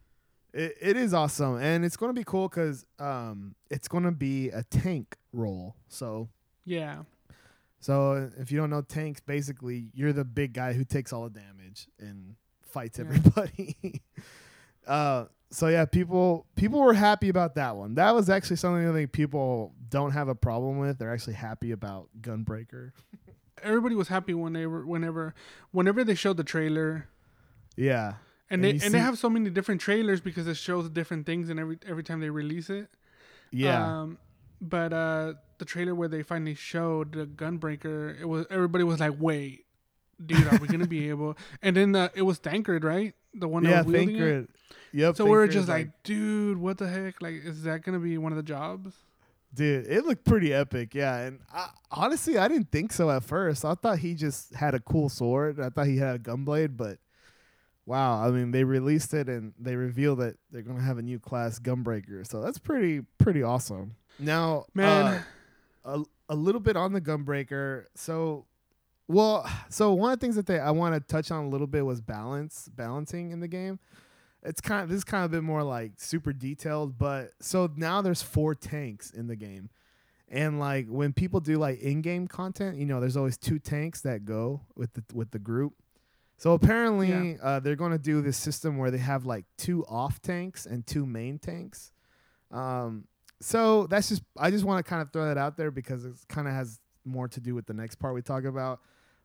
It, 0.52 0.76
it 0.80 0.96
is 0.96 1.14
awesome, 1.14 1.58
and 1.58 1.84
it's 1.84 1.96
going 1.96 2.10
to 2.10 2.18
be 2.18 2.24
cool 2.24 2.48
because 2.48 2.84
um, 2.98 3.54
it's 3.70 3.86
going 3.88 4.04
to 4.04 4.10
be 4.10 4.50
a 4.50 4.64
tank 4.64 5.16
role. 5.32 5.76
So, 5.88 6.28
Yeah, 6.64 7.02
so 7.80 8.30
if 8.38 8.52
you 8.52 8.58
don't 8.58 8.70
know 8.70 8.82
tanks, 8.82 9.20
basically 9.20 9.90
you're 9.94 10.12
the 10.12 10.24
big 10.24 10.52
guy 10.52 10.72
who 10.74 10.84
takes 10.84 11.12
all 11.12 11.24
the 11.28 11.40
damage 11.40 11.88
and 11.98 12.36
fights 12.62 12.98
Yeah. 12.98 13.04
everybody. 13.06 14.02
uh, 14.86 15.24
so 15.50 15.66
yeah, 15.68 15.84
people 15.84 16.46
people 16.56 16.80
were 16.80 16.94
happy 16.94 17.28
about 17.28 17.56
that 17.56 17.76
one. 17.76 17.94
That 17.96 18.14
was 18.14 18.30
actually 18.30 18.56
something 18.56 18.88
I 18.88 18.92
think 18.92 19.12
people 19.12 19.74
don't 19.88 20.12
have 20.12 20.28
a 20.28 20.34
problem 20.34 20.78
with. 20.78 20.98
They're 20.98 21.12
actually 21.12 21.34
happy 21.34 21.72
about 21.72 22.08
Gunbreaker. 22.20 22.92
everybody 23.62 23.94
was 23.94 24.08
happy 24.08 24.32
when 24.34 24.52
they 24.52 24.66
were 24.66 24.86
whenever 24.86 25.34
whenever 25.72 26.04
they 26.04 26.14
showed 26.14 26.36
the 26.36 26.44
trailer. 26.44 27.08
Yeah, 27.76 28.14
And, 28.50 28.62
And 28.62 28.64
they 28.64 28.68
you 28.74 28.80
and 28.84 28.94
they 28.94 28.98
have 28.98 29.18
so 29.18 29.30
many 29.30 29.48
different 29.50 29.80
trailers 29.80 30.20
because 30.20 30.46
it 30.46 30.56
shows 30.56 30.88
different 30.90 31.24
things 31.26 31.48
and 31.50 31.58
every 31.58 31.78
every 31.86 32.02
time 32.04 32.20
they 32.20 32.30
release 32.30 32.68
it. 32.70 32.88
yeah, 33.50 34.02
Um, 34.02 34.18
but 34.60 34.92
uh, 34.92 35.34
the 35.60 35.64
trailer 35.64 35.94
where 35.94 36.08
they 36.08 36.24
finally 36.24 36.54
showed 36.54 37.12
the 37.12 37.26
Gunbreaker, 37.26 38.20
it 38.20 38.24
was 38.24 38.46
everybody 38.50 38.82
was 38.82 38.98
like, 38.98 39.14
"Wait, 39.18 39.66
dude, 40.24 40.46
are 40.48 40.58
we 40.58 40.66
gonna 40.66 40.88
be 40.88 41.08
able?" 41.10 41.36
And 41.62 41.76
then 41.76 41.94
uh, 41.94 42.08
it 42.14 42.22
was 42.22 42.38
Thancred, 42.38 42.82
right? 42.82 43.14
The 43.34 43.46
one 43.46 43.62
that 43.62 43.70
yeah. 43.70 43.82
was 43.82 43.86
wielding 43.86 44.16
it. 44.16 44.50
Yep. 44.92 45.16
So 45.16 45.24
we 45.24 45.30
were 45.30 45.46
Thancred 45.46 45.52
just 45.52 45.62
is 45.64 45.68
like, 45.68 46.02
dude, 46.02 46.58
what 46.58 46.78
the 46.78 46.88
heck? 46.88 47.22
Like, 47.22 47.34
is 47.44 47.62
that 47.62 47.82
gonna 47.82 48.00
be 48.00 48.18
one 48.18 48.32
of 48.32 48.36
the 48.36 48.42
jobs? 48.42 48.94
Dude, 49.52 49.86
it 49.86 50.04
looked 50.04 50.24
pretty 50.24 50.52
epic, 50.52 50.94
yeah. 50.94 51.18
And 51.18 51.40
I, 51.52 51.68
honestly, 51.90 52.38
I 52.38 52.48
didn't 52.48 52.70
think 52.70 52.92
so 52.92 53.10
at 53.10 53.24
first. 53.24 53.64
I 53.64 53.74
thought 53.74 53.98
he 53.98 54.14
just 54.14 54.54
had 54.54 54.74
a 54.74 54.80
cool 54.80 55.08
sword. 55.08 55.60
I 55.60 55.70
thought 55.70 55.86
he 55.86 55.98
had 55.98 56.16
a 56.16 56.18
gunblade, 56.18 56.76
but 56.76 56.98
wow, 57.84 58.24
I 58.24 58.30
mean, 58.30 58.52
they 58.52 58.62
released 58.62 59.12
it 59.12 59.28
and 59.28 59.52
they 59.58 59.74
revealed 59.74 60.20
that 60.20 60.36
they're 60.50 60.62
gonna 60.62 60.82
have 60.82 60.98
a 60.98 61.02
new 61.02 61.18
class, 61.18 61.58
Gunbreaker. 61.58 62.26
So 62.26 62.40
that's 62.40 62.58
pretty 62.58 63.02
pretty 63.18 63.42
awesome. 63.42 63.96
Now, 64.20 64.66
Man, 64.74 65.06
uh, 65.06 65.22
a 65.84 66.02
a 66.28 66.34
little 66.34 66.60
bit 66.60 66.76
on 66.76 66.92
the 66.92 67.00
Gunbreaker. 67.00 67.86
So, 67.94 68.46
well, 69.08 69.48
so 69.68 69.92
one 69.92 70.12
of 70.12 70.20
the 70.20 70.24
things 70.24 70.36
that 70.36 70.46
they 70.46 70.58
I 70.60 70.70
want 70.70 70.94
to 70.94 71.00
touch 71.00 71.30
on 71.30 71.44
a 71.44 71.48
little 71.48 71.66
bit 71.66 71.84
was 71.84 72.00
balance, 72.00 72.68
balancing 72.74 73.32
in 73.32 73.40
the 73.40 73.48
game. 73.48 73.78
It's 74.42 74.60
kind 74.60 74.82
of 74.82 74.88
this 74.88 74.98
is 74.98 75.04
kind 75.04 75.24
of 75.24 75.30
a 75.32 75.36
bit 75.36 75.42
more 75.42 75.62
like 75.62 75.92
super 75.96 76.32
detailed, 76.32 76.96
but 76.96 77.32
so 77.40 77.70
now 77.76 78.00
there's 78.02 78.22
four 78.22 78.54
tanks 78.54 79.10
in 79.10 79.26
the 79.26 79.36
game, 79.36 79.68
And 80.30 80.60
like 80.60 80.86
when 80.88 81.12
people 81.12 81.40
do 81.40 81.56
like 81.58 81.80
in-game 81.80 82.28
content, 82.28 82.78
you 82.78 82.86
know, 82.86 83.00
there's 83.00 83.16
always 83.16 83.36
two 83.36 83.58
tanks 83.58 84.00
that 84.02 84.24
go 84.24 84.60
with 84.76 84.92
the 84.94 85.02
with 85.12 85.32
the 85.32 85.40
group. 85.40 85.74
So 86.36 86.52
apparently, 86.52 87.36
uh, 87.42 87.60
they're 87.60 87.76
going 87.76 87.92
to 87.92 87.98
do 87.98 88.22
this 88.22 88.36
system 88.38 88.78
where 88.78 88.90
they 88.90 88.98
have 88.98 89.26
like 89.26 89.44
two 89.58 89.84
off 89.86 90.22
tanks 90.22 90.64
and 90.66 90.86
two 90.86 91.04
main 91.04 91.38
tanks. 91.38 91.92
Um, 92.52 93.04
so 93.40 93.86
that's 93.86 94.08
just 94.08 94.22
I 94.36 94.50
just 94.50 94.64
want 94.64 94.84
to 94.84 94.88
kind 94.88 95.02
of 95.02 95.12
throw 95.12 95.26
that 95.26 95.38
out 95.38 95.56
there 95.56 95.70
because 95.70 96.04
it 96.04 96.14
kind 96.28 96.46
of 96.46 96.54
has 96.54 96.78
more 97.04 97.28
to 97.28 97.40
do 97.40 97.54
with 97.54 97.66
the 97.66 97.74
next 97.74 97.96
part 97.96 98.14
we 98.14 98.22
talk 98.22 98.44
about. 98.44 98.80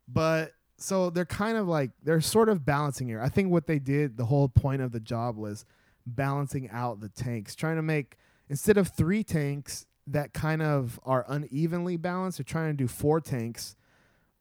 But 0.08 0.54
so 0.78 1.10
they're 1.10 1.26
kind 1.26 1.58
of 1.58 1.68
like 1.68 1.92
they're 2.04 2.22
sort 2.22 2.50
of 2.50 2.66
balancing 2.66 3.08
here. 3.08 3.22
I 3.22 3.30
think 3.30 3.52
what 3.52 3.68
they 3.68 3.80
did, 3.80 4.18
the 4.18 4.26
whole 4.26 4.50
point 4.50 4.82
of 4.82 4.92
the 4.92 5.00
job 5.00 5.38
was 5.38 5.66
balancing 6.06 6.70
out 6.70 7.02
the 7.02 7.10
tanks, 7.10 7.56
trying 7.56 7.76
to 7.76 7.82
make 7.82 8.18
instead 8.50 8.78
of 8.78 8.90
three 8.90 9.24
tanks 9.24 9.86
that 10.08 10.34
kind 10.34 10.62
of 10.62 11.00
are 11.04 11.26
unevenly 11.28 11.98
balanced, 11.98 12.38
they're 12.38 12.44
trying 12.44 12.72
to 12.72 12.78
do 12.78 12.88
four 12.88 13.20
tanks 13.20 13.76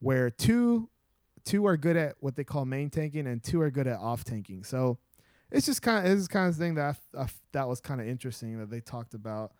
where 0.00 0.30
two 0.30 0.88
two 1.44 1.66
are 1.66 1.76
good 1.76 1.96
at 1.96 2.16
what 2.20 2.36
they 2.36 2.44
call 2.44 2.64
main 2.64 2.90
tanking 2.90 3.26
and 3.26 3.42
two 3.42 3.60
are 3.60 3.70
good 3.70 3.86
at 3.86 3.98
off 3.98 4.24
tanking. 4.24 4.64
So 4.64 4.98
it's 5.50 5.66
just 5.66 5.82
kind 5.82 5.98
of 5.98 6.04
this 6.04 6.20
is 6.20 6.28
kind 6.28 6.48
of 6.48 6.56
thing 6.56 6.74
that 6.74 6.96
I 7.16 7.22
I 7.22 7.26
that 7.52 7.68
was 7.68 7.80
kind 7.80 8.00
of 8.00 8.08
interesting 8.08 8.58
that 8.58 8.70
they 8.70 8.80
talked 8.80 9.14
about. 9.14 9.52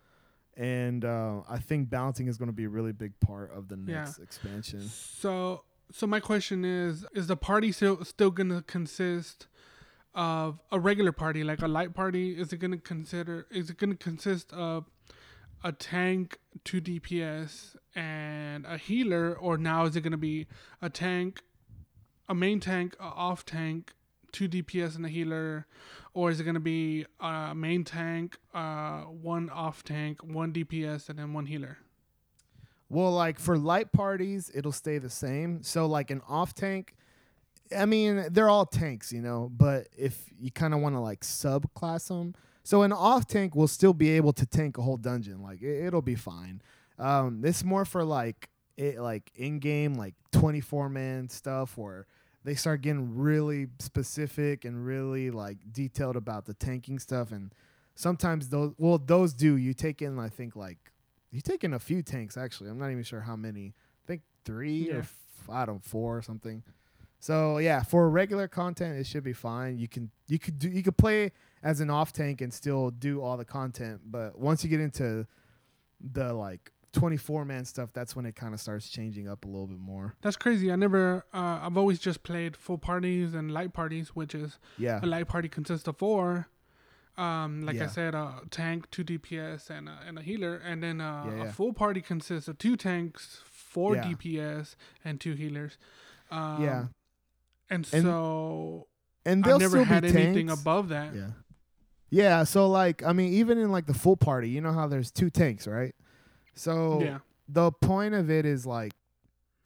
And 0.57 1.03
uh, 1.03 1.41
I 1.49 1.57
think 1.59 1.89
balancing 1.89 2.27
is 2.27 2.37
going 2.37 2.47
to 2.47 2.53
be 2.53 2.63
a 2.63 2.69
really 2.69 2.93
big 2.93 3.19
part 3.19 3.51
of 3.51 3.67
the 3.67 3.75
Yeah. 3.75 4.03
next 4.05 4.19
expansion. 4.19 4.81
So, 4.81 5.63
so 5.91 6.07
my 6.07 6.19
question 6.19 6.63
is: 6.63 7.05
Is 7.13 7.27
the 7.27 7.35
party 7.37 7.71
still 7.71 8.03
still 8.05 8.31
gonna 8.31 8.61
consist 8.61 9.47
of 10.13 10.59
a 10.71 10.79
regular 10.79 11.11
party, 11.11 11.43
like 11.43 11.61
a 11.61 11.67
light 11.67 11.93
party? 11.93 12.39
Is 12.39 12.53
it 12.53 12.57
gonna 12.57 12.77
consider? 12.77 13.47
Is 13.51 13.69
it 13.69 13.77
gonna 13.77 13.95
consist 13.95 14.53
of 14.53 14.85
a 15.63 15.71
tank, 15.73 16.37
two 16.63 16.79
DPS, 16.79 17.75
and 17.95 18.65
a 18.65 18.77
healer, 18.77 19.33
or 19.35 19.57
now 19.57 19.85
is 19.85 19.95
it 19.95 20.01
gonna 20.01 20.15
be 20.17 20.47
a 20.81 20.89
tank, 20.89 21.41
a 22.29 22.33
main 22.35 22.59
tank, 22.61 22.95
a 22.99 23.03
off 23.03 23.45
tank, 23.45 23.93
two 24.35 24.49
DPS 24.49 24.97
and 24.97 25.05
a 25.05 25.09
healer, 25.09 25.65
or 26.13 26.29
is 26.29 26.41
it 26.41 26.43
gonna 26.43 26.59
be 26.59 27.05
a 27.21 27.55
main 27.55 27.85
tank, 27.85 28.37
uh, 28.53 29.01
one 29.03 29.49
off 29.49 29.81
tank, 29.83 30.21
one 30.21 30.51
DPS, 30.51 31.07
and 31.07 31.17
then 31.17 31.31
one 31.33 31.45
healer? 31.45 31.77
Well, 32.89 33.13
like 33.13 33.39
for 33.39 33.57
light 33.57 33.93
parties, 33.93 34.51
it'll 34.53 34.73
stay 34.73 34.97
the 34.97 35.09
same. 35.09 35.63
So 35.63 35.85
like 35.85 36.11
an 36.11 36.21
off 36.27 36.53
tank, 36.53 36.95
I 37.75 37.85
mean, 37.85 38.27
they're 38.29 38.49
all 38.49 38.65
tanks, 38.65 39.13
you 39.13 39.21
know, 39.21 39.49
but 39.55 39.87
if 39.97 40.29
you 40.37 40.51
kind 40.51 40.73
of 40.73 40.81
want 40.81 40.95
to 40.95 40.99
like 40.99 41.21
subclass 41.21 42.09
them, 42.09 42.35
so 42.63 42.81
an 42.81 42.91
off 42.91 43.27
tank 43.27 43.55
will 43.55 43.69
still 43.69 43.93
be 43.93 44.09
able 44.11 44.33
to 44.33 44.45
tank 44.45 44.77
a 44.77 44.81
whole 44.81 44.97
dungeon. 44.97 45.41
Like 45.41 45.61
it, 45.61 45.85
it'll 45.85 46.01
be 46.01 46.15
fine. 46.15 46.61
Um, 46.99 47.41
it's 47.45 47.63
more 47.63 47.85
for 47.85 48.03
like 48.03 48.49
it 48.75 48.99
like 48.99 49.31
in 49.35 49.59
game 49.59 49.93
like 49.93 50.15
24 50.33 50.89
man 50.89 51.29
stuff 51.29 51.77
where 51.77 52.05
they 52.45 52.55
start 52.55 52.81
getting 52.81 53.15
really 53.17 53.67
specific 53.79 54.63
and 54.65 54.85
really 54.85 55.31
like 55.31 55.57
detailed 55.71 56.15
about 56.15 56.45
the 56.45 56.53
tanking 56.53 56.99
stuff 56.99 57.31
and 57.31 57.53
sometimes 57.95 58.49
those 58.49 58.73
well 58.77 58.97
those 58.97 59.33
do 59.33 59.55
you 59.57 59.73
take 59.73 60.01
in 60.01 60.17
I 60.19 60.29
think 60.29 60.55
like 60.55 60.77
you 61.31 61.41
take 61.41 61.63
in 61.63 61.73
a 61.73 61.79
few 61.79 62.01
tanks 62.01 62.37
actually. 62.37 62.69
I'm 62.69 62.77
not 62.79 62.91
even 62.91 63.03
sure 63.03 63.21
how 63.21 63.35
many. 63.35 63.73
I 64.03 64.07
think 64.07 64.21
three 64.45 64.87
Yeah. 64.87 64.95
or 64.95 64.99
f- 64.99 65.49
I 65.49 65.65
don't 65.65 65.83
four 65.83 66.17
or 66.17 66.21
something. 66.21 66.63
So 67.19 67.57
yeah, 67.57 67.81
for 67.83 68.09
regular 68.09 68.47
content, 68.47 68.97
it 68.99 69.05
should 69.07 69.23
be 69.23 69.33
fine. 69.33 69.77
You 69.77 69.87
can 69.87 70.11
you 70.27 70.37
could 70.39 70.59
do 70.59 70.69
you 70.69 70.83
could 70.83 70.97
play 70.97 71.31
as 71.63 71.79
an 71.81 71.89
off 71.89 72.13
tank 72.13 72.41
and 72.41 72.53
still 72.53 72.91
do 72.91 73.21
all 73.21 73.35
the 73.37 73.45
content. 73.45 74.01
But 74.05 74.37
once 74.37 74.63
you 74.63 74.69
get 74.69 74.79
into 74.79 75.25
the 75.99 76.33
like 76.33 76.71
24 76.95 77.45
man 77.45 77.65
stuff, 77.65 77.89
that's 77.93 78.15
when 78.15 78.25
it 78.25 78.35
kind 78.35 78.53
of 78.53 78.59
starts 78.59 78.89
changing 78.89 79.27
up 79.27 79.45
a 79.45 79.47
little 79.47 79.67
bit 79.67 79.79
more. 79.79 80.15
That's 80.21 80.35
crazy. 80.35 80.71
I 80.71 80.75
never. 80.75 81.25
Uh, 81.33 81.59
I've 81.61 81.77
always 81.77 81.99
just 81.99 82.23
played 82.23 82.55
full 82.57 82.77
parties 82.77 83.33
and 83.33 83.51
light 83.51 83.73
parties, 83.73 84.09
which 84.15 84.33
is 84.33 84.57
Yeah, 84.77 84.99
a 85.03 85.05
light 85.05 85.27
party 85.27 85.49
consists 85.49 85.87
of 85.87 85.97
four. 85.97 86.47
Um, 87.17 87.61
like 87.61 87.79
I 87.79 87.87
said, 87.87 88.13
a 88.13 88.41
tank, 88.51 88.91
two 88.91 89.03
DPS, 89.05 89.69
and 89.69 89.87
a, 89.87 89.97
and 90.05 90.17
a 90.19 90.21
healer, 90.21 90.55
and 90.55 90.83
then 90.83 90.99
uh, 90.99 91.23
Yeah, 91.37 91.43
a 91.45 91.51
full 91.53 91.71
party 91.71 92.01
consists 92.01 92.49
of 92.49 92.57
two 92.57 92.75
tanks, 92.75 93.41
four 93.45 93.95
Yeah. 93.95 94.03
DPS, 94.03 94.75
and 95.05 95.21
two 95.21 95.33
healers. 95.33 95.77
Um, 96.29 96.61
yeah, 96.63 96.79
and, 97.69 97.87
And 97.93 98.03
so 98.03 98.87
and 99.25 99.43
they'll 99.45 99.55
I've 99.55 99.61
never 99.61 99.77
still 99.77 99.85
had 99.85 100.03
anything 100.03 100.47
tanks. 100.47 100.61
above 100.61 100.89
that. 100.89 101.15
Yeah. 101.15 101.27
Yeah, 102.09 102.43
so 102.43 102.69
like 102.69 103.01
I 103.03 103.13
mean 103.13 103.33
even 103.33 103.57
in 103.57 103.71
like 103.71 103.85
the 103.87 103.93
full 103.93 104.17
party, 104.17 104.49
you 104.49 104.59
know 104.61 104.73
how 104.73 104.87
there's 104.87 105.09
two 105.11 105.29
tanks, 105.29 105.67
right? 105.67 105.95
So 106.55 107.01
Yeah. 107.01 107.19
the 107.47 107.71
point 107.71 108.13
of 108.15 108.29
it 108.29 108.45
is 108.45 108.65
like 108.65 108.93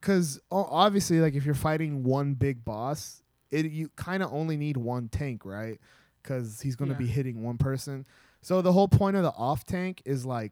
cuz 0.01 0.39
obviously 0.51 1.19
like 1.19 1.35
if 1.35 1.45
you're 1.45 1.55
fighting 1.55 2.03
one 2.03 2.33
big 2.33 2.63
boss, 2.65 3.21
it 3.51 3.65
you 3.67 3.89
kind 3.95 4.21
of 4.23 4.31
only 4.33 4.57
need 4.57 4.77
one 4.77 5.07
tank, 5.09 5.45
right? 5.45 5.79
Cuz 6.23 6.61
he's 6.61 6.75
going 6.75 6.89
to 6.89 6.95
Yeah. 6.95 6.99
be 6.99 7.07
hitting 7.07 7.41
one 7.43 7.57
person. 7.57 8.05
So 8.41 8.61
the 8.61 8.71
whole 8.73 8.87
point 8.87 9.15
of 9.17 9.23
the 9.23 9.31
off 9.31 9.65
tank 9.65 10.01
is 10.05 10.25
like 10.25 10.51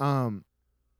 um 0.00 0.44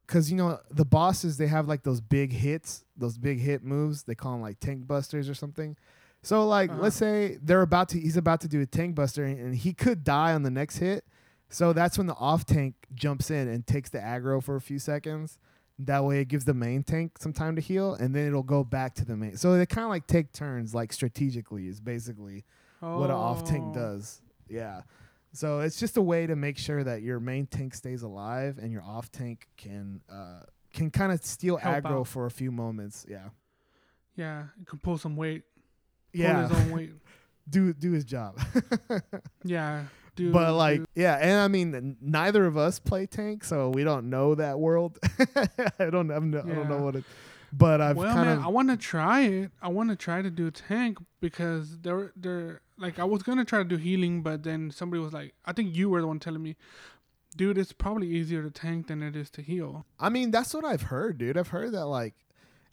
cuz 0.06 0.30
you 0.30 0.36
know 0.36 0.58
the 0.70 0.84
bosses 0.84 1.36
they 1.36 1.46
have 1.48 1.68
like 1.68 1.82
those 1.82 2.00
big 2.00 2.32
hits, 2.32 2.84
those 2.96 3.18
big 3.18 3.38
hit 3.40 3.62
moves, 3.64 4.04
they 4.04 4.14
call 4.14 4.32
them 4.32 4.40
like 4.42 4.60
tank 4.60 4.86
busters 4.86 5.28
or 5.28 5.34
something. 5.34 5.76
So 6.22 6.46
like 6.46 6.70
Uh-huh. 6.70 6.82
let's 6.82 6.96
say 6.96 7.38
they're 7.42 7.62
about 7.62 7.88
to 7.90 8.00
he's 8.00 8.16
about 8.16 8.40
to 8.42 8.48
do 8.48 8.60
a 8.60 8.66
tank 8.66 8.94
buster 8.94 9.24
and, 9.24 9.38
and 9.38 9.54
he 9.56 9.72
could 9.72 10.04
die 10.04 10.32
on 10.32 10.42
the 10.42 10.50
next 10.50 10.78
hit. 10.78 11.04
So 11.48 11.72
that's 11.72 11.96
when 11.98 12.06
the 12.06 12.14
off 12.14 12.44
tank 12.44 12.74
jumps 12.94 13.30
in 13.30 13.48
and 13.48 13.66
takes 13.66 13.90
the 13.90 13.98
aggro 13.98 14.42
for 14.42 14.56
a 14.56 14.60
few 14.60 14.78
seconds. 14.78 15.38
That 15.78 16.04
way 16.04 16.20
it 16.20 16.28
gives 16.28 16.44
the 16.44 16.54
main 16.54 16.82
tank 16.82 17.18
some 17.18 17.32
time 17.32 17.54
to 17.56 17.60
heal 17.62 17.94
and 17.94 18.14
then 18.14 18.26
it'll 18.26 18.42
go 18.42 18.64
back 18.64 18.94
to 18.96 19.04
the 19.04 19.16
main. 19.16 19.36
So 19.36 19.56
they 19.56 19.66
kind 19.66 19.84
of 19.84 19.90
like 19.90 20.06
take 20.06 20.32
turns 20.32 20.74
like 20.74 20.92
strategically 20.92 21.68
is 21.68 21.80
basically 21.80 22.44
what 22.80 23.10
an 23.10 23.16
off 23.16 23.44
tank 23.44 23.64
Oh. 23.68 23.74
does. 23.74 24.22
Yeah. 24.48 24.82
So 25.32 25.60
it's 25.60 25.78
just 25.78 25.96
a 25.98 26.02
way 26.02 26.26
to 26.26 26.34
make 26.34 26.56
sure 26.56 26.82
that 26.82 27.02
your 27.02 27.20
main 27.20 27.46
tank 27.46 27.74
stays 27.74 28.02
alive 28.02 28.58
and 28.60 28.72
your 28.72 28.82
off 28.82 29.12
tank 29.12 29.46
can 29.58 30.00
uh 30.10 30.40
can 30.72 30.90
kind 30.90 31.12
of 31.12 31.22
steal 31.24 31.58
Help 31.58 31.84
aggro 31.84 32.00
out. 32.00 32.06
for 32.08 32.24
a 32.26 32.30
few 32.30 32.50
moments. 32.50 33.04
Yeah. 33.08 33.28
Yeah, 34.16 34.44
you 34.58 34.64
can 34.64 34.78
pull 34.78 34.96
some 34.98 35.14
weight. 35.14 35.42
Pull 36.14 36.22
Yeah. 36.22 36.48
his 36.48 36.56
own 36.58 36.70
weight. 36.70 36.92
do 37.50 37.74
do 37.74 37.92
his 37.92 38.04
job. 38.06 38.38
Yeah, 39.44 39.84
dude. 40.16 40.32
but 40.32 40.54
like 40.54 40.82
yeah 40.94 41.14
and 41.20 41.38
i 41.40 41.46
mean 41.48 41.96
neither 42.00 42.44
of 42.46 42.56
us 42.56 42.78
play 42.80 43.06
tank 43.06 43.44
so 43.44 43.68
we 43.70 43.84
don't 43.84 44.10
know 44.10 44.34
that 44.34 44.58
world 44.58 44.98
i 45.78 45.88
don't 45.90 46.10
I'm 46.10 46.30
no, 46.30 46.40
i 46.40 46.54
don't 46.54 46.68
know 46.68 46.78
what 46.82 46.96
it 46.96 47.04
but 47.52 47.80
i've 47.80 47.96
well, 47.96 48.12
kind 48.12 48.26
man, 48.28 48.38
of 48.38 48.44
I 48.44 48.48
want 48.48 48.68
to 48.70 48.76
try 48.76 49.20
it. 49.22 49.50
I 49.62 49.68
want 49.68 49.88
to 49.90 49.96
try 49.96 50.20
to 50.20 50.30
do 50.30 50.50
tank 50.50 50.98
because 51.20 51.78
they're 51.78 52.12
they're 52.16 52.60
like 52.76 52.98
I 52.98 53.04
was 53.04 53.22
gonna 53.22 53.44
try 53.44 53.60
to 53.60 53.64
do 53.64 53.76
healing, 53.76 54.22
but 54.22 54.42
then 54.42 54.70
somebody 54.72 55.00
was 55.00 55.12
like, 55.12 55.32
I 55.44 55.52
think 55.52 55.74
you 55.74 55.88
were 55.88 56.00
the 56.00 56.08
one 56.08 56.18
telling 56.18 56.42
me, 56.42 56.56
dude, 57.36 57.56
it's 57.56 57.72
probably 57.72 58.08
easier 58.08 58.42
to 58.42 58.50
tank 58.50 58.88
than 58.88 59.00
it 59.02 59.14
is 59.14 59.30
to 59.30 59.42
heal. 59.42 59.86
i 60.00 60.08
mean 60.08 60.32
that's 60.32 60.52
what 60.54 60.64
i've 60.64 60.82
heard 60.82 61.18
dude 61.18 61.38
i've 61.38 61.48
heard 61.48 61.72
that 61.72 61.86
like 61.86 62.14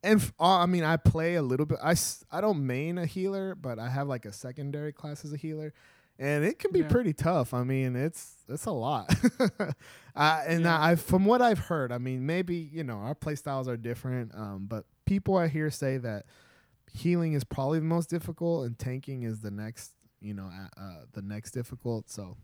and 0.03 0.19
f- 0.21 0.33
uh, 0.39 0.57
i 0.57 0.65
mean 0.65 0.83
i 0.83 0.97
play 0.97 1.35
a 1.35 1.41
little 1.41 1.65
bit 1.67 1.77
I, 1.81 1.91
s- 1.91 2.25
I 2.31 2.41
don't 2.41 2.65
main 2.65 2.97
a 2.97 3.05
healer 3.05 3.53
but 3.55 3.77
i 3.79 3.89
have 3.89 4.07
like 4.07 4.25
a 4.25 4.33
secondary 4.33 4.91
class 4.91 5.23
as 5.23 5.31
a 5.33 5.37
healer 5.37 5.73
and 6.19 6.43
it 6.45 6.59
can 6.59 6.71
be 6.71 6.79
Yeah. 6.79 6.87
pretty 6.89 7.13
tough 7.13 7.53
i 7.53 7.63
mean 7.63 7.95
it's 7.95 8.35
it's 8.47 8.65
a 8.65 8.71
lot 8.71 9.13
uh, 10.15 10.43
and 10.47 10.63
Yeah. 10.63 10.81
I, 10.81 10.95
from 10.95 11.25
what 11.25 11.41
i've 11.41 11.59
heard 11.59 11.91
i 11.91 11.97
mean 11.97 12.25
maybe 12.25 12.55
you 12.55 12.83
know 12.83 12.95
our 12.97 13.15
play 13.15 13.35
styles 13.35 13.67
are 13.67 13.77
different 13.77 14.33
um, 14.35 14.65
but 14.67 14.85
people 15.05 15.37
i 15.37 15.47
hear 15.47 15.69
say 15.71 15.97
that 15.97 16.25
healing 16.91 17.33
is 17.33 17.43
probably 17.43 17.79
the 17.79 17.85
most 17.85 18.09
difficult 18.09 18.65
and 18.65 18.77
tanking 18.77 19.23
is 19.23 19.39
the 19.41 19.51
next 19.51 19.91
you 20.21 20.33
know 20.33 20.49
uh, 20.77 21.01
the 21.13 21.21
next 21.21 21.51
difficult 21.51 22.09
so 22.09 22.37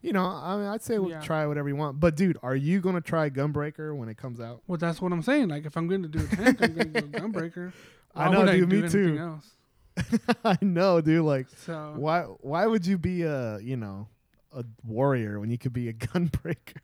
you 0.00 0.12
know 0.12 0.24
i 0.24 0.56
mean 0.56 0.66
i'd 0.66 0.82
say 0.82 0.98
we'll 0.98 1.10
Yeah. 1.10 1.20
try 1.20 1.46
whatever 1.46 1.68
you 1.68 1.76
want 1.76 2.00
but 2.00 2.16
dude 2.16 2.38
are 2.42 2.56
you 2.56 2.80
gonna 2.80 3.02
try 3.02 3.28
gunbreaker 3.28 3.94
when 3.94 4.08
it 4.08 4.16
comes 4.16 4.40
out 4.40 4.62
Well, 4.66 4.78
that's 4.78 5.00
what 5.02 5.12
I'm 5.12 5.22
saying. 5.22 5.48
Like 5.48 5.66
if 5.66 5.76
I'm 5.76 5.86
going 5.88 6.02
to 6.02 6.08
do 6.08 6.20
a 6.24 6.36
tank, 6.36 6.60
I'm 6.62 6.74
going 6.74 6.92
to 6.94 7.00
go 7.02 7.20
gunbreaker. 7.20 7.72
I 8.14 8.30
know, 8.30 8.46
dude, 8.46 8.68
do 8.70 8.82
me 8.82 8.88
too. 8.88 9.18
Else? 9.18 9.50
i 10.44 10.56
know 10.60 11.00
dude 11.00 11.24
like 11.24 11.46
So 11.66 11.94
why 11.96 12.22
why 12.22 12.66
would 12.66 12.86
you 12.86 12.98
be 12.98 13.22
a 13.22 13.58
you 13.60 13.76
know 13.76 14.08
a 14.52 14.64
warrior 14.84 15.38
when 15.40 15.50
you 15.50 15.58
could 15.58 15.72
be 15.72 15.88
a 15.88 15.92
gunbreaker 16.06 16.76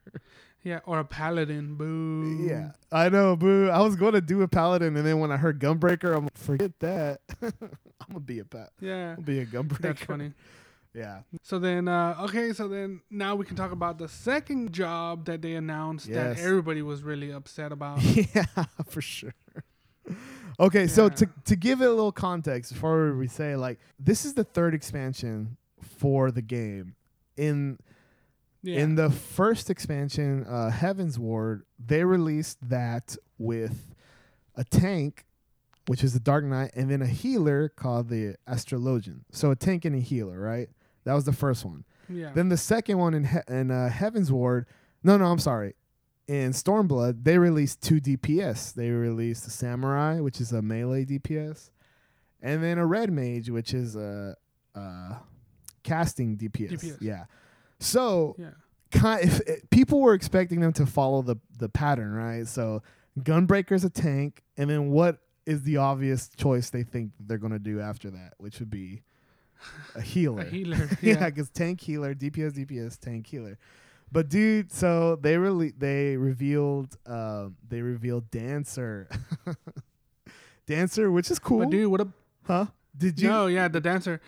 yeah, 0.62 0.80
or 0.84 0.98
a 0.98 1.04
paladin. 1.04 1.76
Boo. 1.76 2.44
yeah 2.48 2.72
i 2.90 3.08
know 3.08 3.36
boo 3.36 3.68
i 3.70 3.80
was 3.80 3.94
going 3.96 4.14
to 4.14 4.20
do 4.20 4.42
a 4.42 4.48
paladin 4.48 4.96
and 4.96 5.06
then 5.06 5.18
when 5.20 5.30
i 5.30 5.36
heard 5.36 5.60
gunbreaker 5.60 6.16
i'm 6.16 6.24
like 6.24 6.36
forget 6.36 6.78
that 6.80 7.20
i'm 7.42 7.52
gonna 8.08 8.20
be 8.20 8.40
a 8.40 8.44
pat 8.44 8.70
Yeah. 8.80 9.14
i'll 9.16 9.22
be 9.22 9.38
a 9.40 9.46
gunbreaker 9.46 9.78
That's 9.80 10.02
funny. 10.02 10.32
yeah 10.94 11.20
So 11.42 11.58
then, 11.58 11.88
uh, 11.88 12.16
okay, 12.24 12.52
so 12.52 12.68
then 12.68 13.00
now 13.10 13.34
we 13.36 13.44
can 13.44 13.54
talk 13.56 13.70
about 13.70 13.98
the 13.98 14.08
second 14.08 14.72
job 14.72 15.26
that 15.26 15.40
they 15.42 15.54
announced 15.54 16.08
Yes. 16.08 16.36
that 16.38 16.44
everybody 16.44 16.82
was 16.82 17.02
really 17.02 17.30
upset 17.32 17.70
about. 17.70 18.02
yeah, 18.02 18.46
for 18.88 19.00
sure. 19.02 19.34
Okay, 20.58 20.86
so 20.86 21.08
to 21.10 21.28
to 21.44 21.56
give 21.56 21.82
it 21.82 21.86
a 21.86 21.90
little 21.90 22.12
context 22.12 22.72
before 22.72 23.14
we 23.14 23.26
say 23.28 23.56
like 23.56 23.78
this 23.98 24.24
is 24.24 24.34
the 24.34 24.44
third 24.44 24.74
expansion 24.74 25.56
for 25.98 26.30
the 26.30 26.42
game. 26.42 26.94
In 27.36 27.78
Yeah. 28.62 28.80
In 28.80 28.94
the 28.96 29.10
first 29.10 29.70
expansion, 29.70 30.44
uh, 30.48 30.70
Heavensward, 30.72 31.62
they 31.78 32.04
released 32.04 32.58
that 32.68 33.16
with 33.38 33.94
a 34.56 34.64
tank, 34.64 35.24
which 35.86 36.02
is 36.02 36.14
the 36.14 36.20
Dark 36.20 36.42
Knight, 36.44 36.70
and 36.74 36.90
then 36.90 37.02
a 37.02 37.06
healer 37.06 37.68
called 37.68 38.08
the 38.08 38.34
Astrologian. 38.48 39.20
So 39.30 39.50
a 39.50 39.56
tank 39.56 39.84
and 39.84 39.94
a 39.94 40.00
healer, 40.00 40.40
right? 40.40 40.68
That 41.04 41.14
was 41.14 41.24
the 41.26 41.32
first 41.34 41.64
one. 41.64 41.84
yeah. 42.08 42.32
Then 42.34 42.48
the 42.48 42.56
second 42.56 42.98
one 42.98 43.12
in 43.14 43.24
he- 43.24 43.46
in 43.48 43.70
uh, 43.70 43.90
Heavensward, 43.92 44.64
no, 45.04 45.16
no, 45.18 45.26
I'm 45.26 45.38
sorry. 45.38 45.74
In 46.28 46.50
Stormblood, 46.50 47.22
they 47.22 47.38
released 47.38 47.82
two 47.82 48.00
DPS. 48.00 48.74
They 48.74 48.90
released 48.90 49.46
a 49.46 49.50
Samurai, 49.50 50.18
which 50.20 50.40
is 50.40 50.52
a 50.52 50.60
melee 50.60 51.04
DPS, 51.04 51.70
and 52.42 52.62
then 52.62 52.78
a 52.78 52.86
Red 52.86 53.12
Mage, 53.12 53.48
which 53.50 53.72
is 53.72 53.94
a, 53.96 54.36
uh 54.74 55.14
casting 55.84 56.36
DPS. 56.36 56.72
DPS. 56.72 56.96
Yeah. 57.00 57.24
So 57.78 58.34
yeah. 58.38 58.50
kind 58.90 59.22
if 59.24 59.40
it, 59.40 59.70
people 59.70 60.00
were 60.00 60.14
expecting 60.14 60.60
them 60.60 60.72
to 60.74 60.86
follow 60.86 61.22
the 61.22 61.36
the 61.58 61.68
pattern, 61.68 62.12
right? 62.12 62.46
So 62.48 62.82
Gunbreaker's 63.20 63.84
a 63.84 63.90
tank, 63.90 64.42
and 64.56 64.68
then 64.68 64.90
what 64.90 65.18
is 65.46 65.62
the 65.62 65.76
obvious 65.76 66.28
choice 66.28 66.70
they 66.70 66.82
think 66.82 67.12
they're 67.20 67.38
gonna 67.38 67.60
do 67.60 67.80
after 67.80 68.10
that, 68.10 68.34
which 68.38 68.58
would 68.58 68.70
be 68.70 69.02
a 69.94 70.00
healer. 70.00 70.42
A 70.46 70.50
healer. 70.50 70.76
yeah, 71.00 71.14
Yeah. 71.20 71.30
because 71.30 71.48
tank 71.50 71.80
healer, 71.80 72.14
DPS, 72.16 72.52
DPS, 72.58 72.98
tank 72.98 73.26
healer. 73.28 73.58
But 74.12 74.28
dude, 74.28 74.72
so 74.72 75.16
they 75.16 75.36
really 75.36 75.72
they 75.76 76.16
revealed 76.16 76.96
um 77.06 77.56
they 77.68 77.82
revealed 77.82 78.30
Dancer, 78.30 79.08
Dancer, 80.66 81.10
which 81.10 81.30
is 81.30 81.38
cool, 81.38 81.60
But 81.60 81.70
dude, 81.70 81.90
what 81.90 82.00
a 82.00 82.08
huh? 82.44 82.66
Did 82.96 83.20
you? 83.20 83.28
no, 83.28 83.46
yeah, 83.46 83.68
the 83.68 83.80
dancer. 83.80 84.20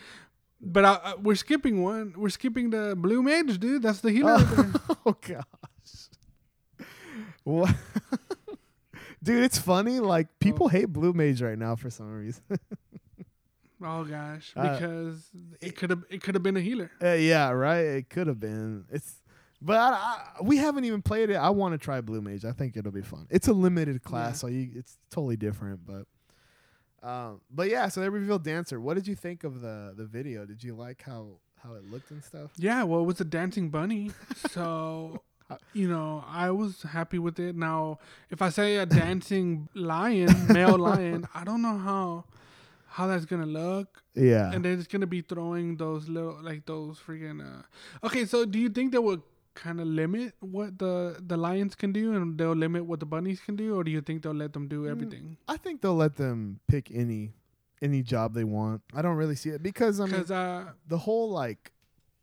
But 0.61 0.85
uh, 0.85 1.01
uh, 1.05 1.13
we're 1.23 1.37
skipping 1.37 1.83
one. 1.83 2.13
We're 2.17 2.29
skipping 2.31 2.71
the 2.71 2.95
blue 2.97 3.23
mage, 3.23 3.59
dude. 3.59 3.83
That's 3.83 4.01
the 4.01 4.11
healer. 4.11 4.39
there. 4.39 4.73
Oh 5.07 5.17
gosh. 5.23 5.45
What? 7.45 7.75
Dude, 9.23 9.43
it's 9.43 9.59
funny. 9.59 10.01
Like 10.01 10.27
people 10.39 10.69
hate 10.69 10.87
Blue 10.93 11.13
Mage 11.13 11.41
right 11.43 11.59
now 11.59 11.77
for 11.77 11.89
some 11.91 12.13
reason. 12.13 12.43
Oh 13.83 14.05
gosh, 14.05 14.53
Uh, 14.55 14.73
because 14.73 15.31
it 15.61 15.77
could 15.77 15.91
have 15.91 16.03
it 16.11 16.23
could 16.23 16.35
have 16.35 16.43
been 16.43 16.57
a 16.57 16.61
healer. 16.61 16.91
Uh, 17.03 17.13
yeah, 17.13 17.51
right. 17.51 17.79
It 18.03 18.11
could 18.11 18.27
have 18.27 18.39
been. 18.41 18.85
It's, 18.91 19.18
but 19.61 19.77
I, 19.77 19.95
I, 19.95 20.23
we 20.43 20.57
haven't 20.57 20.85
even 20.85 21.03
played 21.03 21.31
it. 21.31 21.35
I 21.37 21.51
want 21.51 21.73
to 21.73 21.79
try 21.79 22.01
Blue 22.01 22.21
Mage. 22.21 22.45
I 22.45 22.53
think 22.53 22.77
it'll 22.77 22.93
be 22.93 23.03
fun. 23.03 23.27
It's 23.31 23.49
a 23.49 23.53
limited 23.53 24.03
class, 24.03 24.31
Yeah. 24.31 24.39
so 24.39 24.47
you, 24.49 24.71
it's 24.75 24.99
totally 25.11 25.37
different. 25.37 25.81
But, 25.87 26.07
um, 27.09 27.41
but 27.51 27.69
yeah. 27.69 27.89
So 27.89 28.01
they 28.01 28.09
revealed 28.09 28.45
Dancer. 28.45 28.81
What 28.81 28.95
did 28.95 29.07
you 29.07 29.15
think 29.15 29.45
of 29.45 29.61
the 29.61 29.95
the 29.97 30.05
video? 30.05 30.45
Did 30.47 30.63
you 30.63 30.75
like 30.75 31.03
how 31.03 31.39
how 31.63 31.75
it 31.75 31.85
looked 31.91 32.11
and 32.11 32.23
stuff? 32.23 32.51
Yeah, 32.57 32.85
well, 32.85 33.01
it 33.01 33.05
was 33.07 33.21
a 33.21 33.25
dancing 33.25 33.69
bunny, 33.71 34.11
so 34.51 35.23
you 35.73 35.89
know 35.89 36.25
I 36.29 36.51
was 36.51 36.83
happy 36.83 37.19
with 37.19 37.39
it. 37.41 37.57
Now, 37.57 37.99
if 38.31 38.43
I 38.43 38.51
say 38.51 38.77
a 38.77 38.87
dancing 38.87 39.69
lion, 39.75 40.47
male 40.49 40.79
lion, 40.89 41.27
I 41.35 41.45
don't 41.45 41.63
know 41.63 41.79
how 41.79 42.25
how 42.87 43.07
that's 43.07 43.25
gonna 43.27 43.47
look, 43.47 44.03
Yeah. 44.15 44.51
and 44.53 44.65
they're 44.65 44.77
just 44.77 44.91
gonna 44.91 45.07
be 45.07 45.21
throwing 45.21 45.77
those 45.77 46.09
little 46.09 46.39
like 46.43 46.65
those 46.67 46.99
freaking. 46.99 47.41
Uh... 47.43 47.63
Okay, 48.07 48.25
so 48.25 48.45
do 48.45 48.59
you 48.59 48.69
think 48.71 48.93
they 48.93 48.99
will 48.99 49.23
kind 49.65 49.81
of 49.81 49.87
limit 49.87 50.35
what 50.41 50.79
the 50.79 50.95
the 51.33 51.37
lions 51.37 51.75
can 51.75 51.93
do, 51.93 52.15
and 52.15 52.39
they'll 52.39 52.55
limit 52.67 52.85
what 52.87 53.01
the 53.01 53.07
bunnies 53.15 53.41
can 53.41 53.57
do, 53.57 53.75
or 53.79 53.83
do 53.85 53.91
you 53.91 54.01
think 54.01 54.23
they'll 54.23 54.33
let 54.45 54.53
them 54.53 54.69
do 54.69 54.83
Mm, 54.85 54.91
everything? 54.91 55.37
I 55.49 55.57
think 55.57 55.81
they'll 55.83 55.97
let 56.07 56.17
them 56.17 56.61
pick 56.69 56.91
any 56.93 57.33
any 57.83 58.03
job 58.03 58.35
they 58.35 58.45
want. 58.45 58.83
I 58.95 59.03
don't 59.03 59.17
really 59.17 59.37
see 59.37 59.51
it 59.51 59.63
because 59.63 60.01
I 60.01 60.07
mean 60.07 60.25
uh, 60.31 60.73
the 60.87 60.99
whole 60.99 61.31
like 61.31 61.73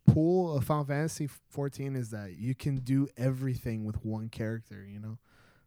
pool 0.06 0.56
of 0.56 0.64
Final 0.64 0.84
Fantasy 0.84 1.28
14 1.50 1.96
is 1.96 2.10
that 2.10 2.36
you 2.38 2.54
can 2.54 2.76
do 2.76 3.08
everything 3.16 3.84
with 3.84 3.96
one 4.04 4.28
character, 4.28 4.86
you 4.88 5.00
know, 5.00 5.18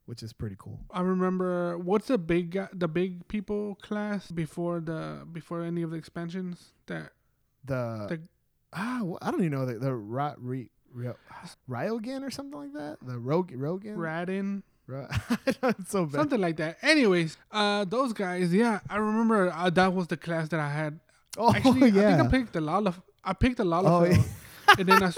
which 0.05 0.23
is 0.23 0.31
pretty 0.33 0.55
cool. 0.57 0.79
I 0.91 1.01
remember 1.01 1.77
what's 1.77 2.07
the 2.07 2.17
big 2.17 2.57
the 2.73 2.87
big 2.87 3.27
people 3.27 3.75
class 3.81 4.31
before 4.31 4.79
the 4.79 5.27
before 5.31 5.63
any 5.63 5.81
of 5.81 5.91
the 5.91 5.97
expansions 5.97 6.71
that 6.87 7.11
The, 7.65 8.05
The- 8.09 8.21
ah, 8.73 9.01
wh- 9.03 9.19
I 9.21 9.31
don't 9.31 9.41
even 9.41 9.51
know 9.51 9.65
the 9.65 9.77
the 9.79 9.93
Ra, 9.93 10.35
Re, 10.37 10.69
Re, 10.93 11.11
Ryogan 11.69 12.23
or 12.23 12.31
something 12.31 12.59
like 12.59 12.73
that. 12.73 12.97
The 13.01 13.17
Rog 13.17 13.51
Rogan. 13.55 13.95
Radin 13.97 14.63
so 15.87 16.05
bad. 16.05 16.13
something 16.13 16.41
like 16.41 16.57
that. 16.57 16.77
Anyways, 16.81 17.37
uh, 17.51 17.85
those 17.85 18.13
guys, 18.13 18.53
yeah, 18.53 18.79
I 18.89 18.97
remember 18.97 19.51
uh, 19.51 19.69
that 19.69 19.93
was 19.93 20.07
the 20.07 20.17
class 20.17 20.49
that 20.49 20.59
I 20.59 20.69
had. 20.69 20.99
oh 21.37 21.53
Actually, 21.55 21.83
I 21.83 21.87
yeah. 21.87 22.17
think 22.17 22.27
I 22.27 22.31
picked 22.31 22.53
the 22.53 22.59
Lalaf. 22.59 22.95
I 23.23 23.33
picked 23.33 23.57
the 23.57 23.63
oh, 23.63 23.67
Lalafell, 23.67 24.15
yeah. 24.15 24.75
and 24.79 24.89
then 24.89 25.03
I, 25.03 25.11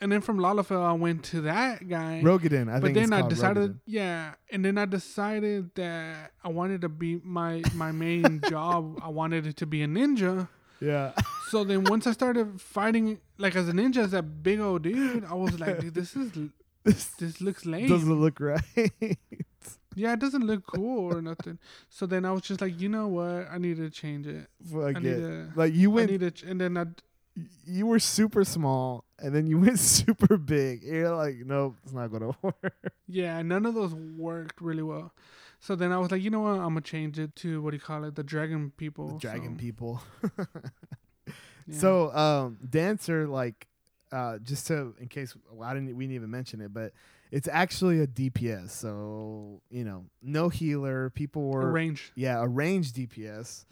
and 0.00 0.12
then 0.12 0.20
from 0.20 0.38
Lalafell 0.38 0.82
I 0.82 0.92
went 0.92 1.24
to 1.24 1.40
that 1.42 1.88
guy. 1.88 2.20
Roegadyn. 2.24 2.72
I 2.72 2.78
but 2.78 2.94
then 2.94 3.12
I 3.12 3.26
decided, 3.26 3.72
Roegadyn. 3.72 3.80
yeah, 3.86 4.34
and 4.50 4.64
then 4.64 4.78
I 4.78 4.84
decided 4.84 5.74
that 5.74 6.30
I 6.44 6.48
wanted 6.48 6.82
to 6.82 6.88
be 6.88 7.20
my 7.24 7.62
my 7.74 7.90
main 7.90 8.42
job. 8.48 9.00
I 9.02 9.08
wanted 9.08 9.46
it 9.46 9.56
to 9.56 9.66
be 9.66 9.82
a 9.82 9.88
ninja. 9.88 10.48
Yeah. 10.80 11.12
So 11.50 11.62
then 11.64 11.84
once 11.84 12.06
I 12.06 12.12
started 12.12 12.60
fighting 12.60 13.20
like 13.38 13.54
as 13.56 13.68
a 13.68 13.72
ninja 13.72 13.98
as 13.98 14.10
that 14.12 14.42
big 14.42 14.60
old 14.60 14.82
dude, 14.82 15.24
I 15.24 15.34
was 15.34 15.58
like, 15.60 15.80
dude, 15.80 15.94
this 15.94 16.16
is 16.16 16.32
this 16.84 17.04
this 17.18 17.40
looks 17.40 17.64
lame. 17.64 17.88
doesn't 17.88 18.12
look 18.20 18.40
right. 18.40 18.62
yeah, 19.94 20.12
it 20.12 20.18
doesn't 20.18 20.44
look 20.46 20.66
cool 20.66 21.12
or 21.14 21.22
nothing. 21.22 21.58
So 21.88 22.06
then 22.06 22.24
I 22.24 22.32
was 22.32 22.42
just 22.42 22.60
like, 22.60 22.80
you 22.80 22.88
know 22.88 23.06
what? 23.08 23.48
I 23.50 23.58
need 23.58 23.76
to 23.76 23.90
change 23.90 24.26
it. 24.26 24.48
I 24.60 24.92
Fuck 24.92 25.02
need 25.02 25.12
it. 25.12 25.20
to. 25.20 25.52
Like 25.54 25.74
you 25.74 25.90
I 25.92 25.94
went 25.94 26.10
need 26.10 26.20
to, 26.20 26.30
ch- 26.32 26.42
and 26.42 26.60
then 26.60 26.76
I. 26.76 26.86
you 27.64 27.86
were 27.86 27.98
super 28.00 28.44
small 28.44 29.04
and 29.18 29.34
then 29.34 29.46
you 29.46 29.58
went 29.64 29.78
super 29.78 30.36
big. 30.36 30.82
You're 30.82 31.14
like, 31.14 31.36
nope, 31.44 31.76
it's 31.84 31.92
not 31.92 32.08
gonna 32.10 32.32
work. 32.42 32.74
Yeah, 33.06 33.40
none 33.42 33.66
of 33.66 33.74
those 33.74 33.94
worked 33.94 34.60
really 34.60 34.82
well. 34.82 35.12
So 35.60 35.74
then 35.76 35.90
I 35.92 35.98
was 35.98 36.10
like, 36.10 36.22
you 36.22 36.30
know 36.30 36.40
what? 36.40 36.58
I'm 36.58 36.70
gonna 36.74 36.80
change 36.82 37.18
it 37.18 37.34
to 37.36 37.62
what 37.62 37.70
do 37.70 37.76
you 37.76 37.80
call 37.80 38.04
it? 38.04 38.14
The 38.16 38.24
dragon 38.24 38.72
people. 38.76 39.12
The 39.14 39.18
dragon 39.18 39.56
so, 39.56 39.60
people. 39.60 40.02
yeah. 41.66 41.78
So 41.78 42.12
um 42.14 42.58
dancer 42.68 43.26
like 43.26 43.66
uh 44.12 44.38
just 44.38 44.66
to 44.68 44.94
in 45.00 45.08
case 45.08 45.34
well, 45.50 45.68
I 45.68 45.74
didn't 45.74 45.96
we 45.96 46.04
didn't 46.04 46.14
even 46.16 46.30
mention 46.30 46.60
it, 46.60 46.72
but 46.72 46.92
it's 47.32 47.48
actually 47.48 48.00
a 48.00 48.06
DPS. 48.06 48.70
So, 48.70 49.60
you 49.68 49.82
know, 49.84 50.04
no 50.22 50.48
healer. 50.48 51.10
People 51.10 51.42
A 51.42 51.46
were 51.56 51.72
range. 51.72 52.12
yeah, 52.14 52.40
a 52.40 52.46
range 52.46 52.92
DPS. 52.92 53.64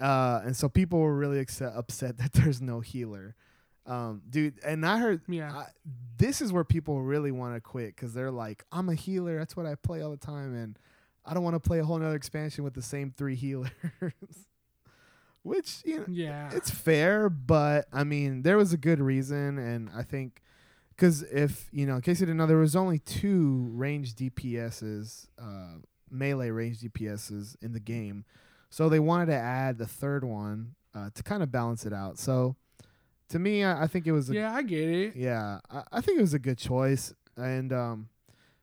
Uh 0.00 0.40
and 0.44 0.56
so 0.56 0.68
people 0.68 0.98
were 1.00 1.14
really 1.14 1.40
upset, 1.40 1.72
upset 1.76 2.16
that 2.18 2.32
there's 2.32 2.60
no 2.62 2.80
healer. 2.80 3.34
Um 3.86 4.22
dude, 4.28 4.58
and 4.64 4.84
I 4.86 4.98
heard 4.98 5.20
Yeah. 5.28 5.52
I, 5.52 5.66
this 6.16 6.40
is 6.40 6.52
where 6.52 6.64
people 6.64 7.02
really 7.02 7.32
want 7.32 7.54
to 7.54 7.60
quit 7.60 7.94
because 7.96 8.12
they're 8.14 8.30
like, 8.30 8.64
I'm 8.72 8.88
a 8.88 8.94
healer. 8.94 9.38
That's 9.38 9.56
what 9.56 9.66
I 9.66 9.74
play 9.74 10.02
all 10.02 10.10
the 10.10 10.16
time. 10.16 10.54
And 10.54 10.78
I 11.24 11.34
don't 11.34 11.42
want 11.44 11.54
to 11.54 11.60
play 11.60 11.80
a 11.80 11.84
whole 11.84 11.98
nother 11.98 12.14
expansion 12.16 12.64
with 12.64 12.72
the 12.74 12.82
same 12.82 13.10
three 13.16 13.34
healers. 13.44 13.70
Which, 15.42 15.82
you 15.84 15.98
know, 15.98 16.04
yeah. 16.08 16.50
it's 16.52 16.70
fair, 16.70 17.30
but 17.30 17.86
I 17.92 18.04
mean, 18.04 18.42
there 18.42 18.58
was 18.58 18.72
a 18.72 18.76
good 18.76 19.00
reason. 19.00 19.58
And 19.58 19.88
I 19.94 20.02
think, 20.02 20.42
because 20.90 21.22
if, 21.22 21.68
you 21.72 21.86
know, 21.86 21.96
in 21.96 22.02
case 22.02 22.20
you 22.20 22.26
didn't 22.26 22.38
know, 22.38 22.46
there 22.46 22.58
was 22.58 22.76
only 22.76 22.98
two 22.98 23.70
range 23.72 24.14
DPSs, 24.14 25.28
uh, 25.40 25.78
melee 26.10 26.50
range 26.50 26.80
DPSs 26.80 27.56
in 27.62 27.72
the 27.72 27.80
game. 27.80 28.24
So 28.68 28.88
they 28.88 29.00
wanted 29.00 29.26
to 29.26 29.36
add 29.36 29.78
the 29.78 29.86
third 29.86 30.24
one 30.24 30.74
uh, 30.94 31.10
to 31.14 31.22
kind 31.22 31.42
of 31.42 31.50
balance 31.50 31.86
it 31.86 31.92
out. 31.92 32.18
So 32.18 32.56
to 33.30 33.38
me, 33.38 33.64
I, 33.64 33.84
I 33.84 33.86
think 33.86 34.06
it 34.06 34.12
was 34.12 34.30
a 34.30 34.34
yeah, 34.34 34.54
I 34.54 34.62
get 34.62 34.88
it. 34.88 35.16
yeah, 35.16 35.60
I, 35.70 35.82
I 35.92 36.00
think 36.00 36.18
it 36.18 36.22
was 36.22 36.34
a 36.34 36.38
good 36.38 36.58
choice, 36.58 37.14
and 37.36 37.72
um, 37.72 38.08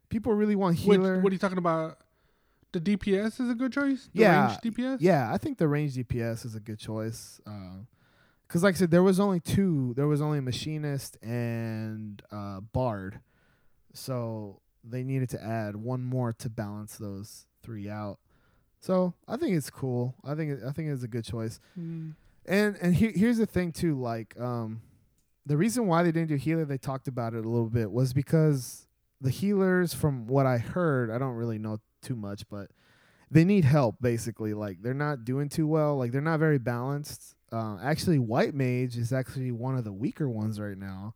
people 0.09 0.33
really 0.33 0.55
want 0.55 0.77
healer. 0.77 1.19
what 1.19 1.31
are 1.31 1.33
you 1.33 1.39
talking 1.39 1.57
about? 1.57 1.97
The 2.79 2.97
DPS 2.97 3.39
is 3.39 3.49
a 3.49 3.55
good 3.55 3.71
choice. 3.73 4.09
The 4.13 4.21
Yeah, 4.21 4.47
range 4.47 4.59
DPS. 4.61 4.97
yeah, 4.99 5.31
I 5.33 5.37
think 5.37 5.57
the 5.57 5.67
range 5.67 5.95
DPS 5.95 6.45
is 6.45 6.55
a 6.55 6.59
good 6.59 6.79
choice. 6.79 7.39
Because, 8.47 8.63
like 8.63 8.75
I 8.75 8.77
said, 8.77 8.91
there 8.91 9.03
was 9.03 9.19
only 9.19 9.39
two. 9.39 9.93
There 9.95 10.07
was 10.07 10.21
only 10.21 10.39
machinist 10.39 11.17
and 11.21 12.21
uh, 12.31 12.61
bard, 12.61 13.19
so 13.93 14.61
they 14.83 15.03
needed 15.03 15.29
to 15.29 15.43
add 15.43 15.75
one 15.75 16.03
more 16.03 16.33
to 16.33 16.49
balance 16.49 16.97
those 16.97 17.45
three 17.61 17.89
out. 17.89 18.19
So 18.79 19.13
I 19.27 19.37
think 19.37 19.55
it's 19.57 19.69
cool. 19.69 20.15
I 20.23 20.35
think 20.35 20.51
it, 20.51 20.59
I 20.65 20.71
think 20.71 20.89
it's 20.89 21.03
a 21.03 21.07
good 21.07 21.25
choice. 21.25 21.59
Mm. 21.77 22.13
And 22.45 22.77
and 22.81 22.95
he, 22.95 23.11
here's 23.11 23.37
the 23.37 23.45
thing 23.45 23.71
too, 23.73 23.99
like 23.99 24.39
um, 24.39 24.81
the 25.45 25.57
reason 25.57 25.87
why 25.87 26.03
they 26.03 26.11
didn't 26.11 26.29
do 26.29 26.35
healer, 26.35 26.63
they 26.63 26.77
talked 26.77 27.07
about 27.07 27.33
it 27.33 27.43
a 27.43 27.49
little 27.49 27.69
bit, 27.69 27.91
was 27.91 28.13
because 28.13 28.87
the 29.19 29.29
healers, 29.31 29.93
from 29.93 30.27
what 30.27 30.45
I 30.45 30.57
heard, 30.59 31.09
I 31.11 31.17
don't 31.17 31.33
really 31.35 31.57
know 31.57 31.79
too 32.01 32.15
much, 32.15 32.47
but 32.49 32.69
they 33.29 33.43
need 33.43 33.65
help 33.65 33.97
basically. 34.01 34.53
Like 34.53 34.81
they're 34.81 34.93
not 34.93 35.25
doing 35.25 35.49
too 35.49 35.67
well. 35.67 35.97
Like 35.97 36.11
they're 36.11 36.21
not 36.21 36.39
very 36.39 36.57
balanced. 36.57 37.35
Uh, 37.51 37.77
actually, 37.81 38.19
white 38.19 38.53
mage 38.53 38.97
is 38.97 39.13
actually 39.13 39.51
one 39.51 39.77
of 39.77 39.83
the 39.83 39.93
weaker 39.93 40.29
ones 40.29 40.59
right 40.59 40.77
now, 40.77 41.13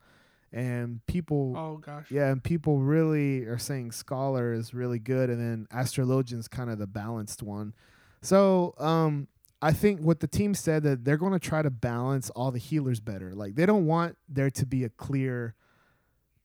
and 0.54 1.06
people. 1.06 1.56
Oh 1.58 1.78
gosh. 1.78 2.10
Yeah, 2.10 2.30
and 2.30 2.44
people 2.44 2.80
really 2.80 3.46
are 3.46 3.58
saying 3.58 3.92
Scholar 3.92 4.54
is 4.54 4.74
really 4.74 5.00
good, 5.00 5.30
and 5.30 5.40
then 5.40 5.68
Astrologian's 5.72 6.48
kind 6.48 6.70
of 6.70 6.80
the 6.80 6.88
balanced 6.88 7.44
one. 7.44 7.74
So, 8.22 8.76
um, 8.78 9.28
I 9.62 9.74
think 9.74 10.02
what 10.02 10.20
the 10.20 10.28
team 10.28 10.54
said 10.54 10.84
that 10.84 11.06
they're 11.06 11.18
going 11.18 11.34
to 11.34 11.40
try 11.40 11.62
to 11.62 11.70
balance 11.70 12.30
all 12.32 12.52
the 12.52 12.60
healers 12.60 13.00
better. 13.00 13.34
Like 13.34 13.56
they 13.56 13.66
don't 13.66 13.86
want 13.86 14.18
there 14.28 14.50
to 14.52 14.66
be 14.66 14.84
a 14.84 14.90
clear 14.90 15.56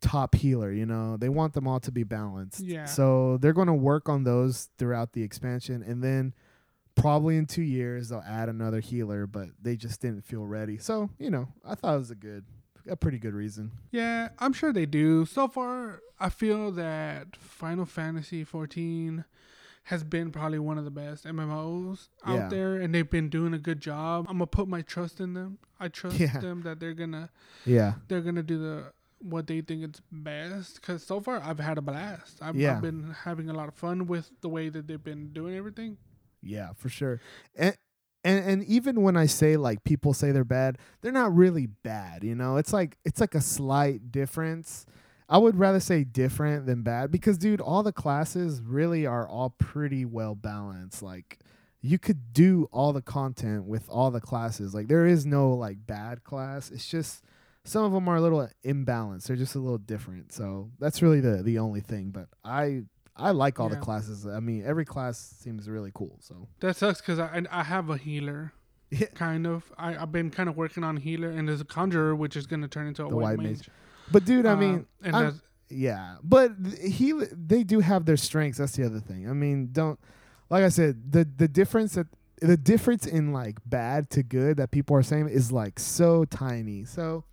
top 0.01 0.35
healer. 0.35 0.73
You 0.73 0.87
know, 0.87 1.17
they 1.17 1.29
want 1.29 1.55
them 1.55 1.67
all 1.67 1.81
to 1.81 1.93
be 1.93 2.05
balanced. 2.05 2.61
Yeah. 2.61 2.85
So 2.87 3.39
they're 3.39 3.53
going 3.53 3.67
to 3.69 3.75
work 3.75 4.09
on 4.09 4.25
those 4.25 4.69
throughout 4.79 5.13
the 5.13 5.23
expansion, 5.23 5.83
and 5.83 6.03
then 6.03 6.35
probably 6.95 7.37
in 7.37 7.47
two 7.47 7.63
years 7.63 8.09
they'll 8.09 8.25
add 8.27 8.49
another 8.49 8.81
healer. 8.81 9.27
But 9.27 9.49
they 9.61 9.77
just 9.77 10.01
didn't 10.01 10.25
feel 10.25 10.45
ready. 10.47 10.79
So 10.79 11.11
you 11.19 11.31
know, 11.31 11.49
I 11.65 11.75
thought 11.75 11.95
it 11.95 11.99
was 11.99 12.11
a 12.11 12.15
good, 12.17 12.45
a 12.89 12.97
pretty 12.97 13.19
good 13.19 13.35
reason. 13.35 13.73
Yeah, 13.91 14.29
I'm 14.39 14.53
sure 14.53 14.73
they 14.73 14.87
do. 14.87 15.25
So 15.27 15.49
far, 15.49 16.01
I 16.21 16.29
feel 16.29 16.71
that 16.73 17.37
Final 17.37 17.85
Fantasy 17.87 18.45
14 18.45 19.25
has 19.85 20.03
been 20.03 20.33
probably 20.33 20.59
one 20.59 20.79
of 20.79 20.85
the 20.85 20.91
best 20.91 21.25
MMOs 21.25 22.09
out 22.25 22.35
Yeah. 22.35 22.49
there, 22.49 22.75
and 22.77 22.93
they've 22.93 23.09
been 23.09 23.29
doing 23.29 23.55
a 23.55 23.59
good 23.59 23.81
job. 23.81 24.27
I'm 24.29 24.37
gonna 24.39 24.47
put 24.49 24.67
my 24.67 24.83
trust 24.83 25.21
in 25.21 25.35
them. 25.35 25.59
I 25.79 25.87
trust 25.89 26.19
Yeah. 26.21 26.39
them 26.41 26.63
that 26.63 26.81
they're 26.81 26.95
gonna 26.95 27.31
Yeah. 27.65 27.95
they're 28.09 28.21
gonna 28.23 28.43
do 28.43 28.59
the 28.59 28.93
what 29.21 29.47
they 29.47 29.61
think 29.61 29.85
is 29.85 30.03
best. 30.13 30.81
Cause 30.83 31.03
so 31.03 31.21
far 31.21 31.41
I've 31.43 31.59
had 31.61 31.79
a 31.79 31.83
blast. 31.83 32.39
I've, 32.43 32.57
Yeah. 32.57 32.77
I've 32.77 32.83
been 32.83 33.15
having 33.25 33.49
a 33.51 33.53
lot 33.55 33.69
of 33.69 33.75
fun 33.75 34.07
with 34.07 34.31
the 34.41 34.49
way 34.49 34.69
that 34.69 34.87
they've 34.87 35.03
been 35.03 35.33
doing 35.33 35.57
everything. 35.57 35.97
Yeah, 36.43 36.73
for 36.75 36.89
sure. 36.89 37.21
And 37.57 37.77
and 38.25 38.45
and 38.45 38.65
even 38.65 39.03
when 39.03 39.17
I 39.17 39.27
say 39.27 39.57
like 39.57 39.85
people 39.85 40.13
say 40.15 40.33
they're 40.33 40.45
bad, 40.45 40.79
they're 41.01 41.13
not 41.13 41.35
really 41.35 41.67
bad, 41.67 42.25
you 42.25 42.35
know? 42.35 42.57
It's 42.57 42.73
like 42.73 42.97
it's 43.05 43.21
like 43.21 43.35
a 43.35 43.41
slight 43.41 44.11
difference. 44.13 44.87
I 45.29 45.39
would 45.39 45.57
rather 45.57 45.81
say 45.81 46.05
different 46.05 46.67
than 46.67 46.83
bad 46.83 47.11
because 47.11 47.37
dude, 47.39 47.61
all 47.61 47.83
the 47.83 47.93
classes 47.93 48.61
really 48.63 49.07
are 49.07 49.27
all 49.29 49.51
pretty 49.59 50.05
well 50.05 50.35
balanced. 50.35 51.03
Like 51.03 51.39
you 51.81 51.99
could 51.99 52.33
do 52.33 52.69
all 52.73 52.93
the 52.93 53.03
content 53.03 53.65
with 53.65 53.89
all 53.89 54.11
the 54.11 54.21
classes. 54.21 54.75
Like 54.75 54.89
there 54.89 55.07
is 55.07 55.25
no 55.27 55.53
like 55.53 55.87
bad 55.87 56.23
class. 56.25 56.71
It's 56.71 56.89
just 56.89 57.23
some 57.67 57.85
of 57.85 57.93
them 57.93 58.09
are 58.09 58.17
a 58.17 58.21
little 58.21 58.49
imbalanced. 58.65 59.25
They're 59.27 59.37
just 59.37 59.55
a 59.55 59.59
little 59.59 59.79
different. 59.79 60.33
So 60.33 60.71
that's 60.79 61.03
really 61.03 61.21
the 61.21 61.43
the 61.43 61.59
only 61.59 61.81
thing, 61.81 62.11
but 62.11 62.29
I 62.45 62.83
I 63.17 63.31
like 63.31 63.59
all 63.61 63.69
Yeah. 63.69 63.77
the 63.77 63.81
classes. 63.81 64.27
I 64.27 64.41
mean, 64.41 64.63
every 64.65 64.85
class 64.85 65.19
seems 65.19 65.69
really 65.69 65.91
cool. 65.95 66.19
So 66.21 66.49
That 66.61 66.77
sucks 66.77 67.01
because 67.01 67.19
I 67.19 67.43
I 67.51 67.63
have 67.63 67.91
a 67.91 67.97
healer. 67.97 68.53
Yeah. 68.91 69.07
Kind 69.17 69.49
of. 69.49 69.73
I, 69.77 69.97
I've 69.97 70.13
been 70.13 70.31
kind 70.31 70.49
of 70.49 70.57
working 70.57 70.85
on 70.85 70.97
healer, 70.97 71.29
and 71.29 71.49
there's 71.49 71.61
a 71.61 71.65
conjurer, 71.65 72.15
which 72.15 72.37
is 72.37 72.47
going 72.47 72.63
to 72.63 72.69
turn 72.69 72.87
into 72.87 73.05
a 73.05 73.09
The 73.09 73.17
white, 73.17 73.23
white 73.37 73.39
mage. 73.39 73.57
mage. 73.57 73.71
But 74.13 74.25
dude, 74.25 74.47
I 74.47 74.53
Uh, 74.53 74.57
mean, 74.57 74.87
and 75.03 75.41
yeah, 75.69 76.19
but 76.23 76.53
he 76.81 77.13
they 77.33 77.65
do 77.65 77.81
have 77.81 78.05
their 78.05 78.17
strengths. 78.17 78.59
That's 78.59 78.77
the 78.77 78.85
other 78.87 79.01
thing. 79.01 79.29
I 79.29 79.33
mean, 79.33 79.71
don't 79.73 79.99
like 80.51 80.63
I 80.63 80.69
said 80.69 81.11
the 81.11 81.25
the 81.25 81.49
difference 81.49 81.95
that 81.95 82.07
the 82.41 82.57
difference 82.57 83.07
in 83.07 83.33
like 83.33 83.59
bad 83.67 84.09
to 84.11 84.23
good 84.23 84.59
that 84.59 84.71
people 84.71 84.95
are 84.97 85.03
saying 85.03 85.29
is 85.31 85.51
like 85.51 85.81
so 85.81 86.25
tiny. 86.25 86.85
So, 86.85 87.25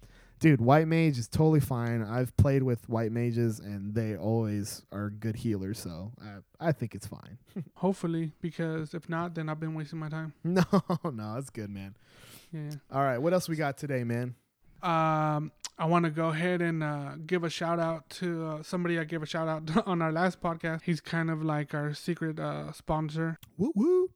dude, 0.43 0.59
white 0.59 0.89
mage 0.89 1.17
is 1.17 1.29
totally 1.29 1.61
fine. 1.61 2.03
I've 2.03 2.35
played 2.35 2.63
with 2.63 2.89
white 2.89 3.13
mages 3.13 3.59
and 3.59 3.95
they 3.95 4.17
always 4.17 4.83
are 4.91 5.09
good 5.09 5.37
healers. 5.37 5.79
So 5.79 6.11
I 6.21 6.67
I 6.69 6.71
think 6.73 6.93
it's 6.95 7.07
fine. 7.07 7.37
hopefully, 7.75 8.33
because 8.41 8.93
if 8.93 9.07
not, 9.07 9.35
then 9.35 9.47
I've 9.47 9.61
been 9.61 9.73
wasting 9.73 9.99
my 9.99 10.09
time. 10.09 10.33
No, 10.43 10.63
no, 11.05 11.37
it's 11.37 11.49
good, 11.49 11.69
man. 11.69 11.95
Yeah. 12.51 12.71
All 12.91 13.01
right, 13.01 13.17
what 13.17 13.33
else 13.33 13.47
we 13.47 13.55
got 13.55 13.77
today, 13.77 14.03
man? 14.03 14.35
Um, 14.83 15.51
I 15.79 15.85
want 15.85 16.03
to 16.05 16.11
go 16.11 16.27
ahead 16.27 16.61
and 16.61 16.83
uh, 16.83 17.15
give 17.25 17.45
a 17.45 17.49
shout 17.49 17.79
out 17.79 18.09
to 18.21 18.45
uh, 18.45 18.63
somebody 18.63 18.99
I 18.99 19.05
gave 19.05 19.23
a 19.23 19.25
shout 19.25 19.47
out 19.47 19.87
on 19.87 20.01
our 20.01 20.11
last 20.11 20.41
podcast. 20.41 20.81
He's 20.83 20.99
kind 20.99 21.31
of 21.31 21.41
like 21.41 21.73
our 21.73 21.93
secret 21.93 22.37
uh, 22.37 22.73
sponsor. 22.73 23.39
Woo 23.57 23.71
woo. 23.75 24.09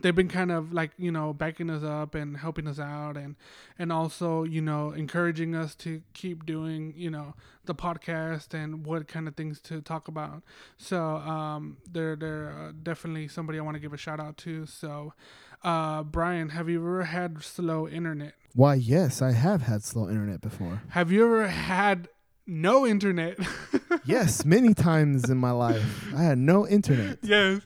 They've 0.00 0.14
been 0.14 0.28
kind 0.28 0.52
of 0.52 0.72
like 0.72 0.92
you 0.98 1.10
know 1.10 1.32
backing 1.32 1.70
us 1.70 1.82
up 1.82 2.14
and 2.14 2.36
helping 2.36 2.66
us 2.66 2.78
out, 2.78 3.16
and 3.16 3.36
and 3.78 3.92
also 3.92 4.44
you 4.44 4.60
know 4.60 4.90
encouraging 4.92 5.54
us 5.54 5.74
to 5.76 6.02
keep 6.14 6.46
doing 6.46 6.94
you 6.96 7.10
know 7.10 7.34
the 7.64 7.74
podcast 7.74 8.54
and 8.54 8.84
what 8.86 9.08
kind 9.08 9.28
of 9.28 9.36
things 9.36 9.60
to 9.62 9.80
talk 9.80 10.08
about. 10.08 10.42
So 10.76 11.16
um, 11.16 11.78
they're 11.90 12.16
they're 12.16 12.50
uh, 12.50 12.72
definitely 12.82 13.28
somebody 13.28 13.58
I 13.58 13.62
want 13.62 13.74
to 13.74 13.80
give 13.80 13.92
a 13.92 13.98
shout 13.98 14.20
out 14.20 14.36
to. 14.38 14.66
So, 14.66 15.14
uh, 15.62 16.02
Brian, 16.02 16.50
have 16.50 16.68
you 16.68 16.80
ever 16.80 17.04
had 17.04 17.42
slow 17.42 17.88
internet? 17.88 18.34
Why, 18.54 18.74
yes, 18.74 19.22
I 19.22 19.32
have 19.32 19.62
had 19.62 19.84
slow 19.84 20.08
internet 20.08 20.40
before. 20.40 20.82
Have 20.90 21.12
you 21.12 21.24
ever 21.24 21.46
had 21.46 22.08
no 22.46 22.86
internet? 22.86 23.38
yes, 24.04 24.44
many 24.44 24.74
times 24.74 25.28
in 25.30 25.36
my 25.36 25.52
life. 25.52 26.12
I 26.16 26.22
had 26.22 26.38
no 26.38 26.66
internet. 26.66 27.18
yes. 27.22 27.60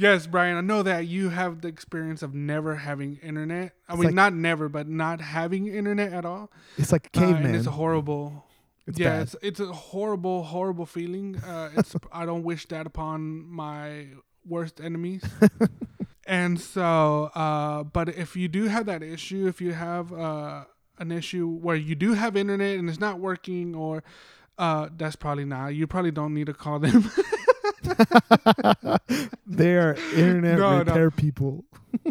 Yes, 0.00 0.28
Brian, 0.28 0.56
I 0.56 0.60
know 0.60 0.84
that 0.84 1.08
you 1.08 1.30
have 1.30 1.60
the 1.60 1.66
experience 1.66 2.22
of 2.22 2.32
never 2.32 2.76
having 2.76 3.16
internet. 3.16 3.72
I 3.88 3.94
It's 3.94 3.98
mean, 4.00 4.06
like- 4.10 4.14
not 4.14 4.32
never, 4.32 4.68
but 4.68 4.86
not 4.88 5.20
having 5.20 5.66
internet 5.66 6.12
at 6.12 6.24
all. 6.24 6.52
It's 6.76 6.92
like 6.92 7.10
a 7.12 7.18
Uh, 7.18 7.20
caveman. 7.26 7.46
and 7.46 7.56
it's 7.56 7.66
horrible. 7.66 8.44
It's 8.86 8.96
yeah, 8.98 9.08
bad. 9.10 9.22
it's 9.22 9.36
it's 9.42 9.60
a 9.60 9.72
horrible, 9.72 10.44
horrible 10.44 10.86
feeling. 10.86 11.36
Uh, 11.38 11.70
it's 11.76 11.96
I 12.12 12.24
don't 12.26 12.44
wish 12.44 12.66
that 12.68 12.86
upon 12.86 13.44
my 13.50 14.06
worst 14.46 14.80
enemies. 14.80 15.24
and 16.26 16.60
so, 16.60 17.30
uh, 17.34 17.82
but 17.82 18.08
if 18.10 18.36
you 18.36 18.46
do 18.46 18.68
have 18.68 18.86
that 18.86 19.02
issue, 19.02 19.48
if 19.48 19.60
you 19.60 19.72
have 19.72 20.12
uh, 20.12 20.64
an 20.98 21.10
issue 21.10 21.48
where 21.48 21.76
you 21.76 21.96
do 21.96 22.12
have 22.14 22.36
internet 22.36 22.78
and 22.78 22.88
it's 22.88 23.00
not 23.00 23.18
working, 23.18 23.74
or 23.74 24.04
uh, 24.58 24.88
that's 24.96 25.16
probably 25.16 25.44
not. 25.44 25.74
You 25.74 25.86
probably 25.88 26.12
don't 26.12 26.34
need 26.34 26.46
to 26.46 26.54
call 26.54 26.78
them. 26.78 27.10
they 29.46 29.76
are 29.76 29.94
internet 30.14 30.58
No, 30.58 30.82
no. 30.82 30.84
repair 30.84 31.10
people. 31.10 31.64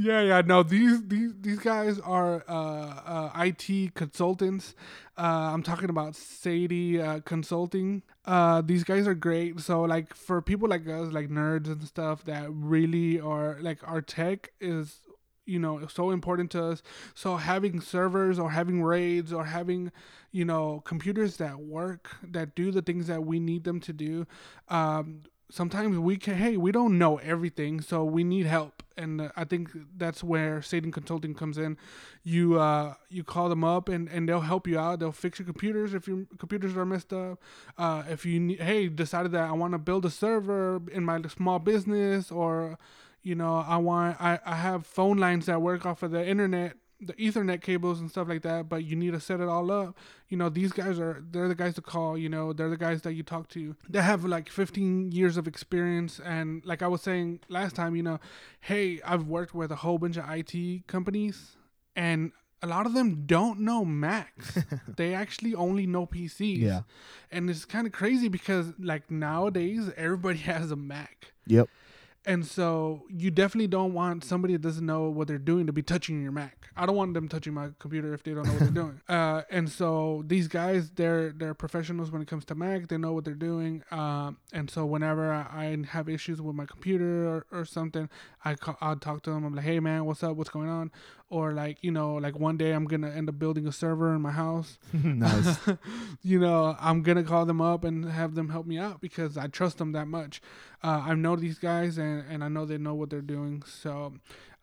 Yeah, 0.00 0.20
yeah, 0.20 0.42
no. 0.42 0.62
These 0.62 1.08
these 1.08 1.32
these 1.40 1.58
guys 1.58 1.98
are 1.98 2.44
uh, 2.48 3.32
uh, 3.34 3.42
IT 3.44 3.94
consultants. 3.96 4.76
Uh, 5.16 5.50
I'm 5.52 5.64
talking 5.64 5.90
about 5.90 6.14
Sadie 6.14 7.00
uh, 7.02 7.18
Consulting. 7.20 8.04
Uh, 8.24 8.62
these 8.64 8.84
guys 8.84 9.08
are 9.08 9.14
great. 9.14 9.58
So 9.58 9.82
like 9.82 10.14
for 10.14 10.40
people 10.40 10.68
like 10.68 10.86
us, 10.88 11.12
like 11.12 11.30
nerds 11.30 11.66
and 11.66 11.82
stuff, 11.82 12.24
that 12.26 12.46
really 12.48 13.18
are 13.18 13.58
like 13.60 13.80
our 13.88 14.00
tech 14.00 14.50
is 14.60 15.00
you 15.46 15.58
know 15.58 15.84
so 15.88 16.12
important 16.12 16.52
to 16.52 16.62
us. 16.64 16.82
So 17.14 17.34
having 17.36 17.80
servers 17.80 18.38
or 18.38 18.50
having 18.52 18.84
raids 18.84 19.32
or 19.32 19.46
having 19.46 19.90
you 20.32 20.44
know 20.44 20.82
computers 20.84 21.36
that 21.38 21.58
work 21.60 22.10
that 22.22 22.54
do 22.54 22.70
the 22.70 22.82
things 22.82 23.06
that 23.06 23.24
we 23.24 23.40
need 23.40 23.64
them 23.64 23.80
to 23.80 23.92
do. 23.92 24.26
Um, 24.68 25.22
sometimes 25.50 25.98
we 25.98 26.16
can 26.16 26.34
hey 26.34 26.56
we 26.58 26.70
don't 26.70 26.98
know 26.98 27.16
everything 27.18 27.80
so 27.80 28.04
we 28.04 28.22
need 28.24 28.46
help. 28.46 28.82
And 28.96 29.20
uh, 29.20 29.28
i 29.36 29.44
think 29.44 29.70
that's 29.96 30.22
where 30.22 30.60
Satan 30.60 30.92
consulting 30.92 31.34
comes 31.34 31.56
in. 31.56 31.76
You 32.22 32.58
uh 32.58 32.94
you 33.08 33.24
call 33.24 33.48
them 33.48 33.64
up 33.64 33.88
and 33.88 34.08
and 34.08 34.28
they'll 34.28 34.40
help 34.40 34.66
you 34.66 34.78
out. 34.78 35.00
They'll 35.00 35.12
fix 35.12 35.38
your 35.38 35.46
computers 35.46 35.94
if 35.94 36.06
your 36.06 36.26
computers 36.38 36.76
are 36.76 36.84
messed 36.84 37.12
up. 37.12 37.40
Uh 37.78 38.02
if 38.08 38.26
you 38.26 38.56
hey 38.60 38.88
decided 38.88 39.32
that 39.32 39.48
i 39.48 39.52
want 39.52 39.72
to 39.72 39.78
build 39.78 40.04
a 40.04 40.10
server 40.10 40.82
in 40.92 41.04
my 41.04 41.20
small 41.22 41.58
business 41.58 42.30
or 42.30 42.78
you 43.22 43.34
know 43.34 43.64
i 43.66 43.76
want 43.76 44.20
i 44.20 44.38
i 44.44 44.54
have 44.56 44.86
phone 44.86 45.16
lines 45.16 45.46
that 45.46 45.60
work 45.62 45.86
off 45.86 46.02
of 46.02 46.10
the 46.10 46.26
internet 46.26 46.76
the 47.00 47.12
ethernet 47.14 47.60
cables 47.62 48.00
and 48.00 48.10
stuff 48.10 48.26
like 48.28 48.42
that 48.42 48.68
but 48.68 48.82
you 48.84 48.96
need 48.96 49.12
to 49.12 49.20
set 49.20 49.40
it 49.40 49.48
all 49.48 49.70
up. 49.70 49.96
You 50.28 50.36
know 50.36 50.48
these 50.48 50.72
guys 50.72 50.98
are 50.98 51.22
they're 51.30 51.46
the 51.48 51.54
guys 51.54 51.74
to 51.74 51.80
call 51.82 52.18
you 52.18 52.28
know 52.28 52.52
they're 52.52 52.68
the 52.70 52.76
guys 52.76 53.02
that 53.02 53.12
you 53.14 53.22
talk 53.22 53.48
to. 53.50 53.76
They 53.88 54.02
have 54.02 54.24
like 54.24 54.48
15 54.48 55.12
years 55.12 55.36
of 55.36 55.46
experience 55.46 56.20
and 56.24 56.64
like 56.66 56.82
i 56.82 56.88
was 56.88 57.00
saying 57.02 57.40
last 57.48 57.76
time 57.76 57.94
you 57.94 58.02
know 58.02 58.18
hey 58.62 59.00
i've 59.04 59.24
worked 59.28 59.54
with 59.54 59.70
a 59.70 59.76
whole 59.76 59.98
bunch 59.98 60.16
of 60.16 60.24
it 60.28 60.86
companies 60.88 61.56
and 61.94 62.32
a 62.60 62.66
lot 62.66 62.86
of 62.86 62.92
them 62.94 63.22
don't 63.26 63.60
know 63.60 63.84
macs. 63.84 64.58
They 64.96 65.14
actually 65.14 65.54
only 65.54 65.86
know 65.86 66.04
pcs 66.06 66.58
Yeah. 66.58 66.80
and 67.30 67.48
it's 67.48 67.64
kind 67.64 67.86
of 67.86 67.92
crazy 67.92 68.26
because 68.28 68.72
like 68.80 69.08
nowadays 69.10 69.88
everybody 69.96 70.38
has 70.52 70.72
a 70.72 70.76
mac. 70.76 71.32
Yep. 71.46 71.68
And 72.26 72.46
so 72.46 73.04
you 73.08 73.30
definitely 73.30 73.68
don't 73.68 73.94
want 73.94 74.24
somebody 74.24 74.54
that 74.54 74.62
doesn't 74.62 74.84
know 74.84 75.08
what 75.08 75.28
they're 75.28 75.38
doing 75.38 75.66
to 75.66 75.72
be 75.72 75.82
touching 75.82 76.22
your 76.22 76.32
Mac. 76.32 76.68
I 76.76 76.84
don't 76.84 76.96
want 76.96 77.14
them 77.14 77.28
touching 77.28 77.54
my 77.54 77.70
computer 77.78 78.12
if 78.12 78.22
they 78.22 78.34
don't 78.34 78.44
know 78.46 78.52
what 78.52 78.60
they're 78.60 78.68
doing. 78.84 79.00
Uh, 79.08 79.42
and 79.50 79.70
so 79.70 80.22
these 80.26 80.48
guys, 80.48 80.90
they're 80.90 81.32
they're 81.32 81.54
professionals 81.54 82.10
when 82.10 82.20
it 82.20 82.28
comes 82.28 82.44
to 82.46 82.54
Mac. 82.54 82.88
They 82.88 82.98
know 82.98 83.12
what 83.12 83.24
they're 83.24 83.34
doing. 83.34 83.82
Um, 83.90 84.38
and 84.52 84.70
so 84.70 84.84
whenever 84.84 85.32
I, 85.32 85.46
I 85.50 85.86
have 85.90 86.08
issues 86.08 86.42
with 86.42 86.54
my 86.54 86.66
computer 86.66 87.26
or, 87.28 87.46
or 87.50 87.64
something, 87.64 88.10
I 88.44 88.54
call, 88.54 88.76
I'll 88.80 88.96
talk 88.96 89.22
to 89.22 89.30
them. 89.30 89.44
I'm 89.44 89.54
like, 89.54 89.64
hey 89.64 89.80
man, 89.80 90.04
what's 90.04 90.22
up? 90.22 90.36
What's 90.36 90.50
going 90.50 90.68
on? 90.68 90.90
Or 91.30 91.52
like 91.52 91.78
you 91.82 91.90
know, 91.90 92.14
like 92.14 92.38
one 92.38 92.56
day 92.56 92.72
I'm 92.72 92.86
gonna 92.86 93.10
end 93.10 93.28
up 93.28 93.38
building 93.38 93.66
a 93.66 93.72
server 93.72 94.14
in 94.14 94.22
my 94.22 94.30
house 94.30 94.78
nice. 94.92 95.58
you 96.22 96.38
know, 96.38 96.74
I'm 96.80 97.02
gonna 97.02 97.22
call 97.22 97.44
them 97.44 97.60
up 97.60 97.84
and 97.84 98.04
have 98.10 98.34
them 98.34 98.48
help 98.48 98.66
me 98.66 98.78
out 98.78 99.00
because 99.00 99.36
I 99.36 99.48
trust 99.48 99.76
them 99.78 99.92
that 99.92 100.08
much. 100.08 100.40
Uh, 100.82 101.02
I 101.06 101.14
know 101.14 101.36
these 101.36 101.58
guys 101.58 101.98
and, 101.98 102.24
and 102.30 102.42
I 102.42 102.48
know 102.48 102.64
they 102.64 102.78
know 102.78 102.94
what 102.94 103.10
they're 103.10 103.20
doing. 103.20 103.62
So, 103.66 104.14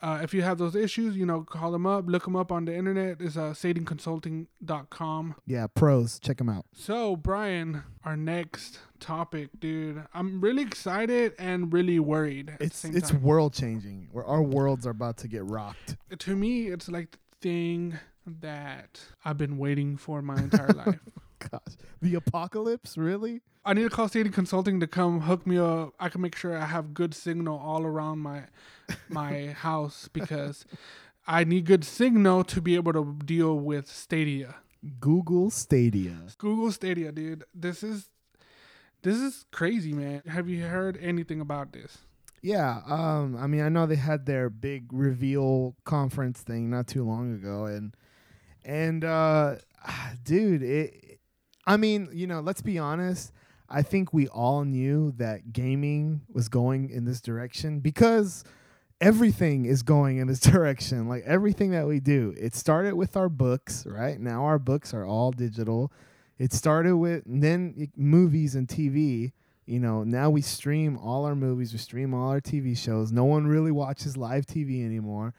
uh, 0.01 0.20
if 0.22 0.34
you 0.34 0.41
have 0.41 0.57
those 0.57 0.76
issues, 0.76 1.16
you 1.16 1.26
know, 1.26 1.41
call 1.41 1.72
them 1.72 1.86
up, 1.86 2.05
look 2.07 2.24
them 2.24 2.36
up 2.36 2.51
on 2.51 2.66
the 2.66 2.76
internet. 2.76 3.18
It's 3.20 3.38
uh, 3.38 3.51
sadingconsulting.com. 3.53 5.36
yeah, 5.45 5.68
pros. 5.68 6.20
Check 6.20 6.38
them 6.38 6.49
out. 6.49 6.66
So, 6.74 7.16
Brian, 7.16 7.84
our 8.03 8.18
next 8.18 8.80
topic, 9.06 9.49
dude, 9.60 10.03
I'm 10.14 10.41
really 10.41 10.64
excited 10.64 11.34
and 11.38 11.72
really 11.72 11.99
worried. 11.99 12.58
It's 12.60 12.84
it's 12.84 13.12
time. 13.12 13.22
world 13.22 13.53
changing. 13.53 14.10
Where 14.12 14.26
our 14.26 14.41
worlds 14.41 14.88
are 14.88 14.91
about 14.91 15.18
to 15.18 15.28
get 15.28 15.45
rocked. 15.45 15.95
to 16.18 16.36
me, 16.36 16.68
it's 16.68 16.89
like 16.89 17.12
the 17.12 17.18
thing 17.41 17.99
that 18.26 19.01
I've 19.24 19.38
been 19.38 19.58
waiting 19.58 19.95
for 19.97 20.22
my 20.22 20.38
entire 20.38 20.68
life. 20.86 20.99
gosh, 21.39 21.76
the 22.01 22.16
apocalypse, 22.16 22.97
really? 22.97 23.41
I 23.64 23.74
need 23.74 23.84
to 23.84 23.89
call 23.89 24.08
Stadia 24.08 24.32
Consulting 24.32 24.80
to 24.80 24.88
come 24.88 25.22
hook 25.22 25.45
me 25.45 25.58
up. 25.58 25.93
I 25.99 26.10
can 26.10 26.22
make 26.22 26.36
sure 26.36 26.58
I 26.58 26.66
have 26.66 26.93
good 26.93 27.14
signal 27.14 27.58
all 27.60 27.84
around 27.84 28.20
my 28.20 28.43
my 29.08 29.47
house 29.58 30.10
because 30.12 30.66
I 31.28 31.43
need 31.43 31.66
good 31.66 31.84
signal 31.84 32.43
to 32.45 32.62
be 32.62 32.76
able 32.76 32.93
to 32.93 33.18
deal 33.26 33.56
with 33.60 33.88
Stadia. 33.88 34.56
Google 34.99 35.49
Stadia. 35.49 36.18
Google 36.38 36.72
Stadia, 36.72 37.12
dude. 37.12 37.43
This 37.53 37.82
is 37.82 38.10
this 39.06 39.18
is 39.18 39.45
crazy, 39.51 39.93
man. 39.93 40.24
Have 40.26 40.49
you 40.49 40.64
heard 40.64 40.97
anything 40.99 41.39
about 41.39 41.72
this? 41.72 41.99
Yeah, 42.41 42.82
um, 42.88 43.38
I 43.39 43.45
mean, 43.45 43.62
I 43.62 43.70
know 43.70 43.86
they 43.86 43.95
had 43.95 44.26
their 44.26 44.49
big 44.49 44.91
reveal 44.91 45.76
conference 45.84 46.41
thing 46.41 46.72
not 46.72 46.88
too 46.88 47.03
long 47.03 47.36
ago, 47.36 47.66
and 47.66 47.95
and 48.66 49.03
uh, 49.03 49.56
dude, 50.24 50.64
it. 50.64 51.20
I 51.68 51.78
mean, 51.78 52.10
you 52.14 52.26
know, 52.26 52.39
let's 52.39 52.62
be 52.62 52.80
honest. 52.80 53.32
I 53.70 53.84
think 53.84 54.12
we 54.12 54.28
all 54.28 54.64
knew 54.64 55.14
that 55.18 55.53
gaming 55.53 56.22
was 56.32 56.49
going 56.49 56.89
in 56.89 57.06
this 57.06 57.22
direction 57.22 57.80
because 57.80 58.43
everything 59.01 59.66
is 59.66 59.84
going 59.84 60.18
in 60.18 60.28
this 60.28 60.39
direction. 60.51 61.08
Like 61.08 61.24
everything 61.26 61.72
that 61.72 61.88
we 61.88 61.99
do, 61.99 62.34
it 62.39 62.56
started 62.56 62.95
with 62.95 63.16
our 63.16 63.30
books, 63.30 63.86
right? 63.86 64.20
Now 64.20 64.45
our 64.45 64.60
books 64.60 64.93
are 64.95 65.06
all 65.06 65.32
digital. 65.32 65.91
It 66.38 66.54
started 66.54 66.98
with 66.98 67.24
then 67.26 67.92
movies 67.96 68.56
and 68.56 68.68
TV 68.68 69.32
you 69.66 69.80
know, 69.80 70.04
now 70.04 70.30
we 70.30 70.42
stream 70.42 70.98
all 70.98 71.26
our 71.26 71.36
movies, 71.36 71.74
we 71.74 71.80
stream 71.80 72.14
all 72.14 72.30
our 72.30 72.42
TV 72.42 72.78
shows. 72.78 73.12
No 73.12 73.26
one 73.26 73.48
really 73.48 73.72
watches 73.72 74.16
live 74.16 74.46
TV 74.46 74.86
anymore. 74.86 75.34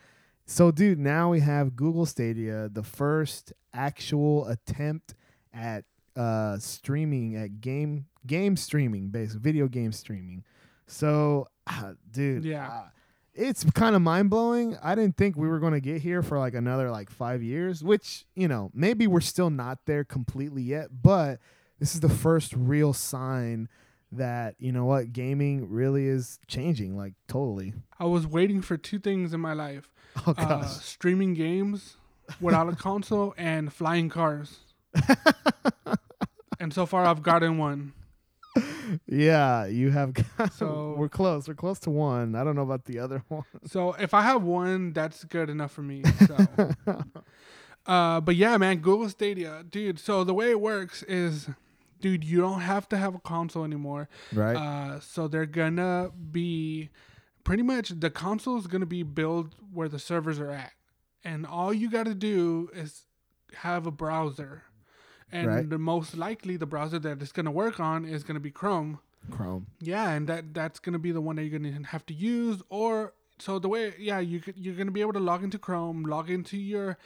So, 0.47 0.71
dude, 0.71 0.99
now 0.99 1.31
we 1.31 1.41
have 1.41 1.77
Google 1.77 2.07
Stadia, 2.07 2.69
the 2.69 2.83
first 2.83 3.53
actual 3.73 4.47
attempt 4.49 5.15
at 5.53 5.85
uh, 6.17 6.59
streaming, 6.59 7.37
at 7.37 7.61
game 7.61 8.07
game 8.27 8.57
streaming, 8.57 9.09
basically 9.09 9.41
video 9.41 9.69
game 9.69 9.93
streaming. 9.93 10.45
So, 10.89 11.47
uh, 11.67 11.93
dude, 12.11 12.45
yeah. 12.45 12.69
Uh, 12.69 12.89
it's 13.37 13.65
kind 13.73 13.95
of 13.95 14.03
mind 14.03 14.31
blowing. 14.31 14.77
I 14.83 14.95
didn't 14.95 15.17
think 15.17 15.37
we 15.37 15.49
were 15.49 15.59
going 15.59 15.75
to 15.75 15.81
get 15.81 16.03
here 16.03 16.23
for 16.23 16.39
like 16.39 16.55
another 16.55 16.91
like 16.91 17.11
five 17.11 17.43
years, 17.43 17.85
which, 17.85 18.25
you 18.35 18.49
know, 18.49 18.71
maybe 18.75 19.07
we're 19.07 19.21
still 19.21 19.51
not 19.51 19.79
there 19.87 20.05
completely 20.05 20.63
yet, 20.63 20.89
but 21.03 21.39
this 21.79 21.95
is 21.95 22.01
the 22.01 22.09
first 22.09 22.55
real 22.57 22.93
sign 22.93 23.69
that 24.13 24.55
you 24.59 24.71
know 24.71 24.85
what 24.85 25.13
gaming 25.13 25.69
really 25.69 26.07
is 26.07 26.39
changing 26.47 26.97
like 26.97 27.15
totally 27.27 27.75
i 27.99 28.05
was 28.05 28.25
waiting 28.25 28.63
for 28.63 28.77
two 28.77 29.01
things 29.01 29.35
in 29.35 29.41
my 29.41 29.53
life 29.53 29.91
oh 30.27 30.33
gosh. 30.33 30.49
Uh, 30.49 30.65
streaming 30.65 31.35
games 31.35 31.97
without 32.41 32.69
a 32.73 32.77
console 32.77 33.35
and 33.37 33.73
flying 33.73 34.09
cars 34.09 34.61
and 36.61 36.73
so 36.73 36.87
far 36.87 37.05
i've 37.05 37.23
gotten 37.23 37.59
one 37.59 37.93
yeah 39.07 39.67
you 39.67 39.91
have 39.91 40.13
got, 40.15 40.53
so 40.53 40.95
we're 40.97 41.09
close 41.09 41.49
we're 41.49 41.55
close 41.55 41.79
to 41.81 41.91
one. 41.91 42.35
I 42.35 42.45
don't 42.45 42.57
know 42.57 42.63
about 42.63 42.85
the 42.85 42.99
other 42.99 43.23
one. 43.29 43.45
So 43.67 43.93
if 43.95 44.15
i 44.15 44.23
have 44.23 44.43
one 44.43 44.93
that's 44.93 45.25
good 45.25 45.51
enough 45.51 45.73
for 45.73 45.83
me 45.83 46.03
so. 46.27 46.37
Uh 47.87 48.21
but 48.21 48.37
yeah 48.37 48.57
man 48.57 48.79
google 48.79 49.09
stadia 49.09 49.65
dude 49.69 49.99
so 49.99 50.25
the 50.25 50.35
way 50.35 50.51
it 50.51 50.61
works 50.61 51.03
is 51.05 51.49
dude, 52.01 52.25
you 52.25 52.41
don't 52.41 52.61
have 52.61 52.89
to 52.91 52.97
have 52.97 53.15
a 53.15 53.19
console 53.19 53.65
anymore. 53.65 54.09
Right. 54.33 54.57
Uh, 54.57 55.01
so 55.01 55.29
they're 55.29 55.47
gonna 55.47 56.11
be 56.31 56.91
pretty 57.45 57.63
much 57.63 57.89
the 57.89 58.11
console 58.11 58.59
is 58.59 58.67
gonna 58.67 58.87
be 58.87 59.03
built 59.03 59.55
where 59.73 59.89
the 59.89 59.99
servers 59.99 60.39
are 60.39 60.51
at, 60.51 60.73
and 61.25 61.47
all 61.47 61.73
you 61.73 61.91
got 61.91 62.07
to 62.07 62.15
do 62.15 62.71
is 62.75 63.07
have 63.55 63.87
a 63.87 63.91
browser, 63.91 64.65
and 65.33 65.47
right. 65.47 65.71
the 65.71 65.79
most 65.79 66.17
likely 66.17 66.57
the 66.57 66.67
browser 66.67 66.99
that 66.99 67.21
it's 67.21 67.33
gonna 67.33 67.51
work 67.51 67.81
on 67.81 68.05
is 68.05 68.25
gonna 68.25 68.41
be 68.41 68.51
Chrome. 68.51 69.01
Chrome. 69.31 69.67
Yeah, 69.81 70.11
and 70.11 70.27
that 70.29 70.55
that's 70.55 70.79
gonna 70.79 70.99
be 70.99 71.13
the 71.13 71.21
one 71.21 71.37
that 71.37 71.45
you're 71.45 71.59
gonna 71.59 71.87
have 71.87 72.07
to 72.07 72.15
use, 72.15 72.63
or 72.69 73.13
so 73.39 73.59
the 73.59 73.69
way 73.69 73.95
yeah 73.99 74.19
you 74.19 74.41
you're 74.55 74.75
gonna 74.75 74.91
be 74.91 75.01
able 75.01 75.13
to 75.15 75.21
log 75.21 75.43
into 75.43 75.59
Chrome, 75.59 76.05
log 76.05 76.31
into 76.31 76.57
your 76.57 76.97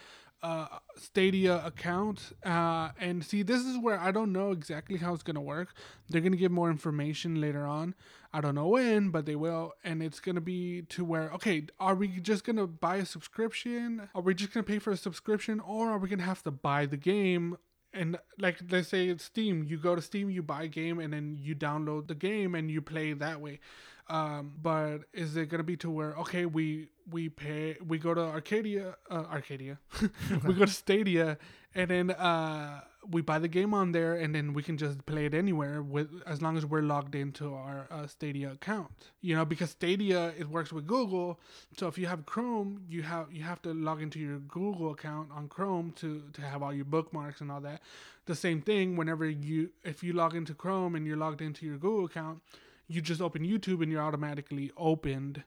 uh, 0.43 0.67
Stadia 0.97 1.65
account. 1.65 2.33
Uh, 2.45 2.91
and 2.99 3.25
see, 3.25 3.43
this 3.43 3.63
is 3.63 3.77
where 3.79 3.99
I 3.99 4.11
don't 4.11 4.33
know 4.33 4.53
exactly 4.53 4.99
how 4.99 5.15
it's 5.15 5.23
gonna 5.23 5.41
work. 5.41 5.75
They're 6.09 6.21
gonna 6.21 6.37
give 6.37 6.53
more 6.53 6.71
information 6.71 7.41
later 7.41 7.67
on. 7.67 7.95
I 8.33 8.41
don't 8.41 8.55
know 8.55 8.69
when, 8.69 9.11
but 9.11 9.27
they 9.27 9.37
will. 9.37 9.75
And 9.83 10.03
it's 10.03 10.21
gonna 10.21 10.41
be 10.41 10.83
to 10.91 11.05
where 11.05 11.31
okay, 11.33 11.67
are 11.79 11.95
we 11.95 12.09
just 12.09 12.45
gonna 12.45 12.67
buy 12.67 12.97
a 12.97 13.07
subscription? 13.07 14.09
Are 14.15 14.23
we 14.23 14.35
just 14.35 14.53
gonna 14.53 14.65
pay 14.65 14.79
for 14.79 14.91
a 14.91 14.97
subscription, 14.97 15.61
or 15.61 15.91
are 15.91 15.99
we 15.99 16.09
gonna 16.09 16.23
have 16.23 16.43
to 16.45 16.51
buy 16.51 16.87
the 16.87 16.97
game 16.97 17.57
and 17.93 18.19
like 18.39 18.61
let's 18.71 18.89
say 18.89 19.09
it's 19.09 19.25
steam 19.25 19.65
you 19.65 19.77
go 19.77 19.95
to 19.95 20.03
steam 20.03 20.31
you 20.31 20.43
buy 20.43 20.65
a 20.65 20.69
game 20.69 20.99
and 21.01 21.13
then 21.13 21.37
you 21.41 21.55
download 21.55 22.07
the 22.09 22.15
game 22.15 22.55
and 22.55 22.71
you 22.71 22.81
play 22.81 23.13
that 23.13 23.41
way. 23.41 23.61
Um, 24.09 24.55
but 24.61 24.99
is 25.13 25.37
it 25.37 25.49
gonna 25.49 25.63
be 25.63 25.77
to 25.79 25.91
where 25.91 26.15
okay 26.19 26.47
we 26.47 26.89
we 27.11 27.29
pay 27.29 27.77
we 27.87 27.99
go 27.99 28.15
to 28.15 28.21
arcadia 28.21 28.97
uh, 29.11 29.25
arcadia. 29.31 29.79
We 30.45 30.55
go 30.55 30.65
to 30.65 30.73
stadia 30.73 31.39
and 31.75 31.91
then 31.91 32.11
uh, 32.11 32.81
we 33.09 33.23
buy 33.23 33.39
the 33.39 33.49
game 33.49 33.73
on 33.73 33.93
there 33.93 34.15
and 34.15 34.35
then 34.35 34.53
we 34.53 34.63
can 34.63 34.77
just 34.77 35.05
play 35.07 35.25
it 35.25 35.35
anywhere 35.35 35.83
with 35.83 36.11
as 36.27 36.43
long 36.43 36.57
as 36.57 36.67
we're 36.67 36.83
logged 36.83 37.15
into 37.15 37.55
our 37.55 37.87
uh, 37.91 38.07
stadia 38.07 38.53
account 38.53 38.91
you 39.21 39.35
know 39.35 39.45
because 39.45 39.71
stadia 39.71 40.33
it 40.39 40.49
works 40.49 40.73
with 40.73 40.87
google. 40.87 41.41
So 41.77 41.87
if 41.89 41.97
you 41.97 42.07
have 42.07 42.27
chrome 42.27 42.83
you 42.89 43.03
have 43.03 43.33
you 43.33 43.43
have 43.43 43.63
to 43.63 43.73
log 43.73 44.03
into 44.03 44.19
your 44.19 44.39
google 44.39 44.93
account 44.93 45.31
on 45.33 45.49
chrome 45.49 45.93
to 45.97 46.25
to 46.33 46.43
have 46.43 46.63
all 46.63 46.73
your 46.73 46.85
bookmarks 46.85 47.41
and 47.41 47.51
all 47.51 47.61
that. 47.63 47.81
The 48.27 48.35
same 48.35 48.61
thing 48.61 48.97
whenever 48.97 49.29
you 49.29 49.71
if 49.83 50.03
you 50.03 50.13
log 50.13 50.35
into 50.35 50.55
chrome 50.55 50.95
and 50.95 51.07
you're 51.07 51.17
logged 51.17 51.41
into 51.41 51.67
your 51.67 51.79
google 51.79 52.05
account 52.05 52.43
you 52.87 53.01
just 53.01 53.21
open 53.21 53.43
youtube 53.43 53.83
and 53.83 53.91
you're 53.91 54.03
automatically 54.03 54.71
opened. 54.77 55.45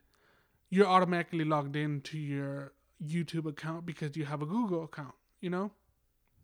You're 0.70 0.88
automatically 0.88 1.44
logged 1.44 1.76
into 1.76 2.18
your 2.18 2.72
youtube 3.04 3.46
account 3.46 3.86
because 3.86 4.16
you 4.16 4.24
have 4.24 4.42
a 4.42 4.46
google 4.46 4.82
account 4.84 5.14
you 5.40 5.50
know? 5.50 5.70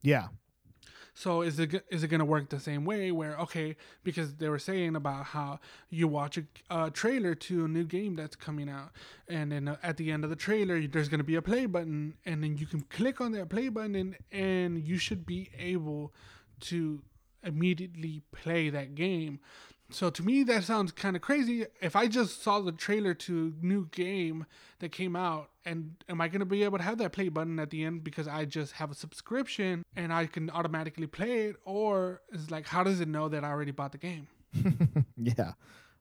Yeah. 0.02 0.28
So 1.20 1.42
is 1.42 1.58
it 1.58 1.84
is 1.90 2.02
it 2.02 2.08
gonna 2.08 2.24
work 2.24 2.48
the 2.48 2.58
same 2.58 2.86
way? 2.86 3.12
Where 3.12 3.36
okay, 3.40 3.76
because 4.04 4.36
they 4.36 4.48
were 4.48 4.58
saying 4.58 4.96
about 4.96 5.26
how 5.26 5.60
you 5.90 6.08
watch 6.08 6.38
a, 6.38 6.44
a 6.70 6.90
trailer 6.90 7.34
to 7.34 7.66
a 7.66 7.68
new 7.68 7.84
game 7.84 8.16
that's 8.16 8.36
coming 8.36 8.70
out, 8.70 8.92
and 9.28 9.52
then 9.52 9.76
at 9.82 9.98
the 9.98 10.10
end 10.10 10.24
of 10.24 10.30
the 10.30 10.36
trailer, 10.36 10.80
there's 10.86 11.10
gonna 11.10 11.22
be 11.22 11.34
a 11.34 11.42
play 11.42 11.66
button, 11.66 12.14
and 12.24 12.42
then 12.42 12.56
you 12.56 12.64
can 12.64 12.80
click 12.88 13.20
on 13.20 13.32
that 13.32 13.50
play 13.50 13.68
button, 13.68 13.96
and, 13.96 14.16
and 14.32 14.88
you 14.88 14.96
should 14.96 15.26
be 15.26 15.50
able 15.58 16.14
to 16.60 17.02
immediately 17.42 18.22
play 18.32 18.70
that 18.70 18.94
game. 18.94 19.40
So 19.90 20.10
to 20.10 20.22
me, 20.22 20.42
that 20.44 20.64
sounds 20.64 20.92
kind 20.92 21.16
of 21.16 21.22
crazy. 21.22 21.66
If 21.80 21.96
I 21.96 22.06
just 22.06 22.42
saw 22.42 22.60
the 22.60 22.72
trailer 22.72 23.14
to 23.14 23.54
a 23.60 23.66
new 23.66 23.88
game 23.90 24.46
that 24.78 24.92
came 24.92 25.16
out, 25.16 25.50
and 25.64 25.96
am 26.08 26.20
I 26.20 26.28
gonna 26.28 26.44
be 26.44 26.62
able 26.62 26.78
to 26.78 26.84
have 26.84 26.98
that 26.98 27.12
play 27.12 27.28
button 27.28 27.58
at 27.58 27.70
the 27.70 27.84
end 27.84 28.04
because 28.04 28.26
I 28.26 28.44
just 28.44 28.72
have 28.74 28.90
a 28.90 28.94
subscription 28.94 29.84
and 29.96 30.12
I 30.12 30.26
can 30.26 30.50
automatically 30.50 31.06
play 31.06 31.48
it, 31.48 31.56
or 31.64 32.22
is 32.32 32.50
like 32.50 32.66
how 32.66 32.82
does 32.82 33.00
it 33.00 33.08
know 33.08 33.28
that 33.28 33.44
I 33.44 33.48
already 33.48 33.72
bought 33.72 33.92
the 33.92 33.98
game? 33.98 34.28
yeah. 35.16 35.52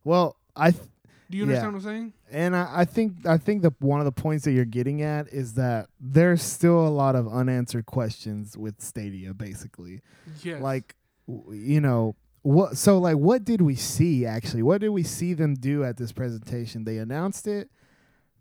Well, 0.03 0.37
I. 0.55 0.71
Th- 0.71 0.83
Do 1.29 1.37
you 1.37 1.43
understand 1.43 1.65
yeah. 1.65 1.71
what 1.71 1.77
I'm 1.77 1.83
saying? 1.83 2.13
And 2.31 2.55
I, 2.55 2.69
I 2.77 2.85
think 2.85 3.25
I 3.25 3.37
think 3.37 3.61
that 3.63 3.73
one 3.79 3.99
of 3.99 4.05
the 4.05 4.11
points 4.11 4.45
that 4.45 4.51
you're 4.51 4.65
getting 4.65 5.01
at 5.01 5.27
is 5.27 5.53
that 5.55 5.89
there's 5.99 6.41
still 6.41 6.87
a 6.87 6.89
lot 6.89 7.15
of 7.15 7.27
unanswered 7.27 7.85
questions 7.85 8.57
with 8.57 8.81
Stadia, 8.81 9.33
basically. 9.33 10.01
Yes. 10.41 10.61
Like, 10.61 10.95
you 11.27 11.81
know, 11.81 12.15
what 12.41 12.77
so 12.77 12.97
like 12.99 13.17
what 13.17 13.43
did 13.43 13.61
we 13.61 13.75
see 13.75 14.25
actually? 14.25 14.63
What 14.63 14.81
did 14.81 14.89
we 14.89 15.03
see 15.03 15.33
them 15.33 15.55
do 15.55 15.83
at 15.83 15.97
this 15.97 16.11
presentation? 16.11 16.83
They 16.85 16.97
announced 16.97 17.47
it. 17.47 17.69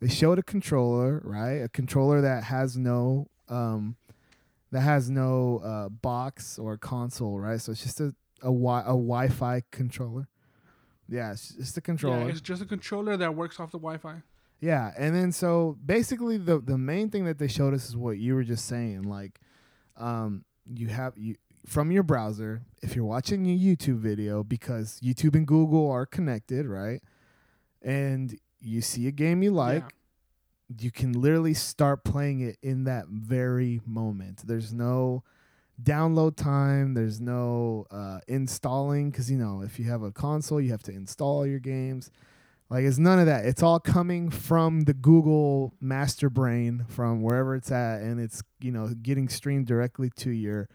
They 0.01 0.09
showed 0.09 0.39
a 0.39 0.43
controller 0.43 1.21
right? 1.25 1.63
A 1.63 1.69
controller 1.69 2.21
that 2.21 2.45
has 2.45 2.77
no 2.77 3.29
um 3.49 3.97
that 4.71 4.83
has 4.83 5.11
no 5.11 5.59
uh 5.65 5.89
box 5.89 6.59
or 6.59 6.77
console 6.77 7.41
right? 7.41 7.61
So 7.61 7.73
it's 7.73 7.83
just 7.83 8.01
a 8.01 8.15
a, 8.41 8.47
wi- 8.47 8.83
a 8.83 8.95
wi-fi 8.95 9.63
controller. 9.73 10.29
Yeah 11.09 11.33
it's 11.33 11.55
just 11.55 11.77
a 11.77 11.81
controller. 11.81 12.21
yeah, 12.21 12.27
it's 12.27 12.41
just 12.41 12.63
a 12.63 12.67
controller 12.67 13.17
that 13.17 13.35
works 13.35 13.59
off 13.59 13.73
the 13.73 13.79
wi-fi. 13.79 14.23
Yeah 14.61 14.93
and 14.97 15.15
then 15.15 15.33
so 15.33 15.77
basically 15.85 16.37
the 16.37 16.61
the 16.61 16.79
main 16.79 17.11
thing 17.11 17.25
that 17.25 17.39
they 17.39 17.49
showed 17.49 17.75
us 17.75 17.89
is 17.89 17.97
what 17.97 18.19
you 18.19 18.35
were 18.37 18.45
just 18.45 18.67
saying 18.67 19.03
like 19.03 19.41
um 19.97 20.45
you 20.73 20.87
have 20.89 21.15
you 21.17 21.35
from 21.69 21.93
your 21.93 22.03
browser 22.03 22.63
if 22.83 22.97
you're 22.97 23.05
watching 23.05 23.47
a 23.47 23.57
YouTube 23.57 23.99
video 23.99 24.43
because 24.43 24.99
YouTube 25.03 25.35
and 25.35 25.47
Google 25.47 25.91
are 25.91 26.07
connected, 26.07 26.67
right? 26.67 27.03
And 27.83 28.39
you 28.61 28.81
see 28.81 29.07
a 29.07 29.13
game 29.13 29.43
you 29.43 29.51
like, 29.51 29.83
yeah. 30.71 30.77
you 30.81 30.91
can 30.91 31.13
literally 31.13 31.55
start 31.55 32.05
playing 32.05 32.41
it 32.41 32.57
in 32.63 32.85
that 32.85 33.07
very 33.09 33.81
moment. 33.87 34.47
There's 34.47 34.73
no 34.73 35.23
download 35.81 36.37
time, 36.37 36.95
there's 36.95 37.21
no 37.21 37.87
uh, 37.91 38.19
installing 38.27 39.11
because 39.11 39.31
you 39.31 39.39
know 39.39 39.63
if 39.63 39.79
you 39.79 39.85
have 39.91 40.03
a 40.03 40.11
console, 40.11 40.61
you 40.61 40.71
have 40.71 40.83
to 40.85 40.93
install 40.93 41.47
your 41.47 41.61
games. 41.61 42.11
Like 42.71 42.85
it's 42.85 42.99
none 42.99 43.19
of 43.19 43.27
that. 43.27 43.47
It's 43.47 43.63
all 43.63 43.79
coming 43.81 44.31
from 44.31 44.83
the 44.83 44.93
Google 44.93 45.73
master 45.81 46.29
brain 46.29 46.85
from 46.89 47.23
wherever 47.23 47.55
it's 47.55 47.71
at, 47.71 48.01
and 48.01 48.21
it's 48.21 48.43
you 48.61 48.73
know 48.73 48.89
getting 48.89 49.29
streamed 49.29 49.67
directly 49.67 50.11
to 50.17 50.31
your 50.31 50.69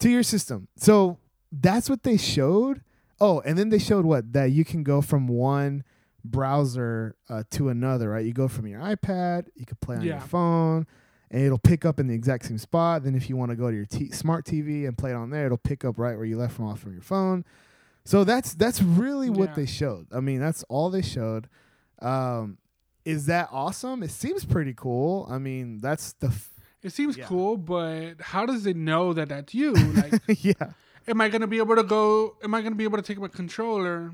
to 0.00 0.08
your 0.10 0.22
system. 0.22 0.68
So 0.76 1.18
that's 1.52 1.88
what 1.90 2.02
they 2.02 2.16
showed. 2.16 2.82
Oh, 3.20 3.40
and 3.40 3.56
then 3.58 3.70
they 3.70 3.78
showed 3.78 4.04
what 4.04 4.32
that 4.34 4.50
you 4.52 4.64
can 4.64 4.82
go 4.82 5.00
from 5.00 5.26
one 5.26 5.84
browser 6.24 7.14
uh, 7.28 7.44
to 7.52 7.68
another. 7.68 8.10
Right, 8.10 8.26
you 8.26 8.32
go 8.32 8.48
from 8.48 8.66
your 8.66 8.80
iPad, 8.80 9.46
you 9.54 9.64
can 9.64 9.76
play 9.80 9.96
on 9.96 10.02
your 10.02 10.20
phone, 10.20 10.86
and 11.30 11.42
it'll 11.42 11.58
pick 11.58 11.84
up 11.84 11.98
in 12.00 12.06
the 12.08 12.14
exact 12.14 12.46
same 12.46 12.58
spot. 12.58 13.04
Then 13.04 13.14
if 13.14 13.28
you 13.30 13.36
want 13.36 13.50
to 13.50 13.56
go 13.56 13.70
to 13.70 13.76
your 13.76 13.86
t- 13.86 14.10
smart 14.10 14.44
TV 14.44 14.86
and 14.86 14.96
play 14.98 15.10
it 15.12 15.14
on 15.14 15.30
there, 15.30 15.46
it'll 15.46 15.56
pick 15.56 15.84
up 15.84 15.98
right 15.98 16.16
where 16.16 16.26
you 16.26 16.36
left 16.36 16.54
from 16.54 16.66
off 16.66 16.80
from 16.80 16.92
your 16.92 17.02
phone. 17.02 17.44
So 18.04 18.22
that's 18.24 18.54
that's 18.54 18.82
really 18.82 19.30
what 19.30 19.50
Yeah. 19.50 19.54
they 19.54 19.66
showed. 19.66 20.06
I 20.12 20.20
mean, 20.20 20.40
that's 20.40 20.62
all 20.64 20.90
they 20.90 21.02
showed. 21.02 21.48
Um, 22.00 22.58
is 23.04 23.26
that 23.26 23.48
awesome? 23.50 24.02
It 24.02 24.10
seems 24.10 24.44
pretty 24.44 24.74
cool. 24.74 25.26
I 25.30 25.38
mean, 25.38 25.78
that's 25.78 26.12
the 26.14 26.28
f- 26.28 26.50
It 26.86 26.92
seems 26.92 27.16
Yeah. 27.16 27.26
cool, 27.26 27.56
but 27.56 28.20
how 28.20 28.46
does 28.46 28.64
it 28.66 28.76
know 28.76 29.12
that 29.12 29.28
that's 29.30 29.52
you? 29.54 29.72
Like, 29.72 30.22
yeah. 30.44 30.72
am 31.08 31.20
I 31.20 31.28
gonna 31.28 31.48
be 31.48 31.58
able 31.58 31.74
to 31.76 31.82
go? 31.82 32.36
Am 32.44 32.54
I 32.54 32.62
gonna 32.62 32.76
be 32.76 32.84
able 32.84 32.98
to 32.98 33.02
take 33.02 33.18
my 33.18 33.26
controller 33.28 34.12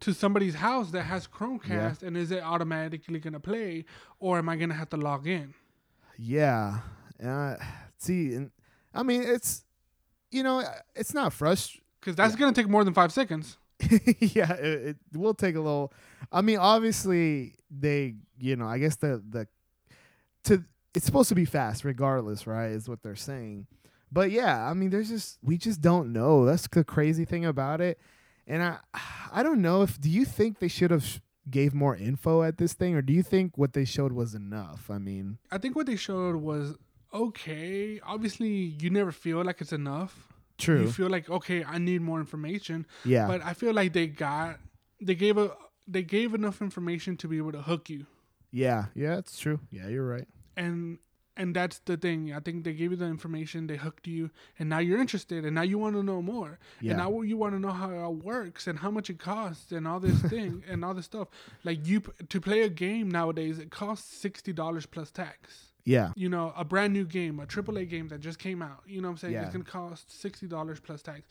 to 0.00 0.12
somebody's 0.12 0.56
house 0.56 0.90
that 0.90 1.04
has 1.04 1.28
Chromecast, 1.28 2.02
and 2.02 2.16
is 2.16 2.30
it 2.32 2.42
automatically 2.42 3.20
gonna 3.20 3.38
play, 3.40 3.84
or 4.18 4.36
am 4.38 4.48
I 4.48 4.56
gonna 4.56 4.74
have 4.74 4.90
to 4.90 4.96
log 4.96 5.28
in? 5.28 5.54
Yeah. 6.18 6.80
Uh, 7.24 7.54
see, 7.98 8.34
and 8.34 8.50
I 8.92 9.02
mean, 9.04 9.22
it's 9.22 9.64
you 10.32 10.42
know, 10.42 10.62
it's 10.96 11.14
not 11.14 11.32
frustrating. 11.32 11.82
Because 12.00 12.16
that's 12.16 12.34
gonna 12.36 12.52
take 12.52 12.68
more 12.68 12.82
than 12.84 12.94
five 12.94 13.12
seconds. 13.12 13.58
yeah, 14.20 14.52
it, 14.54 14.96
it 15.12 15.16
will 15.16 15.34
take 15.34 15.54
a 15.54 15.60
little. 15.60 15.92
I 16.32 16.40
mean, 16.42 16.58
obviously, 16.58 17.54
they, 17.70 18.16
you 18.40 18.56
know, 18.56 18.66
I 18.66 18.78
guess 18.78 18.96
the 18.96 19.22
the 19.28 19.46
to 20.44 20.64
it's 20.96 21.04
supposed 21.04 21.28
to 21.28 21.34
be 21.34 21.44
fast, 21.44 21.84
regardless, 21.84 22.46
right? 22.46 22.70
Is 22.70 22.88
what 22.88 23.02
they're 23.02 23.14
saying. 23.14 23.66
But 24.10 24.30
yeah, 24.30 24.68
I 24.68 24.72
mean, 24.72 24.90
there's 24.90 25.10
just 25.10 25.38
we 25.42 25.58
just 25.58 25.80
don't 25.82 26.12
know. 26.12 26.44
That's 26.46 26.66
the 26.68 26.84
crazy 26.84 27.24
thing 27.24 27.44
about 27.44 27.80
it. 27.80 27.98
And 28.46 28.62
I, 28.62 28.78
I 29.32 29.42
don't 29.42 29.60
know 29.60 29.82
if 29.82 30.00
do 30.00 30.08
you 30.08 30.24
think 30.24 30.58
they 30.58 30.68
should 30.68 30.90
have 30.90 31.20
gave 31.50 31.74
more 31.74 31.94
info 31.94 32.42
at 32.42 32.56
this 32.58 32.72
thing, 32.72 32.94
or 32.94 33.02
do 33.02 33.12
you 33.12 33.22
think 33.22 33.58
what 33.58 33.72
they 33.74 33.84
showed 33.84 34.12
was 34.12 34.34
enough? 34.34 34.90
I 34.90 34.98
mean, 34.98 35.38
I 35.50 35.58
think 35.58 35.76
what 35.76 35.86
they 35.86 35.96
showed 35.96 36.36
was 36.36 36.74
okay. 37.12 38.00
Obviously, 38.04 38.48
you 38.48 38.88
never 38.90 39.12
feel 39.12 39.44
like 39.44 39.60
it's 39.60 39.72
enough. 39.72 40.28
true. 40.56 40.82
You 40.82 40.90
feel 40.90 41.10
like 41.10 41.28
okay, 41.28 41.62
I 41.62 41.78
need 41.78 42.00
more 42.00 42.20
information. 42.20 42.86
yeah. 43.04 43.26
But 43.26 43.44
I 43.44 43.52
feel 43.52 43.74
like 43.74 43.92
they 43.92 44.06
got 44.06 44.58
they 45.00 45.14
gave 45.14 45.36
a 45.36 45.50
they 45.86 46.02
gave 46.02 46.32
enough 46.32 46.62
information 46.62 47.16
to 47.18 47.28
be 47.28 47.36
able 47.36 47.52
to 47.52 47.62
hook 47.62 47.90
you. 47.90 48.06
Yeah, 48.50 48.86
yeah, 48.94 49.18
it's 49.18 49.38
true. 49.38 49.60
Yeah, 49.70 49.88
you're 49.88 50.06
right. 50.06 50.26
And 50.56 50.98
and 51.38 51.54
that's 51.54 51.80
the 51.80 51.98
thing. 51.98 52.32
I 52.32 52.40
think 52.40 52.64
they 52.64 52.72
gave 52.72 52.92
you 52.92 52.96
the 52.96 53.04
information, 53.04 53.66
they 53.66 53.76
hooked 53.76 54.06
you, 54.06 54.30
and 54.58 54.70
now 54.70 54.78
you're 54.78 54.98
interested, 54.98 55.44
and 55.44 55.54
now 55.54 55.60
you 55.62 55.76
want 55.76 55.94
to 55.94 56.02
know 56.02 56.22
more, 56.22 56.58
Yeah. 56.80 56.92
and 56.92 56.98
now 56.98 57.20
you 57.20 57.36
want 57.36 57.52
to 57.54 57.58
know 57.60 57.72
how 57.72 57.90
it 58.10 58.24
works 58.24 58.66
and 58.66 58.78
how 58.78 58.90
much 58.90 59.10
it 59.10 59.18
costs 59.18 59.70
and 59.70 59.86
all 59.86 60.00
this 60.00 60.22
thing 60.22 60.62
and 60.68 60.82
all 60.82 60.94
this 60.94 61.04
stuff. 61.04 61.28
Like 61.62 61.86
you 61.86 62.00
to 62.28 62.40
play 62.40 62.62
a 62.62 62.70
game 62.70 63.10
nowadays, 63.10 63.58
it 63.58 63.70
costs 63.70 64.14
sixty 64.16 64.52
dollars 64.54 64.86
plus 64.86 65.10
tax. 65.10 65.72
Yeah, 65.84 66.10
You 66.16 66.28
know, 66.28 66.52
a 66.56 66.64
brand 66.64 66.92
new 66.94 67.04
game, 67.04 67.38
a 67.38 67.46
AAA 67.46 67.88
game 67.88 68.08
that 68.08 68.18
just 68.20 68.40
came 68.40 68.60
out. 68.60 68.82
You 68.88 69.00
know 69.00 69.06
what 69.08 69.12
I'm 69.12 69.18
saying? 69.18 69.34
Yeah. 69.34 69.42
It's 69.44 69.52
gonna 69.52 69.64
cost 69.64 70.10
sixty 70.20 70.46
dollars 70.46 70.80
plus 70.80 71.02
tax, 71.02 71.22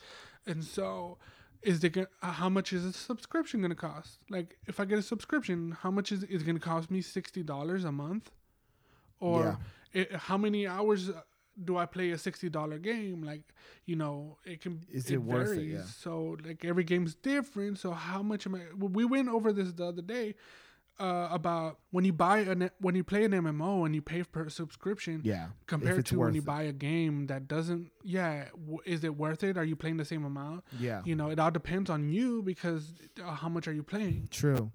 and 0.45 0.63
so. 0.63 1.17
Is 1.63 1.80
gonna, 1.80 2.05
uh, 2.21 2.32
how 2.32 2.47
much 2.47 2.73
is 2.73 2.86
a 2.86 2.93
subscription 2.93 3.59
gonna 3.63 3.73
cost? 3.73 4.19
Like, 4.30 4.55
if 4.67 4.80
I 4.80 4.86
get 4.86 4.99
a 4.99 5.01
subscription, 5.01 5.71
how 5.82 5.89
much 5.89 6.11
is 6.11 6.21
is 6.26 6.43
it 6.43 6.45
gonna 6.45 6.59
cost 6.59 6.91
me? 6.91 7.01
Sixty 7.01 7.41
dollars 7.41 7.84
a 7.86 7.91
month, 7.91 8.30
or 9.20 9.57
it, 9.93 10.11
how 10.13 10.38
many 10.38 10.68
hours 10.68 11.09
uh, 11.09 11.22
do 11.63 11.78
I 11.78 11.86
play 11.86 12.11
a 12.11 12.18
sixty 12.18 12.49
dollar 12.49 12.78
game? 12.80 13.24
Like, 13.24 13.43
you 13.86 13.95
know, 13.95 14.38
it 14.45 14.61
can. 14.61 14.82
Is 14.91 15.09
it 15.09 15.22
worth 15.22 15.57
it? 15.57 15.63
Yeah. 15.66 15.84
So 15.84 16.38
like 16.45 16.66
every 16.66 16.84
game's 16.84 17.16
different. 17.16 17.80
So 17.80 17.91
how 17.91 18.22
much 18.22 18.45
am 18.45 18.55
I? 18.55 18.61
We 18.78 19.05
went 19.05 19.30
over 19.30 19.53
this 19.53 19.72
the 19.72 19.86
other 19.86 20.01
day 20.01 20.36
uh, 20.99 21.30
about 21.32 21.80
when 21.91 22.03
you 22.05 22.11
buy 22.13 22.39
an 22.39 22.70
when 22.80 22.95
you 22.95 23.03
play 23.05 23.24
an 23.26 23.32
MMO 23.32 23.86
and 23.86 23.95
you 23.95 24.01
pay 24.01 24.24
per 24.24 24.49
subscription. 24.49 25.22
yeah. 25.24 25.47
Compared 25.68 26.05
to 26.07 26.20
when 26.20 26.34
you 26.34 26.41
it. 26.41 26.45
buy 26.45 26.63
a 26.63 26.72
game 26.74 27.28
that 27.28 27.47
doesn't, 27.47 27.89
yeah, 28.03 28.45
w- 28.53 28.80
is 28.86 29.03
it 29.03 29.16
worth 29.16 29.43
it? 29.43 29.57
Are 29.57 29.63
you 29.63 29.76
playing 29.78 29.97
the 29.97 30.05
same 30.05 30.26
amount? 30.26 30.63
Yeah, 30.80 31.01
You 31.05 31.16
know, 31.16 31.30
it 31.30 31.39
all 31.39 31.51
depends 31.51 31.89
on 31.89 32.09
you 32.09 32.41
because 32.43 32.93
uh, 33.24 33.32
how 33.32 33.49
much 33.49 33.68
are 33.68 33.74
you 33.74 33.84
playing? 33.84 34.28
true. 34.30 34.72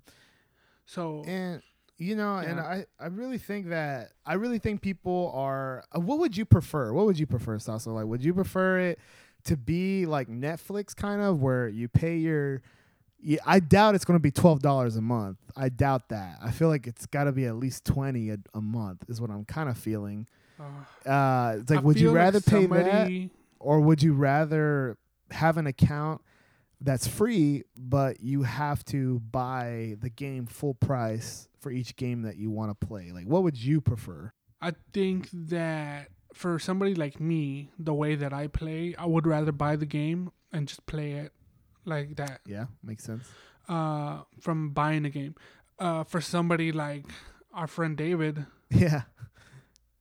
So 0.87 1.23
And 1.27 1.63
you 2.01 2.17
know, 2.17 2.37
and 2.37 2.59
I, 2.59 2.87
I 2.99 3.09
really 3.09 3.37
think 3.37 3.69
that 3.69 4.13
I 4.25 4.35
really 4.35 4.59
think 4.59 4.81
people 4.81 5.31
are. 5.35 5.85
Uh, 5.95 6.01
what 6.01 6.19
would 6.19 6.37
you 6.37 6.47
prefer? 6.47 6.93
What 6.95 7.05
would 7.05 7.19
you 7.19 7.27
prefer, 7.27 7.59
Sasso? 7.59 7.93
Like, 7.93 8.07
would 8.07 8.25
you 8.25 8.33
prefer 8.33 8.81
it 8.81 8.99
to 9.45 9.57
be 9.57 10.07
like 10.07 10.27
Netflix, 10.29 10.97
kind 10.97 11.21
of, 11.21 11.43
where 11.43 11.69
you 11.69 11.89
pay 11.89 12.17
your? 12.17 12.63
Yeah, 13.23 13.41
I 13.45 13.61
doubt 13.61 13.95
it's 13.95 14.07
going 14.07 14.19
to 14.19 14.23
be 14.23 14.31
twelve 14.31 14.63
dollars 14.63 14.97
a 14.97 15.03
month. 15.03 15.37
I 15.55 15.69
doubt 15.69 16.09
that. 16.09 16.39
I 16.43 16.53
feel 16.53 16.69
like 16.69 16.87
it's 16.87 17.05
got 17.05 17.25
to 17.25 17.33
be 17.33 17.45
at 17.45 17.57
least 17.57 17.85
twenty 17.85 18.31
a, 18.31 18.39
a 18.55 18.63
month. 18.63 19.05
Is 19.09 19.21
what 19.21 19.31
I'm 19.31 19.45
kind 19.45 19.69
of 19.69 19.77
feeling. 19.77 20.27
uh, 21.07 21.57
it's 21.61 21.71
like, 21.71 21.81
I 21.81 21.83
would 21.83 21.97
you 22.01 22.09
feel 22.09 22.13
like 22.13 22.19
rather 22.19 22.41
pay 22.41 22.67
that, 22.67 23.31
or 23.59 23.81
would 23.81 24.03
you 24.03 24.15
rather 24.15 24.97
have 25.31 25.59
an 25.59 25.67
account 25.67 26.23
that's 26.81 27.07
free, 27.07 27.65
but 27.77 28.21
you 28.21 28.43
have 28.45 28.85
to 28.87 29.21
buy 29.21 29.97
the 30.01 30.09
game 30.11 30.47
full 30.47 30.75
price 30.75 31.49
for 31.59 31.71
each 31.71 31.97
game 31.97 32.23
that 32.23 32.37
you 32.37 32.51
want 32.51 32.71
to 32.79 32.87
play? 32.87 33.11
Like, 33.13 33.27
what 33.27 33.43
would 33.43 33.57
you 33.63 33.81
prefer? 33.81 34.33
I 34.63 34.73
think 34.93 35.29
that 35.33 36.09
for 36.35 36.59
somebody 36.59 36.95
like 36.95 37.21
me, 37.21 37.71
the 37.79 37.93
way 37.95 38.15
that 38.15 38.33
I 38.33 38.47
play, 38.47 38.95
I 38.99 39.07
would 39.07 39.27
rather 39.27 39.53
buy 39.53 39.77
the 39.77 39.87
game 39.87 40.31
and 40.53 40.67
just 40.69 40.85
play 40.87 41.13
it 41.13 41.33
like 41.85 42.17
that 42.17 42.41
Yeah, 42.47 42.67
makes 42.83 43.05
sense. 43.05 43.29
uh, 43.69 44.21
from 44.41 44.71
buying 44.71 45.05
a 45.05 45.11
game. 45.11 45.35
Uh, 45.79 46.05
for 46.05 46.21
somebody 46.21 46.73
like 46.73 47.07
our 47.55 47.67
friend 47.67 47.97
David, 47.97 48.45
Yeah, 48.71 49.03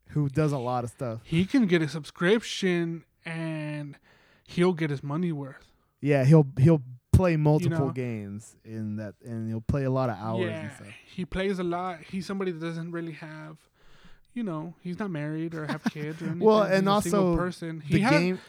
who 0.10 0.28
does 0.30 0.52
a 0.52 0.58
lot 0.58 0.84
of 0.84 0.90
stuff. 0.92 1.22
he 1.24 1.46
can 1.46 1.68
get 1.68 1.82
a 1.82 1.88
subscription 1.88 3.06
and 3.26 3.98
he'll 4.46 4.74
get 4.74 4.90
his 4.90 5.02
money 5.04 5.32
worth. 5.32 5.69
Yeah, 6.02 6.24
he'll 6.24 6.48
he'll 6.60 6.82
play 7.12 7.36
multiple 7.36 7.88
know. 7.88 7.92
games 7.92 8.56
in 8.64 8.96
that, 8.98 9.16
and 9.26 9.50
he'll 9.50 9.62
play 9.62 9.84
a 9.84 9.90
lot 9.92 10.10
of 10.10 10.18
hours 10.18 10.46
yeah, 10.46 10.62
and 10.62 10.72
stuff. 10.72 10.88
he 11.14 11.26
plays 11.26 11.60
a 11.60 11.64
lot. 11.64 12.00
He's 12.02 12.26
somebody 12.26 12.52
that 12.52 12.62
doesn't 12.62 12.92
really 12.92 13.12
have, 13.14 13.58
you 14.34 14.44
know, 14.44 14.74
he's 14.82 14.98
not 15.00 15.12
married 15.12 15.54
or 15.54 15.66
have 15.68 15.84
kids 15.86 16.22
or 16.22 16.26
anything. 16.28 16.40
Well, 16.40 16.64
He's 16.66 16.78
and 16.78 16.88
a 16.88 16.92
also 16.92 17.36
person. 17.36 17.82
He 17.82 17.96
The 17.96 18.00
has 18.02 18.12
game, 18.12 18.40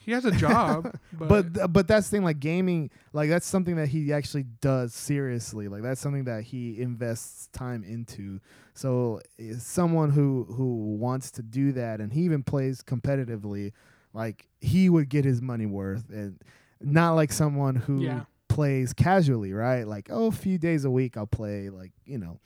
he 0.00 0.10
has 0.12 0.24
a 0.24 0.32
job, 0.32 0.98
but, 1.12 1.52
but 1.52 1.72
but 1.72 1.86
that's 1.88 2.08
the 2.10 2.16
thing 2.16 2.24
like 2.24 2.40
gaming 2.40 2.90
like 3.12 3.30
that's 3.30 3.46
something 3.46 3.76
that 3.76 3.88
he 3.88 4.12
actually 4.12 4.44
does 4.60 4.92
seriously 4.92 5.68
like 5.68 5.82
that's 5.82 6.00
something 6.00 6.24
that 6.24 6.42
he 6.42 6.80
invests 6.80 7.46
time 7.52 7.82
into 7.84 8.38
so 8.74 9.20
eh, 9.38 9.54
someone 9.58 10.10
who 10.10 10.44
who 10.50 10.96
wants 10.96 11.30
to 11.30 11.42
do 11.42 11.72
that 11.72 12.00
and 12.00 12.12
he 12.12 12.20
even 12.22 12.42
plays 12.42 12.82
competitively 12.82 13.72
like 14.12 14.46
he 14.60 14.90
would 14.90 15.08
get 15.08 15.24
his 15.24 15.40
money 15.40 15.64
worth 15.64 16.10
and 16.10 16.38
not 16.84 17.12
like 17.14 17.32
someone 17.32 17.76
who 17.76 18.02
Yeah. 18.02 18.24
plays 18.48 18.92
casually 18.92 19.52
right 19.52 19.86
like 19.86 20.08
oh 20.10 20.26
a 20.26 20.32
few 20.32 20.58
days 20.58 20.84
a 20.84 20.90
week 20.90 21.16
i'll 21.16 21.26
play 21.26 21.70
like 21.70 21.92
you 22.04 22.18
know 22.18 22.38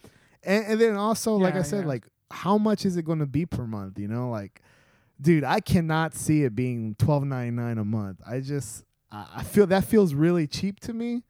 and, 0.43 0.64
and 0.66 0.80
then 0.80 0.95
also 0.97 1.34
like 1.34 1.55
i 1.55 1.62
said 1.62 1.82
yeah. 1.82 1.89
like 1.89 2.07
how 2.30 2.57
much 2.59 2.84
is 2.86 2.97
it 2.97 3.05
going 3.05 3.18
to 3.18 3.26
be 3.26 3.45
per 3.47 3.66
month 3.66 3.99
you 3.99 4.09
know 4.09 4.30
like 4.30 4.62
dude, 5.20 5.45
I 5.45 5.61
cannot 5.61 6.14
see 6.14 6.45
it 6.45 6.55
being 6.55 6.95
twelve 6.99 7.24
ninety 7.24 7.51
nine 7.51 7.78
a 7.78 7.84
month. 7.84 8.20
I 8.26 8.41
just 8.41 8.84
I 9.11 9.43
feel 9.43 9.66
that 9.68 9.84
feels 9.84 10.14
really 10.14 10.47
cheap 10.47 10.80
to 10.80 10.93
me. 10.93 11.24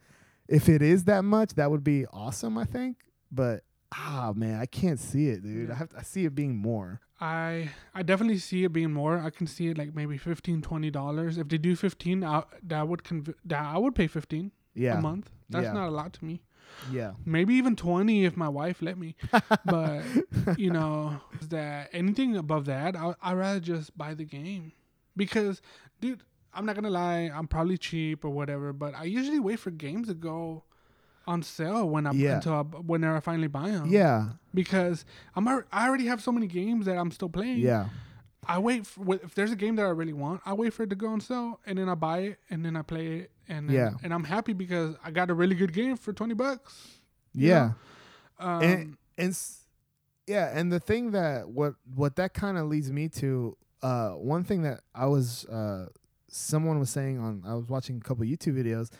If 0.48 0.68
it 0.68 0.82
is 0.82 1.04
that 1.04 1.22
much, 1.22 1.54
that 1.54 1.70
would 1.70 1.84
be 1.84 2.06
awesome. 2.06 2.58
I 2.58 2.64
think, 2.64 2.98
but 3.30 3.62
ah 3.94 4.32
man, 4.34 4.60
I 4.60 4.66
can't 4.66 4.98
see 4.98 5.28
it, 5.28 5.42
dude. 5.42 5.68
Yeah. 5.68 5.74
I 5.74 5.78
have 5.78 5.88
to, 5.90 5.98
I 5.98 6.02
see 6.02 6.24
it 6.24 6.34
being 6.34 6.56
more. 6.56 7.00
I 7.20 7.70
I 7.94 8.02
definitely 8.02 8.38
see 8.38 8.64
it 8.64 8.72
being 8.72 8.92
more. 8.92 9.18
I 9.18 9.30
can 9.30 9.46
see 9.46 9.68
it 9.68 9.78
like 9.78 9.94
maybe 9.94 10.16
15 10.18 10.62
20 10.62 10.90
dollars. 10.90 11.38
If 11.38 11.48
they 11.48 11.58
do 11.58 11.74
15, 11.76 12.22
I, 12.24 12.42
that 12.62 12.86
would 12.88 13.02
conv- 13.02 13.34
that 13.44 13.64
I 13.64 13.78
would 13.78 13.94
pay 13.94 14.06
15 14.06 14.52
Yeah, 14.74 14.98
a 14.98 15.00
month. 15.00 15.30
That's 15.50 15.64
Yeah. 15.64 15.72
not 15.72 15.88
a 15.88 15.90
lot 15.90 16.12
to 16.14 16.24
me. 16.24 16.42
yeah, 16.92 17.14
Maybe 17.24 17.54
even 17.54 17.74
20 17.76 18.24
if 18.24 18.36
my 18.36 18.48
wife 18.48 18.82
let 18.82 18.98
me. 18.98 19.16
but 19.64 20.02
you 20.56 20.70
know, 20.70 21.20
that 21.48 21.88
anything 21.92 22.36
above 22.36 22.66
that, 22.66 22.94
I 22.94 23.14
I 23.22 23.32
rather 23.34 23.58
just 23.60 23.96
buy 23.98 24.14
the 24.14 24.24
game. 24.24 24.72
Because 25.16 25.60
dude, 26.00 26.22
I'm 26.54 26.64
not 26.66 26.74
going 26.76 26.84
to 26.84 26.90
lie, 26.90 27.30
I'm 27.34 27.48
probably 27.48 27.78
cheap 27.78 28.24
or 28.24 28.30
whatever, 28.30 28.72
but 28.72 28.94
I 28.94 29.04
usually 29.04 29.40
wait 29.40 29.58
for 29.58 29.70
games 29.72 30.06
to 30.08 30.14
go 30.14 30.62
on 31.28 31.42
sale 31.42 31.88
when 31.88 32.06
I 32.06 32.12
Yeah. 32.12 32.36
until 32.36 32.54
I, 32.54 32.62
when 32.62 33.04
I 33.04 33.20
finally 33.20 33.48
buy 33.48 33.70
them. 33.70 33.86
yeah, 33.88 34.30
Because 34.54 35.04
I'm 35.36 35.46
I 35.48 35.86
already 35.88 36.06
have 36.06 36.20
so 36.22 36.32
many 36.32 36.46
games 36.46 36.86
that 36.86 36.96
I'm 36.96 37.10
still 37.10 37.28
playing. 37.28 37.58
yeah, 37.58 37.88
I 38.46 38.58
wait 38.58 38.86
for 38.86 39.14
if 39.26 39.34
there's 39.34 39.52
a 39.52 39.56
game 39.56 39.76
that 39.76 39.84
I 39.86 39.90
really 39.90 40.14
want, 40.24 40.40
I 40.46 40.52
wait 40.54 40.72
for 40.72 40.82
it 40.84 40.90
to 40.90 40.96
go 40.96 41.08
on 41.08 41.20
sale 41.20 41.60
and 41.66 41.78
then 41.78 41.88
I 41.88 41.94
buy 41.94 42.18
it 42.20 42.38
and 42.50 42.64
then 42.64 42.74
I 42.76 42.82
play 42.82 43.06
it 43.20 43.30
and 43.48 43.68
then, 43.68 43.76
Yeah. 43.76 43.90
and 44.02 44.12
I'm 44.14 44.24
happy 44.24 44.54
because 44.54 44.96
I 45.04 45.10
got 45.10 45.30
a 45.30 45.34
really 45.34 45.54
good 45.54 45.72
game 45.72 45.96
for 45.96 46.12
20 46.12 46.34
bucks. 46.34 46.98
you 47.34 47.48
yeah. 47.50 47.72
know? 48.40 48.46
Um, 48.46 48.62
and 48.62 48.96
and 49.18 49.38
yeah, 50.26 50.50
and 50.58 50.72
the 50.72 50.80
thing 50.80 51.10
that 51.12 51.48
what 51.48 51.74
what 51.94 52.16
that 52.16 52.32
kind 52.34 52.56
of 52.58 52.66
leads 52.68 52.90
me 52.90 53.08
to 53.20 53.56
uh, 53.82 54.10
one 54.34 54.44
thing 54.44 54.62
that 54.62 54.80
I 54.94 55.06
was 55.06 55.44
uh, 55.46 55.86
someone 56.28 56.78
was 56.78 56.90
saying 56.90 57.18
on 57.18 57.42
I 57.46 57.54
was 57.54 57.66
watching 57.68 57.96
a 57.96 58.00
couple 58.00 58.24
YouTube 58.24 58.54
videos. 58.62 58.90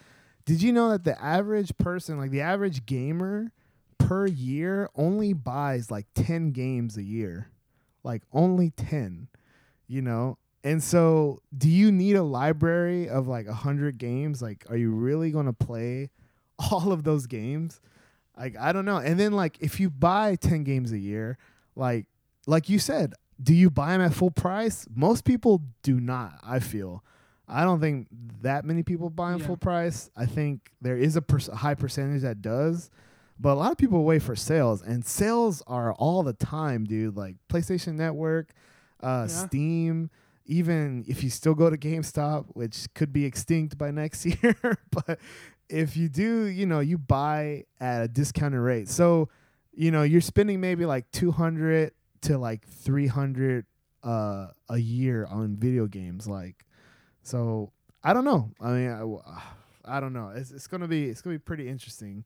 Did 0.49 0.63
you 0.63 0.73
know 0.73 0.89
that 0.89 1.05
the 1.05 1.23
average 1.23 1.77
person, 1.77 2.17
like 2.17 2.31
the 2.31 2.41
average 2.41 2.87
gamer 2.87 3.53
per 3.99 4.27
year 4.27 4.89
only 4.97 5.35
buys 5.35 5.91
like 5.91 6.07
10 6.15 6.53
games 6.53 6.97
a 6.97 7.03
year. 7.03 7.51
Like 8.03 8.23
only 8.33 8.71
10, 8.71 9.29
you 9.87 10.01
know? 10.01 10.39
And 10.65 10.83
so, 10.83 11.43
do 11.57 11.69
you 11.69 11.93
need 11.93 12.17
a 12.17 12.23
library 12.23 13.11
of 13.11 13.29
like 13.29 13.47
100 13.47 13.99
games? 13.99 14.41
Like 14.41 14.65
are 14.71 14.77
you 14.79 14.93
really 14.93 15.31
going 15.31 15.45
to 15.45 15.53
play 15.53 16.09
all 16.59 16.93
of 16.93 17.05
those 17.05 17.27
games? 17.27 17.83
Like 18.35 18.57
I 18.59 18.73
don't 18.73 18.87
know. 18.87 18.97
And 18.97 19.21
then 19.21 19.33
like 19.33 19.59
if 19.61 19.79
you 19.79 19.91
buy 19.91 20.37
10 20.37 20.65
games 20.65 20.93
a 20.93 20.99
year, 20.99 21.37
like 21.77 22.07
like 22.47 22.71
you 22.71 22.79
said, 22.79 23.13
do 23.43 23.53
you 23.53 23.69
buy 23.69 23.93
them 23.93 24.01
at 24.01 24.15
full 24.15 24.31
price? 24.31 24.87
Most 24.95 25.27
people 25.27 25.61
do 25.83 26.01
not, 26.01 26.41
I 26.43 26.61
feel. 26.61 27.05
I 27.49 27.65
don't 27.65 27.81
think 27.81 28.09
that 28.43 28.65
many 28.65 28.83
people 28.83 29.11
buy 29.11 29.33
them 29.33 29.41
Yeah. 29.41 29.47
full 29.47 29.57
price. 29.57 30.11
I 30.17 30.27
think 30.27 30.71
there 30.83 30.97
is 30.97 31.17
a 31.17 31.23
per- 31.23 31.55
high 31.55 31.75
percentage 31.75 32.23
that 32.23 32.43
does, 32.43 32.91
but 33.41 33.53
a 33.53 33.55
lot 33.55 33.73
of 33.73 33.79
people 33.79 34.05
wait 34.05 34.23
for 34.23 34.37
sales, 34.37 34.83
and 34.83 35.05
sales 35.05 35.63
are 35.67 35.93
all 35.95 36.23
the 36.23 36.33
time, 36.35 36.85
dude. 36.85 37.17
Like 37.17 37.37
PlayStation 37.49 37.95
Network, 37.95 38.53
uh, 39.03 39.27
Yeah. 39.29 39.47
Steam. 39.47 40.11
Even 40.51 41.05
if 41.07 41.23
you 41.23 41.29
still 41.29 41.55
go 41.55 41.69
to 41.69 41.77
GameStop, 41.77 42.47
which 42.55 42.87
could 42.95 43.13
be 43.13 43.27
extinct 43.27 43.77
by 43.77 43.91
next 43.91 44.25
year, 44.43 44.57
but 44.91 45.19
if 45.69 45.95
you 45.95 46.09
do, 46.09 46.45
you 46.47 46.65
know, 46.65 46.81
you 46.81 46.97
buy 46.97 47.65
at 47.81 48.03
a 48.05 48.09
discounted 48.09 48.61
rate. 48.61 48.89
So, 48.89 49.29
you 49.75 49.91
know, 49.91 50.03
you're 50.05 50.23
spending 50.23 50.59
maybe 50.61 50.87
like 50.87 51.11
200 51.13 51.93
to 52.23 52.39
like 52.39 52.67
300 52.67 53.67
uh, 54.03 54.47
a 54.71 54.79
year 54.79 55.27
on 55.27 55.55
video 55.57 55.87
games. 55.87 56.27
Like, 56.27 56.65
so 57.29 57.73
I 58.03 58.13
don't 58.13 58.25
know. 58.25 58.51
I 58.61 58.71
mean, 58.73 58.91
I, 58.91 59.03
I 59.97 60.01
don't 60.01 60.13
know. 60.13 60.33
It's, 60.35 60.51
it's 60.51 60.67
gonna 60.67 60.89
be 60.89 61.09
it's 61.09 61.21
gonna 61.23 61.35
be 61.35 61.39
pretty 61.51 61.69
interesting. 61.69 62.25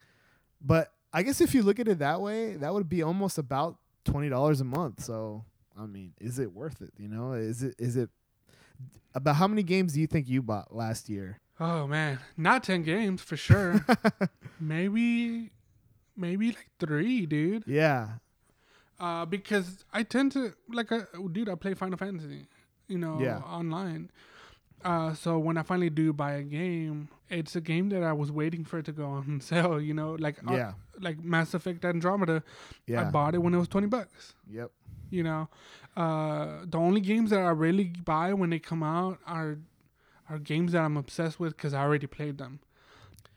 But 0.61 0.93
I 1.13 1.23
guess 1.23 1.41
if 1.41 1.55
you 1.55 1.63
look 1.63 1.79
at 1.81 1.89
it 1.89 1.99
that 1.99 2.21
way, 2.21 2.57
that 2.57 2.73
would 2.73 2.89
be 2.89 3.03
almost 3.03 3.39
about 3.39 3.77
twenty 4.05 4.29
dollars 4.29 4.61
a 4.61 4.65
month. 4.65 5.03
So 5.03 5.45
I 5.79 5.87
mean, 5.87 6.13
is 6.21 6.39
it 6.39 6.53
worth 6.53 6.81
it? 6.83 6.93
You 6.99 7.09
know, 7.09 7.33
is 7.33 7.63
it 7.63 7.75
is 7.79 7.97
it 7.97 8.11
about 9.15 9.37
how 9.37 9.47
many 9.49 9.63
games 9.63 9.93
do 9.95 10.01
you 10.01 10.07
think 10.07 10.29
you 10.29 10.43
bought 10.43 10.75
last 10.75 11.09
year? 11.09 11.39
Oh 11.61 11.87
man, 11.87 12.19
not 12.37 12.63
ten 12.65 12.83
games 12.83 13.21
for 13.23 13.37
sure. 13.37 13.85
maybe, 14.61 15.51
maybe 16.17 16.49
like 16.49 16.69
three, 16.81 17.27
dude. 17.27 17.65
Yeah, 17.67 18.09
Uh, 18.99 19.25
because 19.27 19.85
I 19.93 20.03
tend 20.03 20.33
to 20.33 20.55
like, 20.69 20.91
I, 20.93 21.01
dude, 21.31 21.49
I 21.49 21.55
play 21.57 21.75
Final 21.75 21.99
Fantasy, 21.99 22.47
you 22.89 22.99
know, 22.99 23.19
Yeah. 23.21 23.39
online. 23.39 24.11
Uh, 24.85 25.15
so 25.15 25.39
when 25.39 25.57
I 25.57 25.63
finally 25.63 25.91
do 25.91 26.13
buy 26.13 26.33
a 26.33 26.43
game, 26.43 27.09
it's 27.31 27.57
a 27.57 27.61
game 27.61 27.89
that 27.91 28.03
I 28.03 28.13
was 28.13 28.31
waiting 28.31 28.65
for 28.65 28.79
it 28.79 28.85
to 28.87 28.93
go 28.93 29.07
on 29.07 29.41
sale. 29.51 29.81
You 29.81 29.95
know, 29.95 30.17
like 30.19 30.39
uh, 30.49 30.53
yeah, 30.53 30.73
like 31.01 31.23
Mass 31.23 31.55
Effect 31.55 31.85
Andromeda. 31.85 32.43
Yeah. 32.87 33.03
I 33.03 33.11
bought 33.11 33.35
it 33.35 33.39
when 33.39 33.55
it 33.55 33.59
was 33.59 33.69
twenty 33.69 33.87
bucks. 33.87 34.35
Yep. 34.51 34.71
You 35.11 35.23
know, 35.23 35.49
uh, 35.97 36.65
the 36.65 36.79
only 36.79 37.01
games 37.01 37.31
that 37.31 37.41
I 37.41 37.51
really 37.51 37.85
buy 38.05 38.33
when 38.33 38.51
they 38.51 38.59
come 38.59 38.83
out 38.83 39.19
are 39.27 39.59
are 40.29 40.39
games 40.39 40.73
that 40.73 40.83
I'm 40.83 40.97
obsessed 40.97 41.39
with 41.39 41.57
because 41.57 41.75
I 41.75 41.83
already 41.83 42.07
played 42.07 42.39
them. 42.39 42.61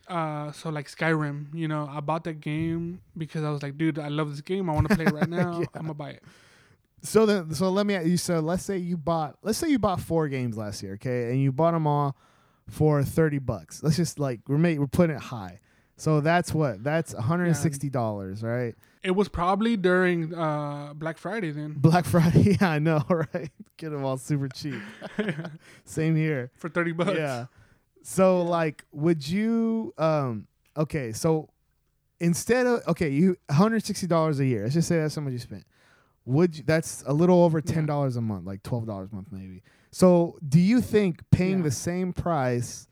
Uh, 0.07 0.51
so 0.51 0.69
like 0.69 0.87
Skyrim, 0.87 1.47
you 1.53 1.67
know, 1.67 1.89
I 1.91 1.99
bought 1.99 2.23
that 2.25 2.39
game 2.39 3.01
because 3.17 3.43
I 3.43 3.49
was 3.49 3.63
like, 3.63 3.77
dude, 3.77 3.97
I 3.97 4.07
love 4.07 4.29
this 4.29 4.41
game. 4.41 4.69
I 4.69 4.73
want 4.73 4.87
to 4.89 4.95
play 4.95 5.05
it 5.05 5.11
right 5.11 5.29
now. 5.41 5.59
Yeah. 5.59 5.65
I'm 5.73 5.81
gonna 5.81 5.93
buy 5.93 6.11
it. 6.11 6.23
So 7.05 7.25
then, 7.25 7.53
so 7.53 7.69
let 7.69 7.85
me. 7.85 7.93
You 8.03 8.17
so 8.17 8.39
let's 8.39 8.63
say 8.63 8.77
you 8.77 8.97
bought. 8.97 9.37
Let's 9.43 9.57
say 9.57 9.69
you 9.69 9.79
bought 9.79 10.01
four 10.01 10.27
games 10.27 10.57
last 10.57 10.81
year, 10.83 10.93
okay, 10.95 11.29
and 11.31 11.41
you 11.41 11.51
bought 11.51 11.71
them 11.71 11.87
all 11.87 12.17
for 12.69 13.03
thirty 13.03 13.39
bucks. 13.39 13.83
Let's 13.83 13.95
just 13.95 14.19
like 14.19 14.41
we're 14.47 14.57
make, 14.57 14.79
we're 14.79 14.87
putting 14.87 15.15
it 15.15 15.21
high. 15.21 15.59
So 15.97 16.19
that's 16.19 16.53
what 16.53 16.83
that's 16.83 17.13
one 17.13 17.23
hundred 17.23 17.45
and 17.45 17.57
sixty 17.57 17.89
dollars, 17.89 18.43
right? 18.43 18.75
It 19.03 19.11
was 19.11 19.29
probably 19.29 19.77
during 19.77 20.33
uh, 20.33 20.93
Black 20.95 21.17
Friday 21.19 21.51
then 21.51 21.73
Black 21.77 22.05
Friday. 22.05 22.57
Yeah, 22.61 22.69
I 22.71 22.79
know, 22.79 23.03
right? 23.09 23.51
Get 23.77 23.91
them 23.91 24.03
all 24.03 24.17
super 24.17 24.49
cheap. 24.49 24.81
Same 25.85 26.15
here. 26.15 26.51
for 26.57 26.69
thirty 26.69 26.91
bucks. 26.91 27.13
Yeah. 27.15 27.45
So 28.03 28.41
like, 28.41 28.83
would 28.91 29.27
you? 29.27 29.93
Um. 29.97 30.47
Okay. 30.75 31.11
So 31.13 31.49
instead 32.19 32.65
of 32.65 32.81
okay, 32.87 33.09
you 33.09 33.37
one 33.47 33.57
hundred 33.57 33.85
sixty 33.85 34.07
dollars 34.07 34.39
a 34.39 34.45
year. 34.45 34.63
Let's 34.63 34.73
just 34.73 34.87
say 34.87 34.97
that's 34.97 35.15
how 35.15 35.21
much 35.21 35.33
you 35.33 35.39
spent. 35.39 35.65
Would 36.25 36.57
you, 36.57 36.63
that's 36.65 37.03
a 37.05 37.13
little 37.13 37.43
over 37.43 37.61
ten 37.61 37.83
Yeah. 37.83 37.87
dollars 37.87 38.15
a 38.15 38.21
month, 38.21 38.45
like 38.45 38.63
twelve 38.63 38.85
dollars 38.87 39.09
a 39.11 39.15
month 39.15 39.27
maybe. 39.31 39.61
So 39.91 40.37
do 40.47 40.59
you 40.59 40.81
think 40.81 41.21
paying 41.31 41.57
Yeah. 41.59 41.63
the 41.65 41.71
same 41.71 42.13
price 42.13 42.87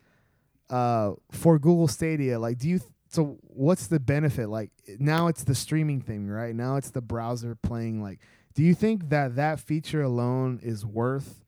uh, 0.70 1.14
for 1.32 1.60
Google 1.60 1.88
Stadia, 1.88 2.40
like, 2.40 2.58
do 2.58 2.70
you? 2.70 2.80
Th- 2.80 2.90
so 3.10 3.38
what's 3.42 3.88
the 3.88 4.00
benefit? 4.00 4.48
Like 4.50 4.72
now 5.00 5.28
it's 5.28 5.44
the 5.44 5.54
streaming 5.56 6.02
thing, 6.02 6.28
right? 6.28 6.56
Now 6.56 6.78
it's 6.78 6.90
the 6.92 7.02
browser 7.02 7.54
playing. 7.56 8.02
Like, 8.02 8.20
do 8.56 8.64
you 8.64 8.74
think 8.74 9.10
that 9.10 9.36
that 9.36 9.60
feature 9.60 10.02
alone 10.02 10.60
is 10.64 10.86
worth? 10.86 11.44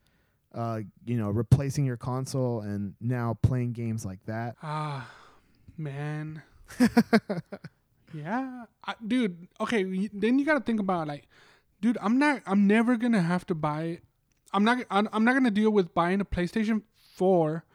Uh, 0.54 0.82
you 1.06 1.18
know, 1.18 1.30
replacing 1.32 1.84
your 1.86 1.98
console 1.98 2.62
and 2.62 2.94
now 3.02 3.38
playing 3.42 3.74
games 3.74 4.06
like 4.06 4.24
that. 4.26 4.56
Ah, 4.64 5.10
man. 5.78 6.42
yeah, 8.14 8.66
I, 8.84 8.94
dude. 9.06 9.48
Okay, 9.60 9.84
y- 9.84 10.10
then 10.14 10.40
you 10.40 10.46
gotta 10.46 10.62
think 10.62 10.80
about 10.80 11.08
like, 11.08 11.28
dude. 11.82 11.98
I'm 12.02 12.18
not. 12.18 12.42
I'm 12.46 12.68
never 12.68 12.96
gonna 12.98 13.22
have 13.22 13.46
to 13.48 13.56
buy. 13.56 14.00
I'm 14.54 14.64
not. 14.64 14.86
I'm, 14.90 15.24
not 15.24 15.34
gonna 15.34 15.52
deal 15.52 15.72
with 15.72 15.94
buying 15.94 16.22
a 16.22 16.26
PlayStation 16.26 16.84
Four, 17.14 17.66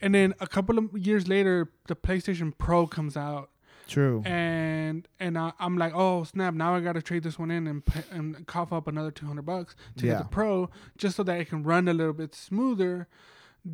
and 0.00 0.14
then 0.14 0.34
a 0.40 0.46
couple 0.46 0.78
of 0.78 0.96
years 0.96 1.28
later, 1.28 1.70
the 1.88 1.96
PlayStation 1.96 2.52
Pro 2.56 2.86
comes 2.86 3.16
out, 3.16 3.50
True. 3.88 4.22
and 4.24 5.06
and 5.20 5.36
I, 5.38 5.52
I'm 5.58 5.76
like, 5.78 5.92
oh 5.94 6.24
snap! 6.24 6.54
Now 6.54 6.74
I 6.74 6.80
gotta 6.80 7.02
trade 7.02 7.22
this 7.22 7.38
one 7.38 7.50
in 7.50 7.66
and 7.66 7.84
pay, 7.84 8.02
and 8.10 8.46
cough 8.46 8.72
up 8.72 8.86
another 8.88 9.10
two 9.10 9.26
hundred 9.26 9.46
bucks 9.46 9.74
to 9.98 10.06
Yeah. 10.06 10.12
get 10.14 10.18
the 10.24 10.28
Pro, 10.28 10.70
just 10.98 11.16
so 11.16 11.22
that 11.24 11.40
it 11.40 11.48
can 11.48 11.62
run 11.62 11.86
a 11.88 11.94
little 11.94 12.12
bit 12.12 12.34
smoother 12.34 13.08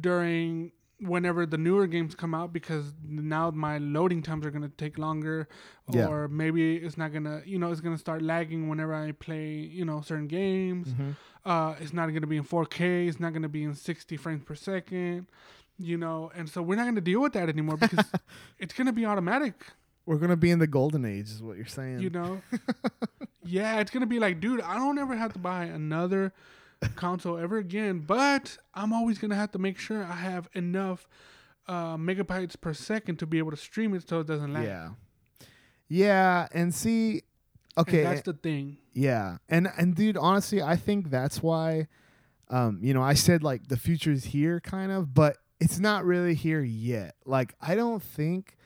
during 0.00 0.72
whenever 1.02 1.44
the 1.46 1.58
newer 1.58 1.86
games 1.86 2.14
come 2.14 2.34
out 2.34 2.52
because 2.52 2.92
now 3.04 3.50
my 3.50 3.78
loading 3.78 4.22
times 4.22 4.46
are 4.46 4.50
gonna 4.50 4.68
take 4.68 4.98
longer, 4.98 5.48
Yeah. 5.90 6.06
or 6.08 6.28
maybe 6.28 6.76
it's 6.76 6.96
not 6.96 7.12
gonna, 7.12 7.42
you 7.44 7.58
know, 7.58 7.70
it's 7.72 7.80
gonna 7.80 7.98
start 7.98 8.22
lagging 8.22 8.68
whenever 8.68 8.94
I 8.94 9.12
play, 9.12 9.50
you 9.56 9.84
know, 9.84 10.00
certain 10.00 10.28
games. 10.28 10.88
Mhm. 10.88 11.16
Uh, 11.44 11.74
it's 11.80 11.92
not 11.92 12.06
gonna 12.14 12.26
be 12.28 12.36
in 12.36 12.44
4K. 12.44 13.08
It's 13.08 13.18
not 13.18 13.32
gonna 13.32 13.48
be 13.48 13.64
in 13.64 13.74
60 13.74 14.16
frames 14.16 14.44
per 14.44 14.54
second. 14.54 15.26
You 15.78 15.96
know, 15.96 16.30
and 16.36 16.48
so 16.48 16.62
we're 16.62 16.76
not 16.76 16.84
gonna 16.84 17.00
deal 17.00 17.20
with 17.20 17.32
that 17.32 17.48
anymore 17.48 17.76
because 17.78 18.06
it's 18.60 18.72
gonna 18.74 18.92
be 18.92 19.04
automatic. 19.04 19.54
We're 20.06 20.18
gonna 20.18 20.36
be 20.36 20.50
in 20.50 20.58
the 20.60 20.66
golden 20.68 21.04
age, 21.04 21.26
is 21.30 21.42
what 21.42 21.56
you're 21.56 21.66
saying. 21.66 22.00
You 22.00 22.10
know, 22.10 22.42
yeah, 23.44 23.80
it's 23.80 23.90
gonna 23.90 24.06
be 24.06 24.18
like, 24.18 24.38
dude, 24.40 24.60
I 24.60 24.76
don't 24.76 24.98
ever 24.98 25.16
have 25.16 25.32
to 25.32 25.38
buy 25.38 25.64
another 25.64 26.32
console 26.96 27.38
ever 27.38 27.58
again. 27.58 28.00
But 28.00 28.58
I'm 28.74 28.92
always 28.92 29.18
gonna 29.18 29.34
have 29.36 29.52
to 29.52 29.58
make 29.58 29.78
sure 29.78 30.04
I 30.04 30.16
have 30.16 30.48
enough 30.54 31.06
uh, 31.68 31.96
megabytes 31.96 32.60
per 32.60 32.74
second 32.74 33.18
to 33.20 33.26
be 33.26 33.38
able 33.38 33.50
to 33.52 33.56
stream 33.56 33.94
it 33.94 34.08
so 34.08 34.20
it 34.20 34.26
doesn't 34.26 34.52
lag. 34.52 34.64
yeah. 34.64 34.90
Yeah, 35.88 36.48
and 36.54 36.74
see, 36.74 37.22
And 37.76 37.86
okay, 37.88 38.02
that's 38.02 38.22
the 38.22 38.32
thing. 38.32 38.78
yeah, 38.94 39.38
and 39.48 39.68
and 39.76 39.94
dude, 39.94 40.16
honestly, 40.16 40.62
I 40.62 40.76
think 40.76 41.10
that's 41.10 41.42
why, 41.42 41.88
um, 42.48 42.78
you 42.82 42.94
know, 42.94 43.02
I 43.02 43.12
said 43.14 43.42
like 43.42 43.68
the 43.68 43.76
future's 43.76 44.24
here, 44.24 44.58
kind 44.60 44.90
of, 44.90 45.12
but 45.12 45.36
it's 45.60 45.78
not 45.78 46.04
really 46.06 46.34
here 46.34 46.62
yet. 46.62 47.14
Like, 47.26 47.54
I 47.60 47.74
don't 47.74 48.02
think 48.02 48.56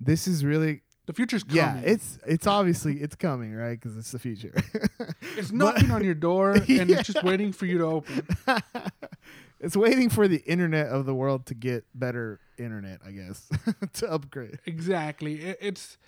this 0.00 0.26
is 0.26 0.44
really. 0.44 0.82
The 1.06 1.12
future's 1.12 1.42
coming. 1.42 1.56
Yeah, 1.56 1.78
it's 1.78 2.18
it's 2.26 2.46
obviously 2.46 2.98
it's 3.00 3.16
coming, 3.16 3.52
right? 3.54 3.78
Because 3.78 3.96
it's 3.96 4.12
the 4.12 4.18
future. 4.20 4.54
it's 5.36 5.50
knocking 5.60 5.90
on 5.90 6.04
your 6.04 6.14
door 6.14 6.52
and 6.52 6.68
Yeah. 6.68 6.98
it's 6.98 7.12
just 7.12 7.24
waiting 7.24 7.52
for 7.52 7.66
you 7.66 7.78
to 7.78 7.84
open. 7.86 8.26
it's 9.60 9.76
waiting 9.76 10.08
for 10.10 10.28
the 10.28 10.38
internet 10.46 10.86
of 10.86 11.06
the 11.06 11.14
world 11.14 11.46
to 11.46 11.54
get 11.54 11.84
better 11.94 12.40
internet, 12.58 13.00
I 13.04 13.10
guess, 13.12 13.48
to 13.94 14.12
upgrade. 14.12 14.58
Exactly. 14.66 15.42
It, 15.42 15.58
it's 15.60 15.98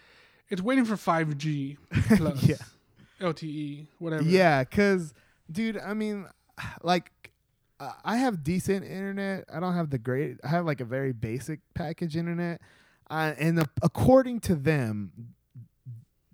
it's 0.48 0.62
waiting 0.62 0.84
for 0.84 0.94
5G 0.94 1.76
plus 2.16 2.44
Yeah. 2.44 2.56
LTE, 3.20 3.86
whatever. 3.98 4.22
Yeah, 4.24 4.62
cause, 4.64 5.14
dude, 5.50 5.78
I 5.78 5.94
mean, 5.94 6.26
like, 6.82 7.10
I 8.04 8.16
have 8.18 8.44
decent 8.44 8.84
internet. 8.84 9.44
I 9.52 9.60
don't 9.60 9.74
have 9.74 9.90
the 9.90 9.98
great. 9.98 10.38
I 10.44 10.48
have 10.48 10.66
like 10.66 10.80
a 10.80 10.84
very 10.84 11.12
basic 11.12 11.60
package 11.74 12.16
internet, 12.16 12.60
uh, 13.10 13.34
and 13.38 13.58
the, 13.58 13.68
according 13.82 14.40
to 14.40 14.54
them, 14.54 15.12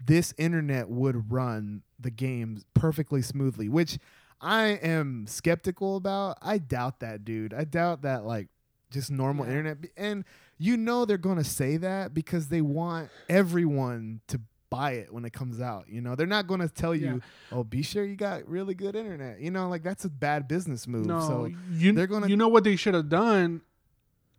this 0.05 0.33
internet 0.39 0.89
would 0.89 1.31
run 1.31 1.83
the 1.99 2.11
games 2.11 2.65
perfectly 2.75 3.23
smoothly, 3.23 3.69
which 3.69 3.99
I 4.41 4.69
am 4.69 5.27
skeptical 5.27 5.97
about. 5.97 6.39
I 6.41 6.59
doubt 6.59 7.01
that, 7.01 7.25
dude. 7.25 7.53
I 7.53 7.65
doubt 7.65 8.03
that, 8.03 8.25
like, 8.25 8.49
just 8.91 9.11
normal 9.11 9.45
Yeah. 9.45 9.51
internet. 9.53 9.79
And 9.97 10.25
you 10.59 10.77
know 10.77 11.05
they're 11.05 11.17
gonna 11.19 11.45
say 11.45 11.77
that 11.79 12.13
because 12.13 12.49
they 12.49 12.61
want 12.61 13.09
everyone 13.29 14.21
to 14.29 14.41
buy 14.69 14.93
it 14.93 15.13
when 15.13 15.25
it 15.25 15.33
comes 15.33 15.61
out. 15.61 15.89
You 15.89 16.01
know, 16.01 16.15
they're 16.15 16.27
not 16.27 16.47
going 16.47 16.61
to 16.61 16.69
tell 16.69 16.95
Yeah. 16.95 17.15
you, 17.15 17.23
"Oh, 17.51 17.65
be 17.65 17.83
sure 17.83 18.05
you 18.05 18.15
got 18.15 18.47
really 18.49 18.75
good 18.75 18.95
internet." 18.95 19.41
You 19.41 19.51
know, 19.51 19.69
like 19.69 19.83
that's 19.83 20.05
a 20.05 20.09
bad 20.09 20.47
business 20.49 20.87
move. 20.87 21.07
No, 21.07 21.21
so 21.21 21.51
you 21.73 21.93
they're 21.93 22.07
gonna- 22.07 22.29
you 22.29 22.37
know 22.37 22.47
what 22.49 22.63
they 22.65 22.77
should 22.77 22.95
have 22.95 23.09
done. 23.09 23.63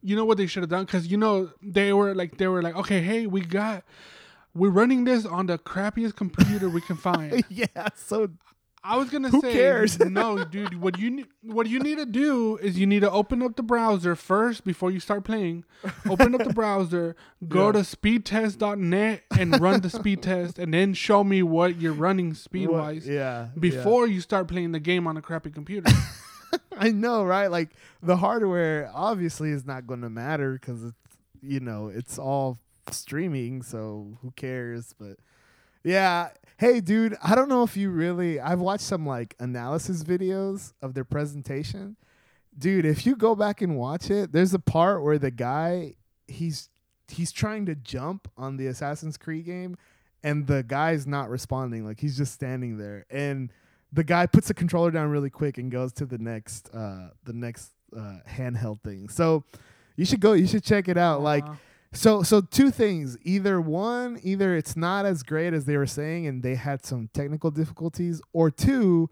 You 0.04 0.16
know 0.16 0.26
what 0.26 0.38
they 0.38 0.48
should 0.48 0.64
have 0.64 0.70
done 0.70 0.86
because 0.86 1.08
you 1.08 1.18
know 1.18 1.52
they 1.62 1.94
were 1.94 2.16
like 2.16 2.38
they 2.38 2.48
were 2.48 2.62
like 2.62 2.76
okay 2.76 3.02
hey 3.02 3.28
we 3.28 3.42
got 3.42 3.84
we're 4.54 4.70
running 4.70 5.04
this 5.06 5.26
on 5.26 5.46
the 5.46 5.58
crappiest 5.58 6.16
computer 6.16 6.70
we 6.70 6.82
can 6.82 6.98
find. 6.98 7.44
yeah, 7.50 7.66
so 7.96 8.30
I 8.84 8.98
was 8.98 9.10
gonna 9.12 9.30
Who 9.30 9.42
say 9.42 9.54
cares? 9.54 10.00
no, 10.20 10.44
dude. 10.44 10.82
What 10.82 10.98
you 10.98 11.26
what 11.44 11.68
you 11.68 11.80
need 11.80 12.00
to 12.00 12.06
do 12.06 12.58
is 12.58 12.80
you 12.80 12.88
need 12.88 13.02
to 13.02 13.12
open 13.12 13.44
up 13.44 13.56
the 13.56 13.62
browser 13.64 14.16
first 14.16 14.64
before 14.66 14.90
you 14.90 15.00
start 15.00 15.24
playing. 15.24 15.64
Open 16.10 16.34
up 16.34 16.44
the 16.44 16.54
browser, 16.54 17.16
go 17.48 17.68
Yeah. 17.68 17.72
to 17.74 17.80
speedtest.net 17.80 19.24
and 19.38 19.60
run 19.62 19.82
the 19.82 19.90
speed 19.90 20.24
test, 20.24 20.58
and 20.60 20.74
then 20.74 20.94
show 20.96 21.24
me 21.24 21.44
what 21.44 21.80
you're 21.80 21.94
running 21.94 22.34
speed 22.34 22.70
wise 22.70 23.08
yeah, 23.08 23.14
yeah. 23.14 23.48
before 23.60 24.08
you 24.08 24.20
start 24.20 24.48
playing 24.48 24.72
the 24.72 24.80
game 24.80 25.06
on 25.08 25.16
a 25.16 25.22
crappy 25.22 25.52
computer. 25.52 25.92
I 26.78 26.90
know, 26.90 27.24
right? 27.24 27.48
Like 27.48 27.70
the 28.02 28.18
hardware 28.18 28.90
obviously 28.94 29.50
is 29.52 29.66
not 29.66 29.88
going 29.88 30.02
to 30.02 30.10
matter 30.10 30.54
because 30.54 30.84
it's 30.84 30.96
you 31.42 31.60
know 31.60 31.88
it's 31.88 32.18
all 32.18 32.60
streaming, 32.92 33.62
so 33.62 34.18
who 34.22 34.32
cares? 34.32 34.94
But 34.98 35.18
yeah, 35.84 36.30
hey, 36.58 36.80
dude, 36.80 37.16
I 37.24 37.36
don't 37.36 37.50
know 37.50 37.64
if 37.64 37.76
you 37.76 37.90
really. 37.90 38.40
I've 38.40 38.60
watched 38.60 38.84
some 38.84 39.06
like 39.06 39.36
analysis 39.40 40.04
videos 40.04 40.74
of 40.82 40.94
their 40.94 41.06
presentation, 41.06 41.98
dude. 42.58 42.86
If 42.86 43.06
you 43.06 43.16
go 43.16 43.36
back 43.36 43.62
and 43.62 43.78
watch 43.78 44.10
it, 44.10 44.32
there's 44.32 44.54
a 44.54 44.60
part 44.60 45.04
where 45.04 45.18
the 45.18 45.32
guy 45.32 45.96
he's 46.28 46.70
he's 47.08 47.32
trying 47.32 47.66
to 47.66 47.76
jump 47.76 48.30
on 48.38 48.58
the 48.58 48.68
Assassin's 48.68 49.18
Creed 49.18 49.46
game, 49.46 49.78
and 50.24 50.48
the 50.48 50.64
guy's 50.64 51.08
not 51.08 51.30
responding. 51.30 51.86
Like 51.86 52.00
he's 52.00 52.18
just 52.18 52.34
standing 52.34 52.78
there 52.78 53.06
and 53.10 53.52
the 53.94 54.04
guy 54.04 54.26
puts 54.26 54.48
the 54.48 54.54
controller 54.54 54.92
down 54.92 55.10
really 55.10 55.30
quick 55.30 55.58
and 55.58 55.72
goes 55.72 55.92
to 55.94 56.06
the 56.06 56.18
next 56.18 56.70
uh 56.74 57.10
the 57.26 57.34
next 57.34 57.72
uh 57.96 58.18
handheld 58.30 58.82
thing. 58.82 59.10
So 59.10 59.44
you 59.98 60.06
should 60.06 60.20
go 60.22 60.34
you 60.34 60.48
should 60.48 60.64
check 60.64 60.88
it 60.88 60.98
out. 60.98 61.22
Like 61.22 61.46
Uh, 61.46 61.56
so 61.94 62.24
so 62.24 62.40
two 62.40 62.72
things. 62.72 63.18
Either 63.24 63.60
one 63.60 64.18
either 64.24 64.56
it's 64.56 64.78
not 64.78 65.06
as 65.06 65.24
great 65.24 65.54
as 65.54 65.66
they 65.66 65.76
were 65.76 65.86
saying 65.86 66.26
and 66.26 66.42
they 66.42 66.56
had 66.56 66.86
some 66.86 67.10
technical 67.14 67.52
difficulties 67.52 68.22
or 68.32 68.50
two 68.50 69.10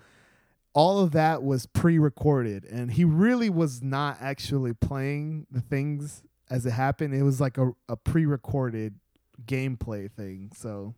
all 0.73 0.99
of 0.99 1.11
that 1.11 1.43
was 1.43 1.65
pre-recorded 1.65 2.63
and 2.63 2.91
he 2.91 3.03
really 3.03 3.49
was 3.49 3.81
not 3.83 4.15
actually 4.21 4.71
playing 4.71 5.45
the 5.51 5.59
things 5.61 6.23
as 6.49 6.65
it 6.65 6.71
happened. 6.71 7.13
It 7.13 7.23
was 7.23 7.41
like 7.41 7.57
a, 7.57 7.71
a 7.89 7.97
pre-recorded 7.97 8.95
gameplay 9.45 10.09
thing. 10.11 10.51
So 10.55 10.93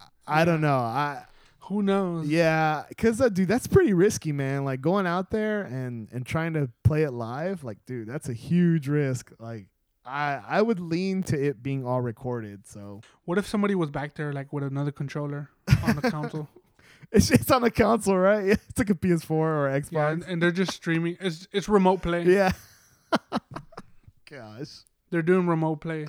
I- 0.00 0.40
I 0.40 0.44
don't 0.44 0.60
know. 0.60 0.78
I 0.78 1.24
who 1.66 1.82
knows? 1.82 2.26
yeah, 2.28 2.84
because 2.88 3.20
uh, 3.20 3.28
dude, 3.28 3.48
that's 3.48 3.66
pretty 3.66 3.92
risky, 3.92 4.32
man. 4.32 4.64
Like 4.64 4.80
going 4.80 5.06
out 5.06 5.30
there 5.30 5.62
and 5.62 6.08
and 6.12 6.24
trying 6.26 6.54
to 6.54 6.70
play 6.84 7.02
it 7.02 7.12
live, 7.12 7.64
like 7.64 7.78
dude, 7.86 8.08
that's 8.08 8.28
a 8.28 8.32
huge 8.32 8.88
risk. 8.88 9.32
Like 9.38 9.66
I 10.04 10.40
I 10.46 10.62
would 10.62 10.80
lean 10.80 11.22
to 11.24 11.40
it 11.42 11.62
being 11.62 11.84
all 11.86 12.00
recorded. 12.00 12.66
So 12.66 13.00
What 13.24 13.38
if 13.38 13.46
somebody 13.46 13.74
was 13.74 13.90
back 13.90 14.14
there 14.14 14.32
like 14.32 14.52
with 14.52 14.64
another 14.64 14.92
controller 14.92 15.50
on 15.84 15.96
the 15.96 16.10
console? 16.10 16.48
it's 17.12 17.30
it's 17.30 17.50
on 17.50 17.62
the 17.62 17.70
console, 17.70 18.16
right? 18.18 18.44
It's 18.68 18.78
like 18.78 18.90
a 18.90 18.94
PS4 18.94 19.30
or 19.30 19.68
Yeah, 19.68 19.80
Xbox. 19.80 20.12
and, 20.12 20.22
and 20.24 20.42
they're 20.42 20.52
just 20.52 20.72
streaming. 20.72 21.16
It's 21.20 21.48
it's 21.52 21.68
remote 21.68 22.02
play. 22.02 22.22
Yeah. 22.24 22.52
Gosh, 24.30 24.80
They're 25.10 25.22
doing 25.22 25.46
remote 25.46 25.80
play. 25.80 26.06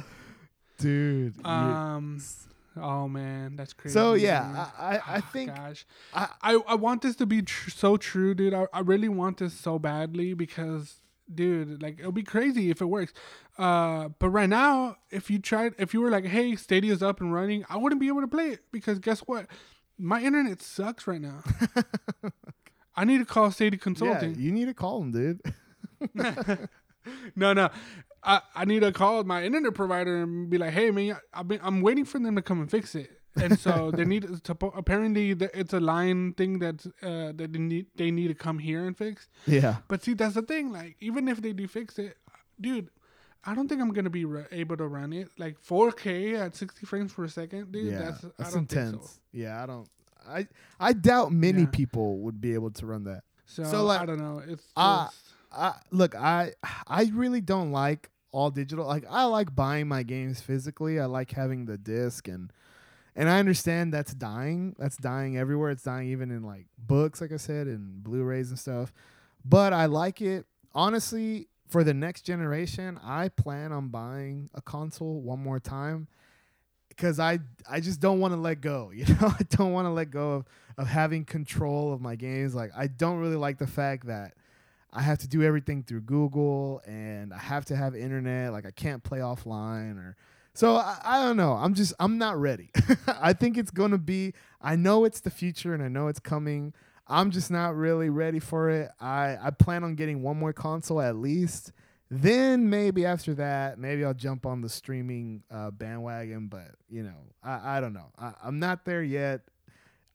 dude. 0.79 1.43
Um. 1.45 2.21
Oh 2.81 3.07
man, 3.07 3.55
that's 3.55 3.73
crazy. 3.73 3.93
so 3.93 4.13
yeah, 4.13 4.69
I 4.77 4.95
I, 4.97 5.01
I 5.17 5.21
think 5.21 5.55
Gosh, 5.55 5.85
I, 6.13 6.27
I 6.41 6.53
I 6.67 6.75
want 6.75 7.01
this 7.01 7.15
to 7.17 7.25
be 7.25 7.41
tr- 7.41 7.69
so 7.69 7.97
true, 7.97 8.33
dude. 8.33 8.53
I, 8.53 8.67
I 8.73 8.79
really 8.81 9.09
want 9.09 9.37
this 9.37 9.53
so 9.53 9.79
badly 9.79 10.33
because, 10.33 11.01
dude, 11.33 11.81
like 11.81 11.99
it'll 11.99 12.11
be 12.11 12.23
crazy 12.23 12.69
if 12.69 12.81
it 12.81 12.85
works. 12.85 13.13
Uh, 13.57 14.09
but 14.19 14.29
right 14.29 14.49
now, 14.49 14.97
if 15.09 15.29
you 15.31 15.39
tried, 15.39 15.73
if 15.79 15.93
you 15.93 16.01
were 16.01 16.11
like, 16.11 16.25
hey, 16.25 16.55
Stadia's 16.55 17.01
up 17.01 17.19
and 17.21 17.33
running, 17.33 17.65
I 17.69 17.77
wouldn't 17.77 17.99
be 18.01 18.07
able 18.07 18.21
to 18.21 18.27
play 18.27 18.49
it 18.49 18.61
because 18.71 18.99
guess 18.99 19.21
what? 19.21 19.47
My 19.97 20.21
internet 20.21 20.61
sucks 20.61 21.07
right 21.07 21.19
now. 21.21 21.41
I 22.95 23.03
need 23.05 23.17
to 23.19 23.25
call 23.25 23.49
Stadia 23.51 23.79
Consulting. 23.79 24.13
yeah, 24.13 24.19
Consulting. 24.19 24.43
you 24.43 24.51
need 24.51 24.65
to 24.65 24.73
call 24.73 24.99
them, 24.99 25.11
dude. 25.11 25.41
no, 27.35 27.53
no. 27.53 27.69
I, 28.27 28.41
I 28.55 28.65
need 28.65 28.81
to 28.81 28.91
call 28.91 29.23
my 29.23 29.43
internet 29.43 29.73
provider 29.73 30.23
and 30.23 30.49
be 30.49 30.57
like, 30.57 30.73
hey, 30.73 30.91
man, 30.91 31.17
I've 31.33 31.47
been, 31.47 31.59
I'm 31.63 31.81
waiting 31.81 32.05
for 32.05 32.19
them 32.19 32.35
to 32.35 32.41
come 32.41 32.59
and 32.61 32.69
fix 32.69 32.93
it. 32.93 33.09
And 33.41 33.57
so 33.57 33.91
they 33.97 34.03
need 34.05 34.23
to, 34.43 34.57
apparently 34.75 35.31
it's 35.31 35.71
a 35.73 35.79
line 35.79 36.33
thing 36.33 36.59
that 36.59 36.85
uh, 37.01 37.31
that 37.37 37.53
they 37.53 37.59
need, 37.59 37.85
they 37.95 38.11
need 38.11 38.27
to 38.27 38.33
come 38.35 38.59
here 38.59 38.85
and 38.85 38.97
fix. 38.97 39.29
yeah. 39.45 39.77
But 39.87 40.03
see, 40.03 40.13
that's 40.13 40.35
the 40.35 40.41
thing. 40.41 40.71
Like, 40.73 40.97
even 40.99 41.27
if 41.27 41.41
they 41.41 41.53
do 41.53 41.67
fix 41.67 41.97
it, 41.99 42.17
dude, 42.59 42.89
I 43.45 43.55
don't 43.55 43.67
think 43.69 43.79
I'm 43.79 43.93
going 43.93 44.03
to 44.05 44.09
be 44.11 44.25
re- 44.25 44.45
able 44.51 44.75
to 44.77 44.87
run 44.87 45.13
it. 45.13 45.29
Like 45.37 45.55
4K 45.63 46.37
at 46.39 46.55
60 46.55 46.85
frames 46.85 47.13
per 47.13 47.27
second, 47.29 47.71
dude. 47.71 47.93
yeah, 47.93 47.99
that's, 47.99 48.21
that's 48.21 48.49
I 48.49 48.51
don't 48.51 48.59
intense. 48.71 49.09
so. 49.11 49.19
Yeah, 49.31 49.63
I 49.63 49.65
don't. 49.67 49.87
I 50.27 50.47
I 50.79 50.91
doubt 50.91 51.31
many 51.31 51.61
Yeah. 51.61 51.67
people 51.71 52.17
would 52.19 52.41
be 52.41 52.53
able 52.55 52.71
to 52.71 52.85
run 52.85 53.05
that. 53.05 53.21
So, 53.45 53.63
So, 53.63 53.85
like, 53.85 54.01
I 54.01 54.05
don't 54.05 54.19
know. 54.19 54.39
It's 54.39 54.63
just, 54.63 54.73
uh, 54.75 55.07
I 55.53 55.75
look, 55.91 56.13
I 56.15 56.51
I 56.87 57.09
really 57.13 57.39
don't 57.39 57.71
like 57.71 58.09
all 58.37 58.51
digital. 58.51 58.85
Like 58.85 59.03
I 59.09 59.23
like 59.23 59.55
buying 59.55 59.87
my 59.87 60.03
games 60.03 60.41
physically. 60.41 60.99
I 60.99 61.05
like 61.05 61.31
having 61.31 61.65
the 61.65 61.75
disc 61.75 62.27
and 62.27 62.53
and 63.15 63.27
I 63.27 63.39
understand 63.39 63.91
that's 63.91 64.13
dying. 64.13 64.75
That's 64.77 64.95
dying 64.95 65.39
everywhere. 65.39 65.71
It's 65.71 65.81
dying 65.81 66.09
even 66.09 66.29
in 66.29 66.43
like 66.43 66.67
books, 66.77 67.19
like 67.19 67.31
I 67.31 67.37
said, 67.37 67.65
and 67.65 68.03
Blu-rays 68.03 68.51
and 68.51 68.59
stuff. 68.59 68.93
But 69.43 69.73
I 69.73 69.87
like 69.87 70.21
it. 70.21 70.45
Honestly, 70.75 71.47
for 71.67 71.83
the 71.83 71.95
next 71.95 72.21
generation, 72.21 72.99
I 73.03 73.29
plan 73.29 73.71
on 73.71 73.87
buying 73.87 74.51
a 74.53 74.61
console 74.61 75.19
one 75.19 75.39
more 75.39 75.59
time 75.59 76.07
because 76.89 77.19
I 77.19 77.39
I 77.67 77.79
just 77.79 77.99
don't 77.99 78.19
want 78.19 78.35
to 78.35 78.39
let 78.39 78.61
go. 78.61 78.91
You 78.95 79.05
know, 79.05 79.33
I 79.39 79.43
don't 79.49 79.73
want 79.73 79.87
to 79.87 79.91
let 79.91 80.11
go 80.11 80.33
of 80.33 80.45
of 80.77 80.87
having 80.87 81.25
control 81.25 81.91
of 81.91 82.01
my 82.01 82.15
games. 82.15 82.53
Like 82.53 82.69
I 82.77 82.85
don't 82.85 83.17
really 83.17 83.35
like 83.35 83.57
the 83.57 83.65
fact 83.65 84.05
that 84.05 84.33
I 84.97 85.01
have 85.01 85.19
to 85.19 85.27
do 85.27 85.43
everything 85.43 85.83
through 85.83 86.01
Google 86.01 86.81
and 86.87 87.31
I 87.31 87.37
have 87.37 87.65
to 87.65 87.75
have 87.75 87.95
internet. 87.95 88.51
Like 88.51 88.65
I 88.65 88.71
can't 88.71 89.03
play 89.03 89.19
offline 89.19 89.97
or 89.99 90.17
so 90.55 90.75
I, 90.75 90.97
I 91.03 91.23
don't 91.23 91.37
know. 91.37 91.53
I'm 91.53 91.75
just 91.75 91.93
I'm 91.99 92.17
not 92.17 92.35
ready. 92.41 92.71
I 93.07 93.33
think 93.33 93.59
it's 93.59 93.69
gonna 93.69 93.99
be. 93.99 94.33
I 94.59 94.75
know 94.75 95.05
it's 95.05 95.19
the 95.19 95.29
future 95.29 95.75
and 95.75 95.83
I 95.83 95.87
know 95.87 96.07
it's 96.07 96.19
coming. 96.19 96.73
I'm 97.07 97.29
just 97.29 97.51
not 97.51 97.75
really 97.75 98.09
ready 98.09 98.39
for 98.39 98.71
it. 98.71 98.89
I 98.99 99.37
I 99.39 99.51
plan 99.51 99.83
on 99.83 99.93
getting 99.93 100.23
one 100.23 100.39
more 100.39 100.51
console 100.51 100.99
at 100.99 101.15
least. 101.15 101.73
Then 102.09 102.67
maybe 102.67 103.05
after 103.05 103.35
that, 103.35 103.77
maybe 103.77 104.03
I'll 104.03 104.15
jump 104.15 104.47
on 104.47 104.61
the 104.61 104.69
streaming 104.69 105.43
uh, 105.51 105.69
bandwagon. 105.69 106.47
But 106.47 106.71
you 106.89 107.03
know, 107.03 107.19
I 107.43 107.77
I 107.77 107.81
don't 107.81 107.93
know. 107.93 108.11
I, 108.17 108.33
I'm 108.43 108.57
not 108.57 108.83
there 108.83 109.03
yet. 109.03 109.41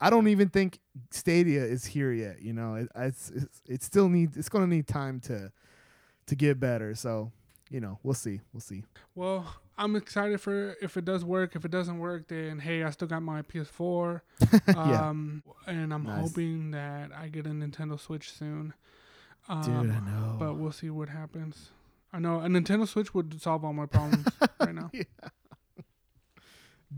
I 0.02 0.10
don't 0.10 0.28
even 0.28 0.48
think 0.48 0.78
Stadia 1.10 1.62
is 1.64 1.84
here 1.84 2.12
yet. 2.12 2.42
You 2.42 2.52
know, 2.52 2.74
it, 2.74 2.88
it's, 2.96 3.30
it's 3.30 3.62
it 3.68 3.82
still 3.82 4.08
needs 4.08 4.36
it's 4.36 4.48
going 4.48 4.64
to 4.68 4.70
need 4.74 4.86
time 4.86 5.20
to 5.20 5.52
to 6.26 6.34
get 6.34 6.58
better. 6.60 6.94
So 6.94 7.30
you 7.70 7.80
know, 7.80 7.98
we'll 8.02 8.14
see, 8.14 8.40
we'll 8.52 8.60
see. 8.60 8.82
Well, 9.14 9.46
I'm 9.78 9.96
excited 9.96 10.40
for 10.40 10.76
if 10.82 10.96
it 10.98 11.04
does 11.06 11.24
work. 11.24 11.56
If 11.56 11.64
it 11.64 11.70
doesn't 11.70 11.98
work, 11.98 12.28
then 12.28 12.58
hey, 12.58 12.82
I 12.84 12.90
still 12.90 13.08
got 13.08 13.22
my 13.22 13.42
PS4. 13.42 14.20
Yeah. 14.68 15.08
Um, 15.08 15.42
and 15.66 15.94
I'm 15.94 16.02
Nice. 16.04 16.20
hoping 16.20 16.72
that 16.72 17.10
I 17.16 17.28
get 17.28 17.46
a 17.46 17.50
Nintendo 17.50 17.98
Switch 17.98 18.30
soon. 18.32 18.74
Um, 19.48 19.62
Dude, 19.62 19.90
I 19.90 20.00
know. 20.00 20.36
But 20.38 20.54
we'll 20.56 20.72
see 20.72 20.90
what 20.90 21.08
happens. 21.08 21.70
I 22.12 22.18
know 22.18 22.40
a 22.40 22.46
Nintendo 22.46 22.86
Switch 22.86 23.14
would 23.14 23.40
solve 23.40 23.64
all 23.64 23.72
my 23.72 23.86
problems 23.86 24.26
right 24.60 24.74
now. 24.74 24.90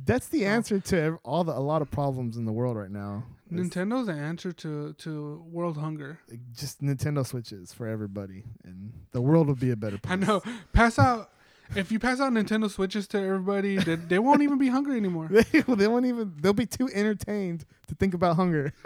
That's 0.07 0.29
the 0.29 0.45
answer 0.45 0.81
to 0.81 1.19
all 1.25 1.45
the 1.45 1.53
a 1.53 1.61
lot 1.61 1.83
of 1.83 1.91
problems 1.91 2.37
in 2.37 2.45
the 2.45 2.53
world 2.53 2.77
right 2.77 2.91
now. 2.91 3.25
Nintendo's 3.53 4.07
the 4.07 4.13
answer 4.13 4.53
to 4.53 4.95
to 4.95 5.45
world 5.51 5.77
hunger. 5.79 6.19
just 6.55 6.83
Nintendo 6.83 7.25
Switches 7.25 7.73
for 7.73 7.87
everybody, 7.87 8.45
and 8.65 8.93
the 9.13 9.21
world 9.21 9.47
will 9.47 9.55
be 9.55 9.71
a 9.71 9.77
better 9.77 9.99
place. 10.03 10.13
I 10.13 10.17
know. 10.17 10.43
Pass 10.73 10.99
out. 10.99 11.31
If 11.75 11.91
you 11.91 11.99
pass 11.99 12.21
out 12.21 12.33
Nintendo 12.33 12.71
Switches 12.71 13.07
to 13.09 13.19
everybody, 13.19 13.77
they, 13.79 13.95
they 13.95 14.19
won't 14.19 14.43
even 14.43 14.59
be 14.59 14.69
hungry 14.69 14.97
anymore. 14.97 15.29
They, 15.53 15.61
they 15.61 15.89
won't 15.89 16.07
even. 16.07 16.35
They'll 16.41 16.53
be 16.53 16.67
too 16.67 16.89
entertained 16.93 17.65
to 17.89 17.95
think 17.95 18.15
about 18.15 18.37
hunger. 18.37 18.73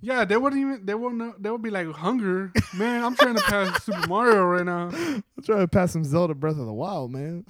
Yeah, 0.00 0.26
they 0.26 0.36
wouldn't 0.36 0.60
even. 0.60 0.84
They 0.84 0.92
won't. 0.94 1.14
Know, 1.14 1.34
they 1.38 1.50
would 1.50 1.62
be 1.62 1.70
like 1.70 1.90
hunger. 1.90 2.52
Man, 2.76 3.02
I'm 3.02 3.16
trying 3.16 3.36
to 3.36 3.42
pass 3.42 3.84
Super 3.84 4.06
Mario 4.06 4.44
right 4.44 4.66
now. 4.66 4.90
I'm 4.92 5.24
trying 5.42 5.60
to 5.60 5.66
pass 5.68 5.92
some 5.92 6.04
Zelda 6.04 6.34
Breath 6.34 6.58
of 6.58 6.66
the 6.66 6.74
Wild, 6.74 7.10
man. 7.10 7.46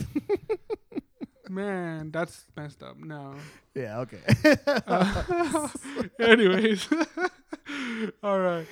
Man, 1.55 2.11
that's 2.11 2.47
messed 2.57 2.83
up. 2.83 2.97
No. 2.99 3.37
yeah. 3.77 4.01
Okay. 4.01 4.19
Uh, 4.89 5.69
anyways, 6.19 6.89
all 8.25 8.41
right. 8.41 8.67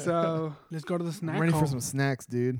So 0.00 0.56
let's 0.70 0.86
go 0.86 0.96
to 0.96 1.04
the 1.04 1.12
snack. 1.12 1.34
I'm 1.34 1.40
ready 1.42 1.52
hole. 1.52 1.60
for 1.60 1.66
some 1.66 1.80
snacks, 1.80 2.24
dude. 2.24 2.58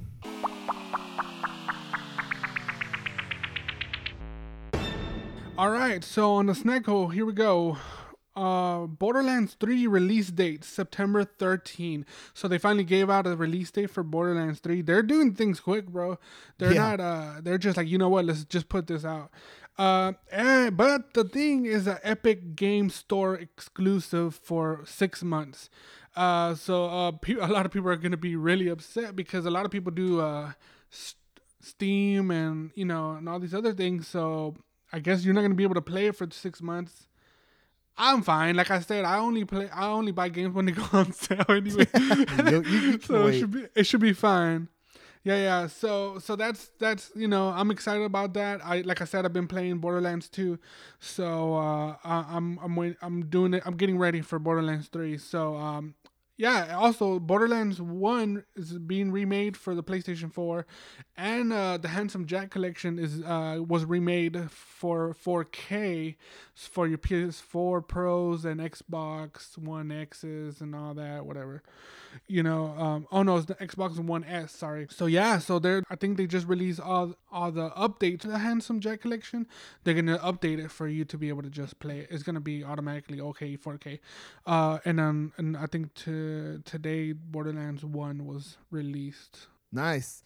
All 5.56 5.70
right, 5.70 6.04
so 6.04 6.34
on 6.34 6.44
the 6.44 6.54
snack 6.54 6.84
hole, 6.84 7.08
here 7.08 7.24
we 7.24 7.32
go. 7.32 7.78
Uh, 8.34 8.86
Borderlands 8.86 9.56
3 9.60 9.86
release 9.86 10.30
date 10.30 10.64
September 10.64 11.22
13. 11.24 12.06
So 12.32 12.48
they 12.48 12.56
finally 12.58 12.84
gave 12.84 13.10
out 13.10 13.26
a 13.26 13.36
release 13.36 13.70
date 13.70 13.90
for 13.90 14.02
Borderlands 14.02 14.60
3. 14.60 14.80
They're 14.82 15.02
doing 15.02 15.34
things 15.34 15.60
quick, 15.60 15.86
bro. 15.88 16.18
They're 16.58 16.72
Yeah. 16.72 16.96
not. 16.96 17.00
Uh, 17.00 17.40
they're 17.42 17.58
just 17.58 17.76
like 17.76 17.88
you 17.88 17.98
know 17.98 18.08
what? 18.08 18.24
Let's 18.24 18.44
just 18.44 18.68
put 18.70 18.86
this 18.86 19.04
out. 19.04 19.30
Uh, 19.78 20.12
and, 20.30 20.76
but 20.76 21.12
the 21.14 21.24
thing 21.24 21.64
is 21.66 21.86
an 21.86 21.98
Epic 22.02 22.56
Game 22.56 22.88
Store 22.90 23.34
exclusive 23.34 24.34
for 24.34 24.82
six 24.86 25.22
months. 25.22 25.68
Uh, 26.14 26.54
so 26.54 26.86
uh, 26.86 27.10
pe- 27.12 27.34
a 27.34 27.46
lot 27.46 27.64
of 27.66 27.72
people 27.72 27.88
are 27.90 27.96
gonna 27.96 28.16
be 28.18 28.36
really 28.36 28.68
upset 28.68 29.16
because 29.16 29.46
a 29.46 29.50
lot 29.50 29.64
of 29.64 29.70
people 29.70 29.90
do 29.92 30.20
uh, 30.20 30.52
s- 30.92 31.14
Steam 31.60 32.30
and 32.30 32.70
you 32.74 32.84
know 32.84 33.12
and 33.12 33.28
all 33.28 33.38
these 33.38 33.54
other 33.54 33.72
things. 33.72 34.08
So 34.08 34.56
I 34.92 34.98
guess 35.00 35.24
you're 35.24 35.32
not 35.34 35.42
gonna 35.42 35.54
be 35.54 35.62
able 35.64 35.74
to 35.76 35.80
play 35.82 36.06
it 36.06 36.16
for 36.16 36.26
six 36.30 36.60
months. 36.60 37.08
I'm 37.96 38.22
fine. 38.22 38.56
Like 38.56 38.70
I 38.70 38.80
said, 38.80 39.04
I 39.04 39.18
only 39.18 39.44
play. 39.44 39.68
I 39.68 39.86
only 39.88 40.12
buy 40.12 40.28
games 40.28 40.54
when 40.54 40.66
they 40.66 40.72
go 40.72 40.84
on 40.92 41.12
sale 41.12 41.44
anyway. 41.48 41.86
You- 42.50 43.00
so 43.02 43.26
it 43.26 43.38
should 43.38 43.50
be. 43.50 43.66
It 43.74 43.84
should 43.86 44.00
be 44.00 44.12
fine. 44.12 44.68
Yeah, 45.24 45.36
yeah. 45.36 45.66
So, 45.68 46.18
so 46.18 46.34
that's 46.34 46.72
that's 46.80 47.12
you 47.14 47.28
know 47.28 47.48
I'm 47.48 47.70
excited 47.70 48.02
about 48.02 48.34
that. 48.34 48.60
I 48.64 48.80
like 48.80 49.00
I 49.00 49.04
said 49.04 49.24
I've 49.24 49.32
been 49.32 49.46
playing 49.46 49.78
Borderlands 49.78 50.28
2, 50.28 50.58
so 50.98 51.54
uh, 51.54 51.96
I, 52.02 52.24
I'm 52.30 52.58
I'm 52.60 52.74
wait, 52.74 52.96
I'm 53.02 53.26
doing 53.26 53.54
it. 53.54 53.62
I'm 53.64 53.76
getting 53.76 53.98
ready 53.98 54.20
for 54.20 54.38
Borderlands 54.40 54.88
3. 54.88 55.18
So 55.18 55.54
um, 55.56 55.94
yeah. 56.42 56.76
Also, 56.76 57.20
Borderlands 57.20 57.80
1 57.80 58.42
is 58.56 58.72
being 58.72 59.12
remade 59.12 59.56
for 59.56 59.76
the 59.76 59.82
PlayStation 59.82 60.32
4, 60.32 60.66
and 61.16 61.52
uh, 61.52 61.76
the 61.76 61.86
Handsome 61.86 62.26
Jack 62.26 62.50
collection 62.50 62.98
is 62.98 63.20
uh 63.22 63.60
was 63.64 63.84
remade 63.84 64.50
for 64.50 65.14
4K 65.24 66.16
for 66.54 66.88
your 66.88 66.98
PS4 66.98 67.86
Pros 67.86 68.44
and 68.44 68.60
Xbox 68.60 69.56
One 69.56 69.92
X's 69.92 70.60
and 70.60 70.74
all 70.74 70.94
that, 70.94 71.24
whatever. 71.24 71.62
You 72.26 72.42
know, 72.42 72.74
um, 72.76 73.06
oh 73.12 73.22
no, 73.22 73.36
it's 73.36 73.46
the 73.46 73.54
Xbox 73.54 73.98
One 73.98 74.24
S. 74.24 74.50
Sorry. 74.52 74.88
So 74.90 75.06
yeah, 75.06 75.38
so 75.38 75.60
they're 75.60 75.84
I 75.90 75.94
think 75.94 76.16
they 76.16 76.26
just 76.26 76.48
released 76.48 76.80
all 76.80 77.14
all 77.30 77.52
the 77.52 77.70
updates 77.70 78.20
to 78.22 78.28
the 78.28 78.38
Handsome 78.38 78.80
Jack 78.80 79.00
collection. 79.02 79.46
They're 79.84 79.94
gonna 79.94 80.18
update 80.18 80.58
it 80.58 80.72
for 80.72 80.88
you 80.88 81.04
to 81.04 81.16
be 81.16 81.28
able 81.28 81.42
to 81.42 81.50
just 81.50 81.78
play 81.78 82.00
it. 82.00 82.08
It's 82.10 82.24
gonna 82.24 82.40
be 82.40 82.64
automatically 82.64 83.20
okay 83.20 83.56
4K. 83.56 84.00
Uh, 84.44 84.78
and 84.84 84.98
um, 85.00 85.32
and 85.36 85.56
I 85.56 85.66
think 85.66 85.94
to 85.94 86.31
today 86.64 87.12
Borderlands 87.12 87.84
One 87.84 88.26
was 88.26 88.56
released. 88.70 89.46
Nice. 89.70 90.22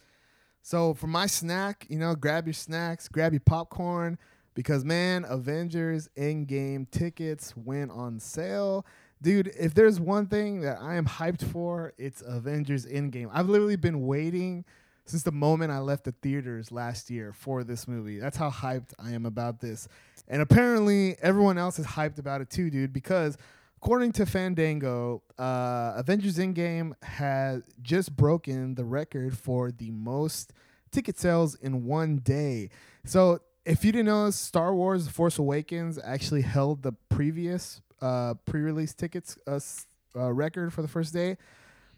So 0.61 0.93
for 0.93 1.07
my 1.07 1.27
snack, 1.27 1.85
you 1.89 1.97
know, 1.97 2.15
grab 2.15 2.45
your 2.45 2.53
snacks, 2.53 3.07
grab 3.07 3.31
your 3.31 3.41
popcorn, 3.41 4.17
because 4.53 4.83
man, 4.83 5.23
Avengers 5.27 6.09
Endgame 6.17 6.89
tickets 6.89 7.55
went 7.55 7.91
on 7.91 8.19
sale. 8.19 8.85
Dude, 9.21 9.51
if 9.59 9.73
there's 9.73 9.99
one 9.99 10.27
thing 10.27 10.61
that 10.61 10.79
I 10.81 10.95
am 10.95 11.05
hyped 11.05 11.43
for, 11.43 11.93
it's 11.97 12.21
Avengers 12.21 12.85
Endgame. 12.85 13.29
I've 13.31 13.49
literally 13.49 13.75
been 13.75 14.05
waiting 14.05 14.65
since 15.05 15.23
the 15.23 15.31
moment 15.31 15.71
I 15.71 15.79
left 15.79 16.03
the 16.03 16.11
theaters 16.11 16.71
last 16.71 17.09
year 17.09 17.33
for 17.33 17.63
this 17.63 17.87
movie. 17.87 18.19
That's 18.19 18.35
how 18.35 18.49
hyped 18.49 18.93
I 18.99 19.11
am 19.11 19.25
about 19.25 19.61
this. 19.61 19.87
And 20.27 20.41
apparently 20.41 21.15
everyone 21.21 21.57
else 21.57 21.79
is 21.79 21.85
hyped 21.85 22.19
about 22.19 22.41
it 22.41 22.49
too, 22.49 22.69
dude, 22.69 22.91
because 22.91 23.37
according 23.77 24.11
to 24.13 24.25
Fandango, 24.25 25.23
uh, 25.37 25.93
Avengers 25.95 26.37
Endgame 26.37 26.93
has 27.03 27.61
just 27.81 28.15
broken 28.15 28.75
the 28.75 28.83
record 28.83 29.37
for 29.37 29.71
the 29.71 29.91
most 29.91 30.53
ticket 30.91 31.17
sales 31.17 31.55
in 31.55 31.85
one 31.85 32.17
day. 32.17 32.69
So 33.05 33.39
if 33.65 33.85
you 33.85 33.91
didn't 33.91 34.07
know, 34.07 34.29
Star 34.31 34.73
Wars: 34.73 35.05
The 35.05 35.11
Force 35.11 35.37
Awakens 35.37 35.99
actually 36.03 36.41
held 36.41 36.83
the 36.83 36.93
previous 37.09 37.81
uh, 38.01 38.33
pre-release 38.45 38.93
tickets 38.93 39.37
uh, 39.47 39.59
uh, 40.15 40.31
record 40.31 40.73
for 40.73 40.81
the 40.81 40.87
first 40.87 41.13
day. 41.13 41.37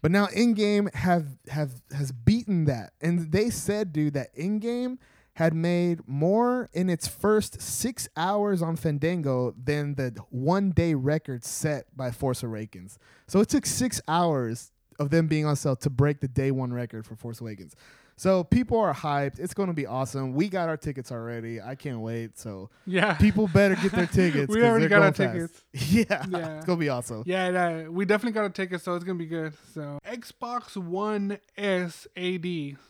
But 0.02 0.10
now 0.10 0.26
Endgame 0.26 0.92
have 0.94 1.26
have 1.48 1.82
has 1.92 2.12
beaten 2.12 2.64
that, 2.66 2.92
and 3.00 3.32
they 3.32 3.50
said, 3.50 3.92
dude, 3.92 4.14
that 4.14 4.34
Endgame 4.36 4.98
had 5.34 5.54
made 5.54 6.00
more 6.06 6.68
in 6.72 6.90
its 6.90 7.06
first 7.06 7.60
six 7.62 8.08
hours 8.16 8.62
on 8.62 8.76
Fandango 8.76 9.54
than 9.62 9.94
the 9.94 10.14
one-day 10.30 10.94
record 10.94 11.44
set 11.44 11.86
by 11.96 12.10
Force 12.10 12.42
Awakens. 12.42 12.98
So 13.26 13.40
it 13.40 13.48
took 13.48 13.64
six 13.64 14.00
hours 14.08 14.72
of 14.98 15.10
them 15.10 15.28
being 15.28 15.46
on 15.46 15.56
sale 15.56 15.76
to 15.76 15.90
break 15.90 16.20
the 16.20 16.28
day 16.28 16.50
one 16.50 16.72
record 16.72 17.06
for 17.06 17.16
Force 17.16 17.40
Awakens. 17.40 17.74
So 18.20 18.44
people 18.44 18.78
are 18.78 18.92
hyped. 18.92 19.38
It's 19.38 19.54
going 19.54 19.68
to 19.68 19.72
be 19.72 19.86
awesome. 19.86 20.34
We 20.34 20.50
got 20.50 20.68
our 20.68 20.76
tickets 20.76 21.10
already. 21.10 21.58
I 21.58 21.74
can't 21.74 22.00
wait. 22.00 22.38
So 22.38 22.68
Yeah. 22.84 23.14
people 23.14 23.48
better 23.48 23.76
get 23.76 23.92
their 23.92 24.06
tickets. 24.20 24.54
We 24.54 24.62
already 24.62 24.88
got 24.88 25.00
our 25.00 25.12
fast. 25.14 25.32
tickets. 25.32 25.64
Yeah, 25.90 26.26
Yeah. 26.28 26.56
it's 26.58 26.66
gonna 26.66 26.78
be 26.78 26.90
awesome. 26.90 27.22
Yeah, 27.24 27.48
yeah, 27.48 27.88
we 27.88 28.04
definitely 28.04 28.32
got 28.38 28.44
a 28.44 28.50
ticket, 28.50 28.82
so 28.82 28.94
it's 28.94 29.04
gonna 29.04 29.18
be 29.18 29.24
good. 29.24 29.54
So 29.72 29.98
Xbox 30.06 30.76
One 30.76 31.38
S 31.56 32.06
AD, 32.14 32.44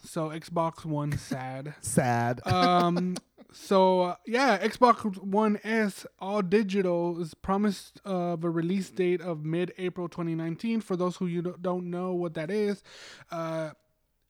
so 0.05 0.31
Xbox 0.31 0.85
One 0.85 1.17
sad. 1.17 1.75
Sad. 1.81 2.41
um, 2.45 3.17
so 3.53 4.01
uh, 4.01 4.15
yeah, 4.27 4.59
Xbox 4.59 5.17
One 5.23 5.61
S 5.63 6.07
all 6.19 6.43
digital 6.43 7.21
is 7.23 7.35
promised 7.35 8.01
of 8.05 8.43
a 8.43 8.51
release 8.51 8.91
date 8.91 9.21
of 9.21 9.45
mid-April 9.45 10.09
2019. 10.09 10.81
For 10.81 10.97
those 10.97 11.15
who 11.19 11.27
you 11.27 11.43
don't- 11.43 11.63
don't 11.63 11.89
know 11.89 12.15
what 12.15 12.35
that 12.35 12.51
is, 12.51 12.83
uh, 13.31 13.71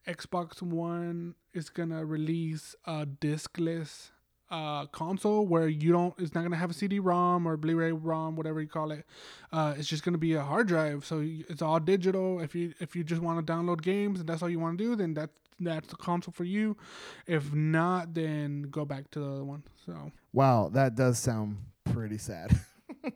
Xbox 0.07 0.63
One 0.63 1.35
is 1.53 1.69
gonna 1.71 2.05
release 2.05 2.75
a 2.85 3.07
discless 3.07 4.11
uh, 4.51 4.87
console 4.87 5.47
where 5.47 5.69
you 5.69 5.93
don't 5.93 6.15
it's 6.19 6.35
not 6.35 6.43
gonna 6.43 6.57
have 6.57 6.71
a 6.71 6.75
CD-ROM 6.75 7.47
or 7.47 7.57
Blu-ray 7.57 7.93
ROM, 7.93 8.37
whatever 8.37 8.61
you 8.61 8.69
call 8.69 8.91
it. 8.91 9.05
Uh, 9.53 9.75
it's 9.77 9.89
just 9.89 10.03
gonna 10.03 10.19
be 10.19 10.35
a 10.35 10.43
hard 10.43 10.67
drive, 10.69 11.05
so 11.05 11.21
it's 11.23 11.63
all 11.63 11.79
digital. 11.81 12.41
If 12.41 12.55
you 12.55 12.75
if 12.81 12.97
you 12.97 13.05
just 13.05 13.23
want 13.23 13.45
to 13.45 13.53
download 13.53 13.83
games 13.83 14.21
and 14.21 14.29
that's 14.29 14.43
all 14.43 14.51
you 14.51 14.59
want 14.59 14.79
to 14.79 14.85
do, 14.85 14.97
then 14.97 15.15
that's 15.15 15.33
that's 15.61 15.89
the 15.89 15.97
console 15.97 16.33
for 16.33 16.45
you. 16.45 16.77
If 17.27 17.53
not, 17.53 18.15
then 18.15 18.63
go 18.71 18.85
back 18.85 19.11
to 19.13 19.21
the 19.21 19.31
other 19.31 19.45
one. 19.45 19.63
So 19.87 20.11
Wow, 20.33 20.71
that 20.73 20.95
does 20.95 21.19
sound 21.19 21.59
pretty 21.85 22.19
sad. 22.19 22.59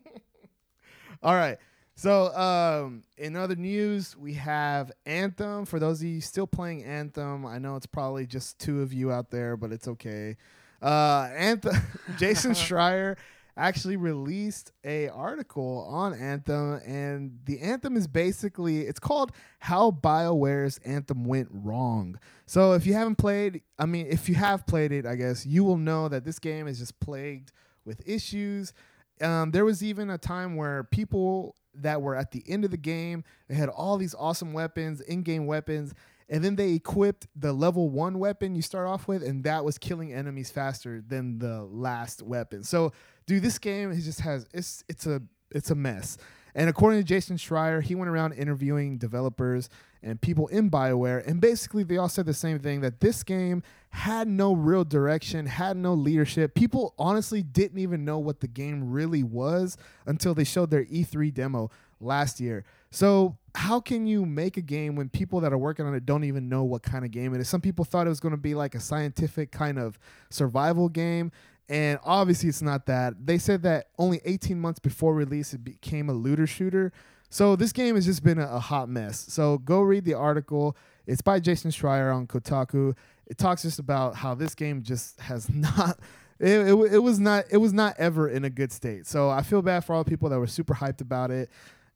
All 1.22 1.34
right. 1.34 1.58
So, 1.96 2.34
um, 2.34 3.04
in 3.16 3.36
other 3.36 3.54
news, 3.54 4.16
we 4.16 4.34
have 4.34 4.90
Anthem. 5.06 5.64
For 5.64 5.78
those 5.78 6.00
of 6.00 6.08
you 6.08 6.20
still 6.20 6.46
playing 6.46 6.82
Anthem, 6.82 7.46
I 7.46 7.58
know 7.58 7.76
it's 7.76 7.86
probably 7.86 8.26
just 8.26 8.58
two 8.58 8.82
of 8.82 8.92
you 8.92 9.12
out 9.12 9.30
there, 9.30 9.56
but 9.56 9.70
it's 9.70 9.86
okay. 9.86 10.36
Uh, 10.82 11.30
Anthem, 11.34 11.76
Jason 12.18 12.50
Schreier 12.52 13.16
actually 13.56 13.96
released 13.96 14.72
a 14.84 15.08
article 15.08 15.86
on 15.88 16.12
Anthem, 16.14 16.80
and 16.84 17.38
the 17.44 17.60
Anthem 17.60 17.96
is 17.96 18.08
basically 18.08 18.80
it's 18.80 18.98
called 18.98 19.30
"How 19.60 19.92
Bioware's 19.92 20.78
Anthem 20.78 21.24
Went 21.24 21.48
Wrong." 21.52 22.18
So, 22.44 22.72
if 22.72 22.86
you 22.86 22.94
haven't 22.94 23.16
played, 23.16 23.62
I 23.78 23.86
mean, 23.86 24.08
if 24.10 24.28
you 24.28 24.34
have 24.34 24.66
played 24.66 24.90
it, 24.90 25.06
I 25.06 25.14
guess 25.14 25.46
you 25.46 25.62
will 25.62 25.78
know 25.78 26.08
that 26.08 26.24
this 26.24 26.40
game 26.40 26.66
is 26.66 26.80
just 26.80 26.98
plagued 26.98 27.52
with 27.84 28.02
issues. 28.04 28.72
Um, 29.20 29.50
there 29.52 29.64
was 29.64 29.82
even 29.82 30.10
a 30.10 30.18
time 30.18 30.56
where 30.56 30.84
people 30.84 31.56
that 31.74 32.02
were 32.02 32.14
at 32.14 32.30
the 32.32 32.42
end 32.46 32.64
of 32.64 32.70
the 32.70 32.76
game, 32.76 33.24
they 33.48 33.54
had 33.54 33.68
all 33.68 33.96
these 33.96 34.14
awesome 34.14 34.52
weapons, 34.52 35.00
in-game 35.00 35.46
weapons, 35.46 35.94
and 36.28 36.42
then 36.42 36.56
they 36.56 36.72
equipped 36.72 37.26
the 37.36 37.52
level 37.52 37.90
one 37.90 38.18
weapon 38.18 38.54
you 38.54 38.62
start 38.62 38.88
off 38.88 39.06
with, 39.06 39.22
and 39.22 39.44
that 39.44 39.64
was 39.64 39.78
killing 39.78 40.12
enemies 40.12 40.50
faster 40.50 41.02
than 41.06 41.38
the 41.38 41.62
last 41.64 42.22
weapon. 42.22 42.62
So, 42.62 42.92
dude, 43.26 43.42
this 43.42 43.58
game 43.58 43.94
just 43.94 44.20
has 44.20 44.46
it's 44.52 44.84
it's 44.88 45.06
a 45.06 45.22
it's 45.50 45.70
a 45.70 45.74
mess. 45.74 46.16
And 46.54 46.70
according 46.70 47.00
to 47.00 47.04
Jason 47.04 47.36
Schreier, 47.36 47.82
he 47.82 47.94
went 47.94 48.08
around 48.08 48.32
interviewing 48.34 48.98
developers 48.98 49.68
and 50.02 50.20
people 50.20 50.46
in 50.48 50.70
BioWare, 50.70 51.26
and 51.26 51.40
basically 51.40 51.82
they 51.82 51.96
all 51.96 52.10
said 52.10 52.26
the 52.26 52.34
same 52.34 52.58
thing 52.58 52.82
that 52.82 53.00
this 53.00 53.22
game 53.22 53.62
had 53.88 54.28
no 54.28 54.52
real 54.52 54.84
direction, 54.84 55.46
had 55.46 55.76
no 55.76 55.94
leadership. 55.94 56.54
People 56.54 56.94
honestly 56.98 57.42
didn't 57.42 57.78
even 57.78 58.04
know 58.04 58.18
what 58.18 58.40
the 58.40 58.48
game 58.48 58.90
really 58.90 59.22
was 59.22 59.78
until 60.04 60.34
they 60.34 60.44
showed 60.44 60.70
their 60.70 60.84
E3 60.84 61.32
demo 61.32 61.70
last 62.00 62.38
year. 62.38 62.64
So, 62.90 63.38
how 63.56 63.80
can 63.80 64.06
you 64.06 64.26
make 64.26 64.56
a 64.56 64.60
game 64.60 64.96
when 64.96 65.08
people 65.08 65.40
that 65.40 65.52
are 65.52 65.58
working 65.58 65.86
on 65.86 65.94
it 65.94 66.04
don't 66.04 66.24
even 66.24 66.48
know 66.48 66.64
what 66.64 66.82
kind 66.82 67.04
of 67.04 67.10
game 67.10 67.34
it 67.34 67.40
is? 67.40 67.48
Some 67.48 67.60
people 67.60 67.84
thought 67.84 68.06
it 68.06 68.10
was 68.10 68.20
going 68.20 68.32
to 68.34 68.40
be 68.40 68.54
like 68.54 68.74
a 68.74 68.80
scientific 68.80 69.52
kind 69.52 69.78
of 69.78 69.98
survival 70.28 70.88
game. 70.88 71.32
And 71.68 71.98
obviously, 72.04 72.48
it's 72.48 72.62
not 72.62 72.86
that. 72.86 73.26
They 73.26 73.38
said 73.38 73.62
that 73.62 73.88
only 73.98 74.20
18 74.24 74.60
months 74.60 74.78
before 74.78 75.14
release, 75.14 75.54
it 75.54 75.64
became 75.64 76.10
a 76.10 76.12
looter 76.12 76.46
shooter. 76.46 76.92
So 77.30 77.56
this 77.56 77.72
game 77.72 77.94
has 77.94 78.04
just 78.04 78.22
been 78.22 78.38
a, 78.38 78.46
a 78.46 78.60
hot 78.60 78.88
mess. 78.88 79.26
So 79.28 79.58
go 79.58 79.80
read 79.80 80.04
the 80.04 80.14
article. 80.14 80.76
It's 81.06 81.22
by 81.22 81.40
Jason 81.40 81.70
Schreier 81.70 82.14
on 82.14 82.26
Kotaku. 82.26 82.96
It 83.26 83.38
talks 83.38 83.62
just 83.62 83.78
about 83.78 84.14
how 84.16 84.34
this 84.34 84.54
game 84.54 84.82
just 84.82 85.18
has 85.20 85.48
not. 85.52 85.98
It, 86.38 86.68
it, 86.68 86.92
it 86.94 86.98
was 86.98 87.18
not 87.18 87.44
it 87.50 87.56
was 87.56 87.72
not 87.72 87.94
ever 87.98 88.28
in 88.28 88.44
a 88.44 88.50
good 88.50 88.72
state. 88.72 89.06
So 89.06 89.30
I 89.30 89.42
feel 89.42 89.62
bad 89.62 89.84
for 89.84 89.94
all 89.94 90.04
the 90.04 90.10
people 90.10 90.28
that 90.28 90.38
were 90.38 90.46
super 90.46 90.74
hyped 90.74 91.00
about 91.00 91.30
it, 91.30 91.50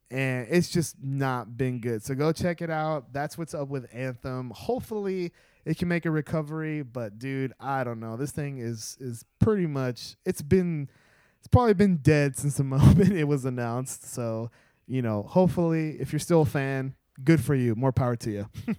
and 0.09 0.47
it's 0.49 0.69
just 0.69 0.95
not 1.01 1.57
been 1.57 1.79
good. 1.79 2.03
So 2.03 2.15
go 2.15 2.31
check 2.31 2.61
it 2.61 2.69
out. 2.69 3.13
That's 3.13 3.37
what's 3.37 3.53
up 3.53 3.67
with 3.67 3.87
Anthem. 3.93 4.51
Hopefully 4.55 5.31
it 5.65 5.77
can 5.77 5.87
make 5.87 6.05
a 6.05 6.11
recovery, 6.11 6.81
but 6.81 7.19
dude, 7.19 7.53
I 7.59 7.83
don't 7.83 7.99
know. 7.99 8.17
This 8.17 8.31
thing 8.31 8.59
is 8.59 8.97
is 8.99 9.25
pretty 9.39 9.67
much 9.67 10.15
it's 10.25 10.41
been 10.41 10.89
it's 11.37 11.47
probably 11.47 11.73
been 11.73 11.97
dead 11.97 12.35
since 12.37 12.57
the 12.57 12.63
moment 12.75 13.13
it 13.13 13.25
was 13.25 13.45
announced. 13.45 14.11
So, 14.11 14.51
you 14.87 15.01
know, 15.01 15.23
hopefully 15.23 15.97
if 15.99 16.11
you're 16.11 16.19
still 16.19 16.41
a 16.41 16.45
fan, 16.45 16.95
good 17.23 17.43
for 17.43 17.55
you. 17.55 17.75
More 17.75 17.91
power 17.91 18.15
to 18.17 18.31
you. 18.31 18.49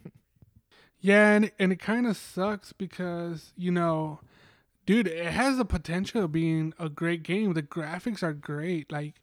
Yeah, 1.01 1.31
and 1.33 1.51
and 1.59 1.73
it 1.73 1.79
kind 1.81 2.07
of 2.07 2.17
sucks 2.17 2.73
because 2.73 3.53
you 3.57 3.71
know, 3.71 4.21
dude, 4.87 5.09
it 5.09 5.33
has 5.33 5.57
the 5.57 5.65
potential 5.65 6.25
of 6.25 6.33
being 6.33 6.75
a 6.79 6.89
great 6.89 7.23
game. 7.23 7.55
The 7.55 7.63
graphics 7.63 8.23
are 8.23 8.35
great. 8.35 8.93
Like, 8.93 9.15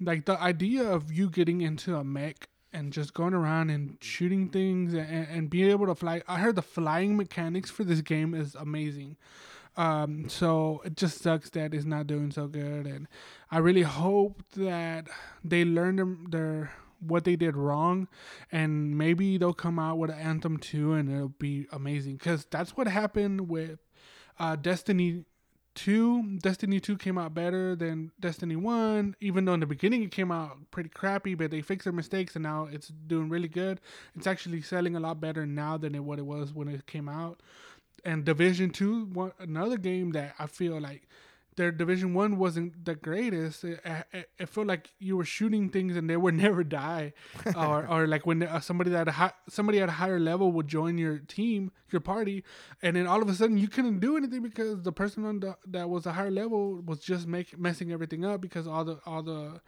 like 0.00 0.24
the 0.26 0.40
idea 0.40 0.84
of 0.88 1.12
you 1.12 1.28
getting 1.28 1.62
into 1.62 1.96
a 1.96 2.04
mech 2.04 2.48
and 2.76 2.92
just 2.92 3.14
going 3.14 3.34
around 3.34 3.70
and 3.70 3.96
shooting 4.00 4.48
things 4.48 4.94
and, 4.94 5.26
and 5.28 5.50
being 5.50 5.70
able 5.70 5.86
to 5.86 5.94
fly. 5.94 6.22
I 6.28 6.38
heard 6.38 6.56
the 6.56 6.62
flying 6.62 7.16
mechanics 7.16 7.70
for 7.70 7.84
this 7.84 8.02
game 8.02 8.34
is 8.34 8.54
amazing. 8.54 9.16
Um, 9.76 10.28
so 10.28 10.82
it 10.84 10.96
just 10.96 11.20
sucks 11.20 11.50
that 11.50 11.74
it's 11.74 11.84
not 11.84 12.06
doing 12.06 12.30
so 12.30 12.46
good, 12.46 12.86
and 12.86 13.08
I 13.50 13.58
really 13.58 13.82
hope 13.82 14.42
that 14.56 15.06
they 15.44 15.64
learn 15.64 15.96
them 15.96 16.28
their 16.30 16.72
what 16.98 17.24
they 17.24 17.36
did 17.36 17.54
wrong 17.54 18.08
and 18.50 18.96
maybe 18.96 19.36
they'll 19.36 19.52
come 19.52 19.78
out 19.78 19.98
with 19.98 20.10
an 20.10 20.18
anthem 20.18 20.56
2 20.56 20.94
and 20.94 21.12
it'll 21.12 21.28
be 21.28 21.66
amazing 21.70 22.16
because 22.16 22.46
that's 22.50 22.74
what 22.74 22.88
happened 22.88 23.50
with 23.50 23.78
uh, 24.38 24.56
destiny 24.56 25.24
2 25.76 26.38
destiny 26.38 26.80
2 26.80 26.96
came 26.96 27.18
out 27.18 27.34
better 27.34 27.76
than 27.76 28.10
destiny 28.18 28.56
1 28.56 29.14
even 29.20 29.44
though 29.44 29.54
in 29.54 29.60
the 29.60 29.66
beginning 29.66 30.02
it 30.02 30.10
came 30.10 30.32
out 30.32 30.56
pretty 30.70 30.88
crappy 30.88 31.34
but 31.34 31.50
they 31.50 31.60
fixed 31.60 31.84
their 31.84 31.92
mistakes 31.92 32.34
and 32.34 32.42
now 32.42 32.68
it's 32.70 32.88
doing 32.88 33.28
really 33.28 33.48
good. 33.48 33.80
It's 34.16 34.26
actually 34.26 34.62
selling 34.62 34.96
a 34.96 35.00
lot 35.00 35.20
better 35.20 35.46
now 35.46 35.76
than 35.76 35.94
it, 35.94 36.02
what 36.02 36.18
it 36.18 36.26
was 36.26 36.52
when 36.52 36.68
it 36.68 36.86
came 36.86 37.08
out. 37.08 37.40
And 38.04 38.24
division 38.24 38.70
2 38.70 39.04
one, 39.06 39.32
another 39.38 39.76
game 39.76 40.12
that 40.12 40.34
i 40.38 40.46
feel 40.46 40.80
like 40.80 41.02
their 41.56 41.72
division 41.72 42.14
one 42.14 42.38
wasn't 42.38 42.84
the 42.84 42.94
greatest. 42.94 43.64
It, 43.64 43.80
it, 44.12 44.30
it, 44.38 44.48
felt 44.48 44.66
like 44.66 44.90
you 44.98 45.16
were 45.16 45.24
shooting 45.24 45.70
things 45.70 45.96
and 45.96 46.08
they 46.08 46.16
would 46.16 46.34
never 46.46 46.62
die, 46.62 47.12
or 47.56 47.86
or 47.86 48.06
like 48.06 48.26
when 48.26 48.42
uh, 48.42 48.60
somebody 48.60 48.90
that 48.90 49.08
high, 49.08 49.32
somebody 49.48 49.80
at 49.80 49.88
a 49.88 49.92
higher 49.92 50.20
level 50.20 50.52
would 50.52 50.68
join 50.68 50.98
your 50.98 51.18
team, 51.18 51.72
your 51.90 52.00
party, 52.00 52.44
and 52.82 52.96
then 52.96 53.06
all 53.06 53.22
of 53.22 53.28
a 53.28 53.34
sudden 53.34 53.56
you 53.58 53.68
couldn't 53.68 54.00
do 54.00 54.16
anything 54.16 54.42
because 54.42 54.82
the 54.82 54.92
person 54.92 55.24
on 55.24 55.40
the, 55.40 55.56
that 55.66 55.88
was 55.88 56.06
a 56.06 56.12
higher 56.12 56.30
level 56.30 56.82
was 56.82 57.00
just 57.00 57.26
make 57.26 57.58
messing 57.58 57.92
everything 57.92 58.24
up 58.24 58.40
because 58.40 58.66
all 58.66 58.84
the 58.84 59.00
all 59.06 59.22
the 59.22 59.60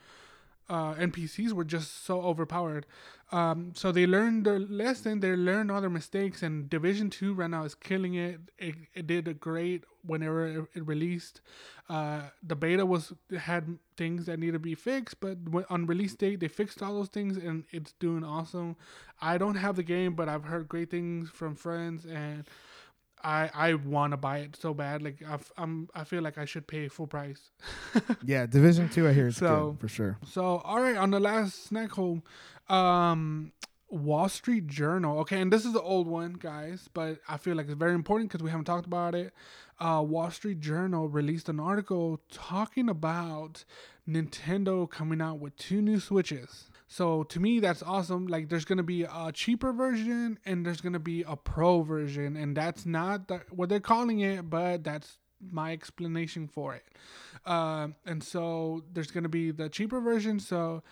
uh, 0.68 0.94
NPCs 0.94 1.52
were 1.52 1.64
just 1.64 2.04
so 2.04 2.20
overpowered. 2.20 2.86
Um, 3.30 3.72
so 3.74 3.92
they 3.92 4.06
learned 4.06 4.46
their 4.46 4.58
lesson. 4.58 5.20
They 5.20 5.36
learned 5.36 5.70
all 5.70 5.80
their 5.80 5.90
mistakes, 5.90 6.42
and 6.42 6.68
Division 6.70 7.10
Two 7.10 7.34
right 7.34 7.50
now 7.50 7.64
is 7.64 7.74
killing 7.74 8.14
it. 8.14 8.40
It, 8.58 8.74
it 8.94 9.06
did 9.06 9.28
a 9.28 9.34
great 9.34 9.84
whenever 10.06 10.46
it, 10.46 10.64
it 10.74 10.86
released. 10.86 11.40
Uh, 11.88 12.22
the 12.42 12.56
beta 12.56 12.86
was 12.86 13.12
had 13.38 13.78
things 13.96 14.26
that 14.26 14.38
need 14.38 14.52
to 14.52 14.58
be 14.58 14.74
fixed, 14.74 15.20
but 15.20 15.36
on 15.68 15.86
release 15.86 16.14
date 16.14 16.40
they 16.40 16.48
fixed 16.48 16.82
all 16.82 16.94
those 16.94 17.08
things, 17.08 17.36
and 17.36 17.64
it's 17.70 17.92
doing 17.92 18.24
awesome. 18.24 18.76
I 19.20 19.36
don't 19.36 19.56
have 19.56 19.76
the 19.76 19.82
game, 19.82 20.14
but 20.14 20.28
I've 20.28 20.44
heard 20.44 20.68
great 20.68 20.90
things 20.90 21.28
from 21.30 21.54
friends 21.54 22.06
and 22.06 22.44
I 23.22 23.50
I 23.54 23.74
want 23.74 24.12
to 24.12 24.16
buy 24.16 24.38
it 24.38 24.56
so 24.56 24.74
bad. 24.74 25.02
Like 25.02 25.22
i 25.26 25.38
am 25.62 25.88
I 25.94 26.04
feel 26.04 26.22
like 26.22 26.38
I 26.38 26.44
should 26.44 26.66
pay 26.66 26.88
full 26.88 27.06
price. 27.06 27.50
yeah, 28.24 28.46
Division 28.46 28.88
Two. 28.88 29.08
I 29.08 29.12
hear 29.12 29.28
it's 29.28 29.38
so, 29.38 29.70
good 29.70 29.80
for 29.80 29.88
sure. 29.88 30.18
So 30.26 30.58
all 30.64 30.80
right, 30.80 30.96
on 30.96 31.10
the 31.10 31.20
last 31.20 31.66
snack 31.66 31.90
hole, 31.90 32.22
um, 32.68 33.52
Wall 33.88 34.28
Street 34.28 34.66
Journal. 34.66 35.18
Okay, 35.20 35.40
and 35.40 35.52
this 35.52 35.64
is 35.64 35.72
the 35.72 35.80
old 35.80 36.06
one, 36.06 36.34
guys, 36.34 36.88
but 36.92 37.20
I 37.28 37.36
feel 37.36 37.56
like 37.56 37.66
it's 37.66 37.74
very 37.74 37.94
important 37.94 38.30
because 38.30 38.42
we 38.42 38.50
haven't 38.50 38.66
talked 38.66 38.86
about 38.86 39.14
it. 39.14 39.32
Uh, 39.80 40.04
Wall 40.06 40.30
Street 40.30 40.60
Journal 40.60 41.08
released 41.08 41.48
an 41.48 41.60
article 41.60 42.20
talking 42.30 42.88
about 42.88 43.64
Nintendo 44.08 44.88
coming 44.88 45.20
out 45.20 45.38
with 45.38 45.56
two 45.56 45.80
new 45.80 46.00
Switches. 46.00 46.67
So 46.89 47.22
to 47.24 47.39
me, 47.39 47.61
that's 47.61 47.82
awesome. 47.82 48.26
Like, 48.26 48.49
there's 48.49 48.64
gonna 48.64 48.82
be 48.82 49.03
a 49.05 49.30
cheaper 49.32 49.72
version 49.74 50.39
and 50.47 50.64
there's 50.64 50.80
gonna 50.80 50.99
be 50.99 51.22
a 51.22 51.36
pro 51.36 51.82
version, 51.82 52.34
and 52.36 52.57
that's 52.57 52.86
not 52.86 53.28
the, 53.28 53.43
what 53.51 53.68
they're 53.68 53.78
calling 53.78 54.20
it, 54.20 54.49
but 54.49 54.82
that's 54.82 55.18
my 55.53 55.72
explanation 55.72 56.49
for 56.49 56.74
it. 56.74 56.84
Uh, 57.45 57.89
and 58.07 58.24
so 58.24 58.82
there's 58.93 59.11
gonna 59.11 59.28
be 59.28 59.51
the 59.51 59.68
cheaper 59.68 60.01
version. 60.01 60.41
So, 60.41 60.82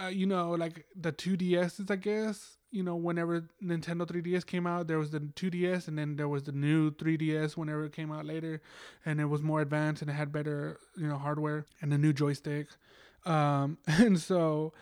uh, 0.00 0.06
you 0.06 0.24
know, 0.24 0.52
like 0.52 0.86
the 0.94 1.12
2DSs, 1.12 1.90
I 1.90 1.96
guess. 1.96 2.56
You 2.70 2.84
know, 2.84 2.94
whenever 2.94 3.48
Nintendo 3.60 4.06
3DS 4.06 4.46
came 4.46 4.64
out, 4.64 4.86
there 4.86 4.98
was 5.00 5.10
the 5.10 5.18
2DS, 5.18 5.88
and 5.88 5.98
then 5.98 6.14
there 6.14 6.28
was 6.28 6.44
the 6.44 6.52
new 6.52 6.92
3DS 6.92 7.56
whenever 7.56 7.84
it 7.84 7.92
came 7.92 8.12
out 8.12 8.24
later, 8.24 8.62
and 9.04 9.20
it 9.20 9.24
was 9.24 9.42
more 9.42 9.60
advanced 9.60 10.02
and 10.02 10.10
it 10.12 10.14
had 10.14 10.30
better, 10.30 10.78
you 10.96 11.08
know, 11.08 11.18
hardware 11.18 11.66
and 11.82 11.92
a 11.92 11.98
new 11.98 12.12
joystick. 12.12 12.68
Um, 13.26 13.78
and 13.88 14.20
so 14.20 14.72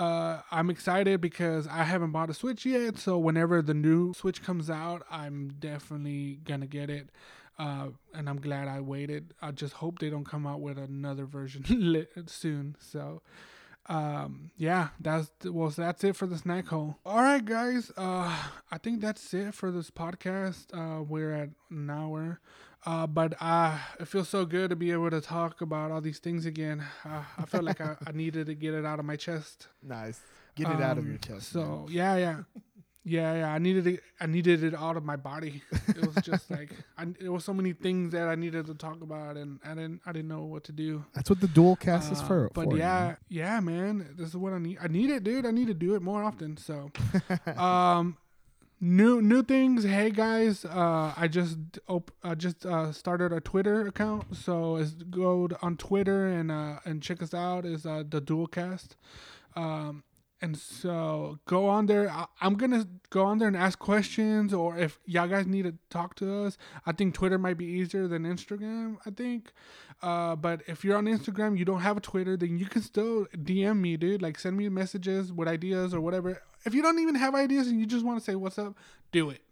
uh, 0.00 0.40
I'm 0.50 0.70
excited 0.70 1.20
because 1.20 1.66
I 1.66 1.84
haven't 1.84 2.12
bought 2.12 2.30
a 2.30 2.34
Switch 2.34 2.64
yet. 2.64 2.96
So 2.96 3.18
whenever 3.18 3.60
the 3.60 3.74
new 3.74 4.14
Switch 4.14 4.42
comes 4.42 4.70
out, 4.70 5.02
I'm 5.10 5.52
definitely 5.58 6.40
gonna 6.44 6.66
get 6.66 6.88
it. 6.88 7.10
Uh, 7.58 7.88
and 8.14 8.26
I'm 8.26 8.40
glad 8.40 8.68
I 8.68 8.80
waited. 8.80 9.34
I 9.42 9.50
just 9.50 9.74
hope 9.74 9.98
they 9.98 10.08
don't 10.08 10.24
come 10.24 10.46
out 10.46 10.62
with 10.62 10.78
another 10.78 11.26
version 11.26 11.64
soon. 12.26 12.76
So, 12.80 13.20
um, 13.84 14.50
yeah, 14.56 14.88
that's 14.98 15.30
well, 15.44 15.68
that's 15.68 16.02
it 16.02 16.16
for 16.16 16.26
the 16.26 16.38
snack 16.38 16.68
hole. 16.68 16.96
All 17.04 17.20
right, 17.20 17.44
guys. 17.44 17.92
Uh, 17.98 18.34
I 18.72 18.78
think 18.78 19.02
that's 19.02 19.34
it 19.34 19.52
for 19.52 19.70
this 19.70 19.90
podcast. 19.90 20.68
Uh, 20.72 21.02
we're 21.02 21.32
at 21.32 21.50
an 21.70 21.90
hour. 21.90 22.40
Uh, 22.86 23.06
but 23.06 23.34
uh, 23.40 23.76
it 23.98 24.08
feels 24.08 24.28
so 24.28 24.46
good 24.46 24.70
to 24.70 24.76
be 24.76 24.90
able 24.90 25.10
to 25.10 25.20
talk 25.20 25.60
about 25.60 25.90
all 25.90 26.00
these 26.00 26.18
things 26.18 26.46
again. 26.46 26.82
Uh, 27.04 27.22
I 27.36 27.44
felt 27.44 27.64
like 27.64 27.80
I, 27.80 27.96
I, 28.06 28.12
needed 28.12 28.46
to 28.46 28.54
get 28.54 28.72
it 28.72 28.86
out 28.86 28.98
of 28.98 29.04
my 29.04 29.16
chest. 29.16 29.68
Nice, 29.82 30.20
get 30.54 30.68
it 30.68 30.76
um, 30.76 30.82
out 30.82 30.96
of 30.96 31.04
your 31.04 31.14
um, 31.14 31.20
chest. 31.20 31.52
So 31.52 31.60
man. 31.60 31.86
yeah, 31.90 32.16
yeah, 32.16 32.36
yeah, 33.04 33.34
yeah. 33.34 33.52
I 33.52 33.58
needed 33.58 33.86
it. 33.86 34.00
I 34.18 34.26
needed 34.26 34.64
it 34.64 34.74
out 34.74 34.96
of 34.96 35.04
my 35.04 35.16
body. 35.16 35.62
It 35.88 36.06
was 36.06 36.24
just 36.24 36.50
like 36.50 36.70
I, 36.96 37.06
there 37.20 37.32
were 37.32 37.40
so 37.40 37.52
many 37.52 37.74
things 37.74 38.12
that 38.12 38.28
I 38.28 38.34
needed 38.34 38.64
to 38.66 38.74
talk 38.74 39.02
about, 39.02 39.36
and 39.36 39.60
I 39.62 39.74
didn't. 39.74 40.00
I 40.06 40.12
didn't 40.12 40.28
know 40.28 40.44
what 40.44 40.64
to 40.64 40.72
do. 40.72 41.04
That's 41.12 41.28
what 41.28 41.40
the 41.40 41.48
dual 41.48 41.76
cast 41.76 42.10
is 42.10 42.20
uh, 42.20 42.24
for. 42.24 42.50
But 42.54 42.64
for 42.64 42.78
yeah, 42.78 43.16
you. 43.28 43.40
yeah, 43.40 43.60
man. 43.60 44.14
This 44.16 44.28
is 44.28 44.36
what 44.36 44.54
I 44.54 44.58
need. 44.58 44.78
I 44.82 44.88
need 44.88 45.10
it, 45.10 45.22
dude. 45.22 45.44
I 45.44 45.50
need 45.50 45.66
to 45.66 45.74
do 45.74 45.96
it 45.96 46.02
more 46.02 46.22
often. 46.22 46.56
So, 46.56 46.90
um, 47.56 48.16
new 48.80 49.20
new 49.20 49.42
things. 49.42 49.84
Hey 49.84 50.10
guys 50.10 50.64
uh 50.64 51.12
i 51.16 51.28
just 51.28 51.58
op- 51.86 52.12
i 52.24 52.34
just 52.34 52.64
uh 52.64 52.92
started 52.92 53.32
a 53.32 53.40
twitter 53.40 53.86
account. 53.86 54.34
So 54.34 54.76
is 54.76 54.94
go 54.94 55.48
on 55.60 55.76
twitter 55.76 56.26
and 56.26 56.50
uh 56.50 56.78
and 56.84 57.02
check 57.02 57.22
us 57.22 57.34
out 57.34 57.66
is 57.66 57.84
uh 57.84 58.04
the 58.08 58.20
dualcast 58.22 58.90
um 59.54 60.02
and 60.42 60.56
so 60.56 61.38
go 61.46 61.68
on 61.68 61.86
there. 61.86 62.10
I, 62.10 62.26
am 62.40 62.54
gonna 62.54 62.86
go 63.10 63.24
on 63.24 63.38
there 63.38 63.48
and 63.48 63.56
ask 63.56 63.78
questions, 63.78 64.54
or 64.54 64.76
if 64.78 64.98
y'all 65.04 65.28
guys 65.28 65.46
need 65.46 65.64
to 65.64 65.74
talk 65.90 66.14
to 66.16 66.44
us, 66.44 66.56
I 66.86 66.92
think 66.92 67.14
Twitter 67.14 67.38
might 67.38 67.58
be 67.58 67.66
easier 67.66 68.08
than 68.08 68.24
Instagram. 68.24 68.96
I 69.04 69.10
think, 69.10 69.52
uh, 70.02 70.36
but 70.36 70.62
if 70.66 70.84
you're 70.84 70.96
on 70.96 71.04
Instagram, 71.04 71.58
you 71.58 71.64
don't 71.64 71.80
have 71.80 71.98
a 71.98 72.00
Twitter, 72.00 72.36
then 72.36 72.58
you 72.58 72.66
can 72.66 72.82
still 72.82 73.26
DM 73.36 73.80
me, 73.80 73.96
dude. 73.96 74.22
Like 74.22 74.38
send 74.38 74.56
me 74.56 74.68
messages 74.68 75.32
with 75.32 75.46
ideas 75.46 75.92
or 75.92 76.00
whatever. 76.00 76.42
If 76.64 76.74
you 76.74 76.82
don't 76.82 76.98
even 76.98 77.16
have 77.16 77.34
ideas 77.34 77.68
and 77.68 77.78
you 77.78 77.86
just 77.86 78.04
want 78.04 78.18
to 78.18 78.24
say 78.24 78.34
what's 78.34 78.58
up, 78.58 78.76
do 79.12 79.30
it. 79.30 79.42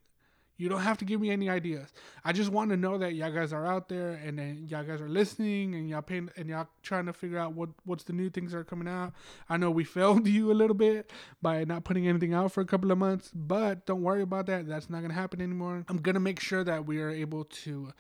You 0.59 0.69
don't 0.69 0.81
have 0.81 0.99
to 0.99 1.05
give 1.05 1.21
me 1.21 1.31
any 1.31 1.49
ideas. 1.49 1.93
I 2.25 2.33
just 2.33 2.51
want 2.51 2.71
to 2.71 2.77
know 2.77 2.99
that 2.99 3.15
y'all 3.15 3.31
guys 3.31 3.53
are 3.53 3.65
out 3.65 3.89
there 3.89 4.11
and 4.11 4.37
then 4.39 4.67
y'all 4.69 4.83
guys 4.83 5.01
are 5.01 5.09
listening 5.09 5.77
and 5.77 5.89
y'all 5.89 6.03
paying 6.03 6.31
and 6.37 6.49
y'all 6.49 6.67
trying 6.83 7.07
to 7.07 7.13
figure 7.13 7.39
out 7.39 7.55
what 7.55 7.69
what's 7.85 8.03
the 8.03 8.13
new 8.13 8.29
things 8.29 8.51
that 8.51 8.59
are 8.59 8.65
coming 8.65 8.89
out. 8.89 9.13
I 9.49 9.57
know 9.57 9.71
we 9.71 9.85
failed 9.99 10.27
you 10.27 10.51
a 10.51 10.55
little 10.55 10.75
bit 10.75 11.13
by 11.41 11.63
not 11.63 11.85
putting 11.85 12.09
anything 12.09 12.35
out 12.35 12.51
for 12.51 12.61
a 12.61 12.67
couple 12.67 12.91
of 12.91 12.99
months, 12.99 13.31
but 13.33 13.87
don't 13.87 14.03
worry 14.03 14.23
about 14.23 14.47
that. 14.47 14.69
That's 14.69 14.91
not 14.91 15.01
gonna 15.03 15.15
happen 15.15 15.41
anymore. 15.41 15.85
I'm 15.89 15.99
gonna 15.99 16.21
make 16.21 16.41
sure 16.41 16.65
that 16.65 16.87
we 16.87 17.01
are 17.01 17.11
able 17.11 17.45
to 17.45 17.93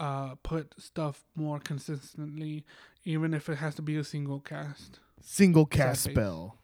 uh, 0.00 0.34
put 0.42 0.74
stuff 0.78 1.24
more 1.36 1.60
consistently, 1.60 2.64
even 3.04 3.34
if 3.34 3.48
it 3.48 3.58
has 3.58 3.76
to 3.76 3.82
be 3.82 3.96
a 3.96 4.04
single 4.04 4.40
cast. 4.40 4.98
Single 5.20 5.66
cast 5.66 6.02
spell. 6.04 6.56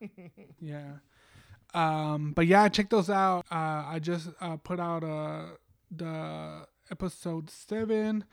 yeah. 0.60 0.98
Um, 1.74 2.32
but 2.32 2.46
yeah, 2.46 2.68
check 2.68 2.88
those 2.88 3.10
out. 3.10 3.44
Uh, 3.50 3.84
I 3.86 3.98
just 4.00 4.28
uh, 4.40 4.56
put 4.56 4.78
out 4.78 5.02
uh, 5.02 5.46
the 5.90 6.66
episode 6.90 7.50
seven 7.50 8.24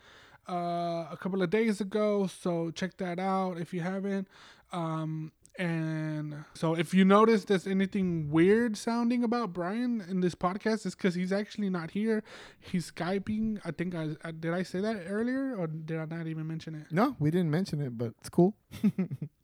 uh, 0.48 1.06
a 1.10 1.18
couple 1.20 1.42
of 1.42 1.50
days 1.50 1.80
ago, 1.80 2.28
so 2.28 2.70
check 2.70 2.96
that 2.98 3.18
out 3.18 3.58
if 3.58 3.74
you 3.74 3.80
haven't. 3.80 4.28
Um, 4.72 5.32
and 5.58 6.44
so 6.54 6.74
if 6.74 6.94
you 6.94 7.04
notice 7.04 7.44
there's 7.44 7.66
anything 7.66 8.30
weird 8.30 8.76
sounding 8.76 9.22
about 9.22 9.52
Brian 9.52 10.00
in 10.08 10.20
this 10.20 10.34
podcast, 10.34 10.86
it's 10.86 10.94
because 10.94 11.14
he's 11.14 11.32
actually 11.32 11.68
not 11.68 11.90
here. 11.90 12.22
He's 12.58 12.90
skyping. 12.90 13.60
I 13.64 13.70
think 13.70 13.94
I, 13.94 14.16
I 14.24 14.30
did 14.30 14.54
I 14.54 14.62
say 14.62 14.80
that 14.80 15.04
earlier 15.08 15.54
or 15.56 15.66
did 15.66 15.98
I 15.98 16.06
not 16.06 16.26
even 16.26 16.46
mention 16.46 16.74
it? 16.74 16.86
No, 16.90 17.16
we 17.18 17.30
didn't 17.30 17.50
mention 17.50 17.82
it, 17.82 17.98
but 17.98 18.14
it's 18.20 18.30
cool. 18.30 18.54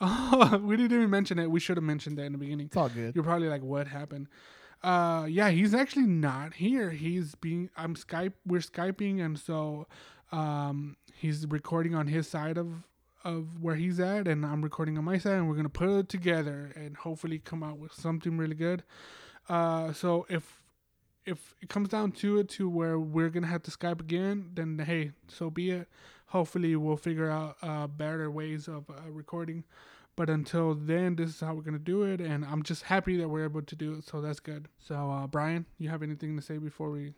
Oh, 0.00 0.58
we 0.62 0.76
didn't 0.76 0.96
even 0.96 1.10
mention 1.10 1.38
it. 1.38 1.50
We 1.50 1.60
should 1.60 1.76
have 1.76 1.84
mentioned 1.84 2.18
that 2.18 2.24
in 2.24 2.32
the 2.32 2.38
beginning. 2.38 2.66
It's 2.66 2.76
all 2.76 2.88
good. 2.88 3.14
You're 3.14 3.24
probably 3.24 3.48
like, 3.48 3.62
what 3.62 3.88
happened? 3.88 4.28
Uh, 4.82 5.26
yeah, 5.28 5.50
he's 5.50 5.74
actually 5.74 6.06
not 6.06 6.54
here. 6.54 6.90
He's 6.90 7.34
being 7.34 7.70
I'm 7.76 7.94
Skype. 7.96 8.34
We're 8.46 8.60
skyping, 8.60 9.20
and 9.24 9.38
so 9.38 9.88
um, 10.30 10.96
he's 11.14 11.46
recording 11.46 11.94
on 11.94 12.06
his 12.06 12.28
side 12.28 12.58
of 12.58 12.84
of 13.24 13.60
where 13.60 13.74
he's 13.74 13.98
at, 13.98 14.28
and 14.28 14.46
I'm 14.46 14.62
recording 14.62 14.96
on 14.96 15.04
my 15.04 15.18
side, 15.18 15.34
and 15.34 15.48
we're 15.48 15.56
gonna 15.56 15.68
put 15.68 15.88
it 15.88 16.08
together 16.08 16.70
and 16.76 16.96
hopefully 16.96 17.40
come 17.40 17.64
out 17.64 17.78
with 17.78 17.92
something 17.92 18.36
really 18.36 18.54
good. 18.54 18.84
Uh, 19.48 19.92
so 19.92 20.26
if 20.28 20.60
if 21.26 21.54
it 21.60 21.68
comes 21.68 21.88
down 21.88 22.12
to 22.12 22.38
it 22.38 22.48
to 22.50 22.68
where 22.68 23.00
we're 23.00 23.30
gonna 23.30 23.48
have 23.48 23.64
to 23.64 23.72
Skype 23.72 24.00
again, 24.00 24.50
then 24.54 24.78
hey, 24.78 25.10
so 25.26 25.50
be 25.50 25.70
it. 25.72 25.88
Hopefully, 26.28 26.76
we'll 26.76 26.96
figure 26.96 27.30
out 27.30 27.56
uh, 27.62 27.86
better 27.86 28.30
ways 28.30 28.68
of 28.68 28.88
uh, 28.90 29.10
recording. 29.10 29.64
But 30.16 30.28
until 30.28 30.74
then, 30.74 31.16
this 31.16 31.30
is 31.30 31.40
how 31.40 31.54
we're 31.54 31.62
gonna 31.62 31.78
do 31.78 32.02
it, 32.02 32.20
and 32.20 32.44
I'm 32.44 32.62
just 32.62 32.82
happy 32.84 33.16
that 33.18 33.28
we're 33.28 33.44
able 33.44 33.62
to 33.62 33.76
do 33.76 33.94
it. 33.94 34.04
So 34.04 34.20
that's 34.20 34.40
good. 34.40 34.68
So, 34.78 35.10
uh, 35.10 35.26
Brian, 35.26 35.66
you 35.78 35.88
have 35.90 36.02
anything 36.02 36.36
to 36.36 36.42
say 36.42 36.58
before 36.58 36.90
we 36.90 37.14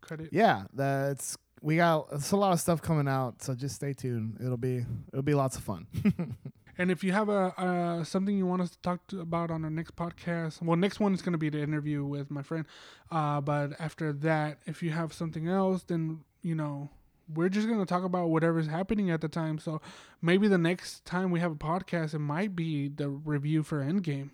cut 0.00 0.20
it? 0.20 0.28
Yeah, 0.32 0.64
that's 0.72 1.36
we 1.60 1.76
got 1.76 2.06
it's 2.12 2.30
a 2.30 2.36
lot 2.36 2.52
of 2.52 2.60
stuff 2.60 2.80
coming 2.80 3.08
out, 3.08 3.42
so 3.42 3.54
just 3.54 3.74
stay 3.74 3.92
tuned. 3.92 4.38
It'll 4.40 4.56
be 4.56 4.86
it'll 5.12 5.22
be 5.22 5.34
lots 5.34 5.56
of 5.56 5.64
fun. 5.64 5.86
And 6.78 6.92
if 6.92 7.02
you 7.02 7.10
have 7.10 7.28
a 7.28 7.52
uh, 7.58 8.04
something 8.04 8.38
you 8.38 8.46
want 8.46 8.62
us 8.62 8.70
to 8.70 8.78
talk 8.82 9.04
to 9.08 9.20
about 9.20 9.50
on 9.50 9.64
our 9.64 9.70
next 9.70 9.96
podcast, 9.96 10.62
well, 10.62 10.76
next 10.76 11.00
one 11.00 11.12
is 11.12 11.20
going 11.20 11.32
to 11.32 11.38
be 11.38 11.50
the 11.50 11.60
interview 11.60 12.04
with 12.04 12.30
my 12.30 12.42
friend. 12.42 12.66
Uh, 13.10 13.40
but 13.40 13.72
after 13.80 14.12
that, 14.12 14.58
if 14.64 14.80
you 14.80 14.92
have 14.92 15.12
something 15.12 15.48
else, 15.48 15.82
then 15.82 16.20
you 16.40 16.54
know 16.54 16.90
we're 17.32 17.48
just 17.48 17.66
going 17.66 17.78
to 17.80 17.86
talk 17.86 18.04
about 18.04 18.28
whatever's 18.30 18.66
happening 18.66 19.10
at 19.10 19.20
the 19.20 19.28
time. 19.28 19.58
So 19.58 19.80
maybe 20.22 20.48
the 20.48 20.58
next 20.58 21.04
time 21.04 21.30
we 21.30 21.40
have 21.40 21.52
a 21.52 21.56
podcast, 21.56 22.14
it 22.14 22.18
might 22.20 22.56
be 22.56 22.88
the 22.88 23.08
review 23.08 23.62
for 23.62 23.80
Endgame. 23.82 24.30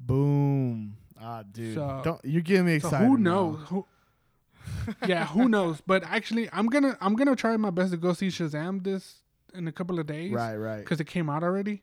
Boom. 0.00 0.96
Ah, 1.20 1.42
dude. 1.50 1.74
So- 1.74 2.00
Don't 2.04 2.20
you're 2.24 2.42
getting 2.42 2.66
me 2.66 2.78
So 2.78 2.88
excited. 2.88 3.06
who 3.06 3.18
now. 3.18 3.30
knows? 3.30 3.58
Who, 3.68 3.86
yeah, 5.06 5.26
who 5.26 5.48
knows? 5.48 5.80
But 5.86 6.04
actually, 6.04 6.48
I'm 6.52 6.66
gonna 6.66 6.96
I'm 7.00 7.14
gonna 7.16 7.34
try 7.36 7.56
my 7.56 7.70
best 7.70 7.90
to 7.92 7.96
go 7.96 8.12
see 8.12 8.28
Shazam 8.28 8.84
this 8.84 9.22
in 9.54 9.66
a 9.66 9.72
couple 9.72 9.98
of 9.98 10.06
days. 10.06 10.32
Right, 10.32 10.56
right. 10.56 10.78
because 10.78 11.00
it 11.00 11.06
came 11.06 11.28
out 11.28 11.42
already. 11.42 11.82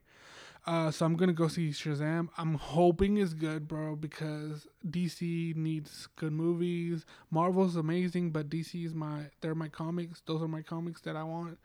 Uh, 0.66 0.90
so 0.90 1.06
I'm 1.06 1.16
gonna 1.16 1.34
go 1.34 1.48
see 1.48 1.70
Shazam. 1.70 2.30
I'm 2.38 2.56
hoping 2.56 3.18
it's 3.18 3.34
good, 3.34 3.68
bro, 3.68 3.96
because 3.96 4.68
DC 4.90 5.56
needs 5.56 6.08
good 6.16 6.34
movies. 6.34 7.06
Marvel's 7.30 7.76
amazing, 7.76 8.32
but 8.32 8.50
DC 8.50 8.84
is 8.84 8.96
my 8.96 9.30
they're 9.42 9.54
my 9.54 9.68
comics. 9.68 10.22
Those 10.26 10.42
are 10.42 10.48
my 10.48 10.64
comics 10.64 11.02
that 11.02 11.16
I 11.16 11.24
want. 11.24 11.60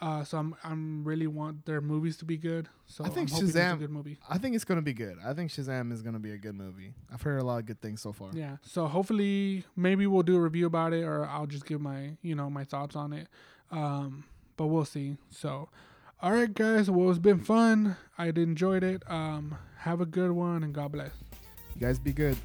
Uh, 0.00 0.22
so 0.22 0.38
I'm 0.38 0.54
I'm 0.62 1.02
really 1.04 1.26
want 1.26 1.64
their 1.64 1.80
movies 1.80 2.18
to 2.18 2.24
be 2.24 2.36
good. 2.36 2.68
So 2.86 3.02
I 3.02 3.08
think 3.08 3.30
I'm 3.30 3.34
hoping 3.34 3.48
it's 3.48 3.56
a 3.56 3.58
Shazam- 3.58 3.78
good 3.80 3.90
movie. 3.90 4.18
I 4.28 4.38
think 4.38 4.54
it's 4.54 4.64
gonna 4.64 4.82
be 4.82 4.92
good. 4.94 5.16
I 5.24 5.32
think 5.34 5.50
Shazam 5.50 5.90
is 5.90 6.02
gonna 6.02 6.20
be 6.20 6.30
a 6.32 6.38
good 6.38 6.54
movie. 6.54 6.94
I've 7.12 7.22
heard 7.22 7.40
a 7.40 7.44
lot 7.44 7.58
of 7.58 7.66
good 7.66 7.80
things 7.80 8.00
so 8.00 8.12
far. 8.12 8.30
Yeah. 8.32 8.58
So 8.62 8.86
hopefully 8.86 9.64
maybe 9.74 10.06
we'll 10.06 10.22
do 10.22 10.36
a 10.36 10.40
review 10.40 10.66
about 10.66 10.92
it, 10.92 11.02
or 11.02 11.24
I'll 11.26 11.46
just 11.46 11.66
give 11.66 11.80
my 11.80 12.16
you 12.22 12.36
know 12.36 12.48
my 12.48 12.62
thoughts 12.62 12.94
on 12.94 13.12
it. 13.12 13.26
Um, 13.72 14.22
but 14.56 14.66
we'll 14.66 14.84
see. 14.84 15.16
So. 15.30 15.68
All 16.22 16.32
right, 16.32 16.52
guys. 16.52 16.90
Well, 16.90 17.10
it's 17.10 17.18
been 17.18 17.40
fun. 17.40 17.96
I 18.16 18.28
enjoyed 18.28 18.82
it. 18.82 19.02
Um, 19.06 19.54
have 19.80 20.00
a 20.00 20.06
good 20.06 20.30
one, 20.30 20.62
and 20.62 20.74
God 20.74 20.92
bless. 20.92 21.10
You 21.74 21.80
guys 21.80 21.98
be 21.98 22.14
good. 22.14 22.38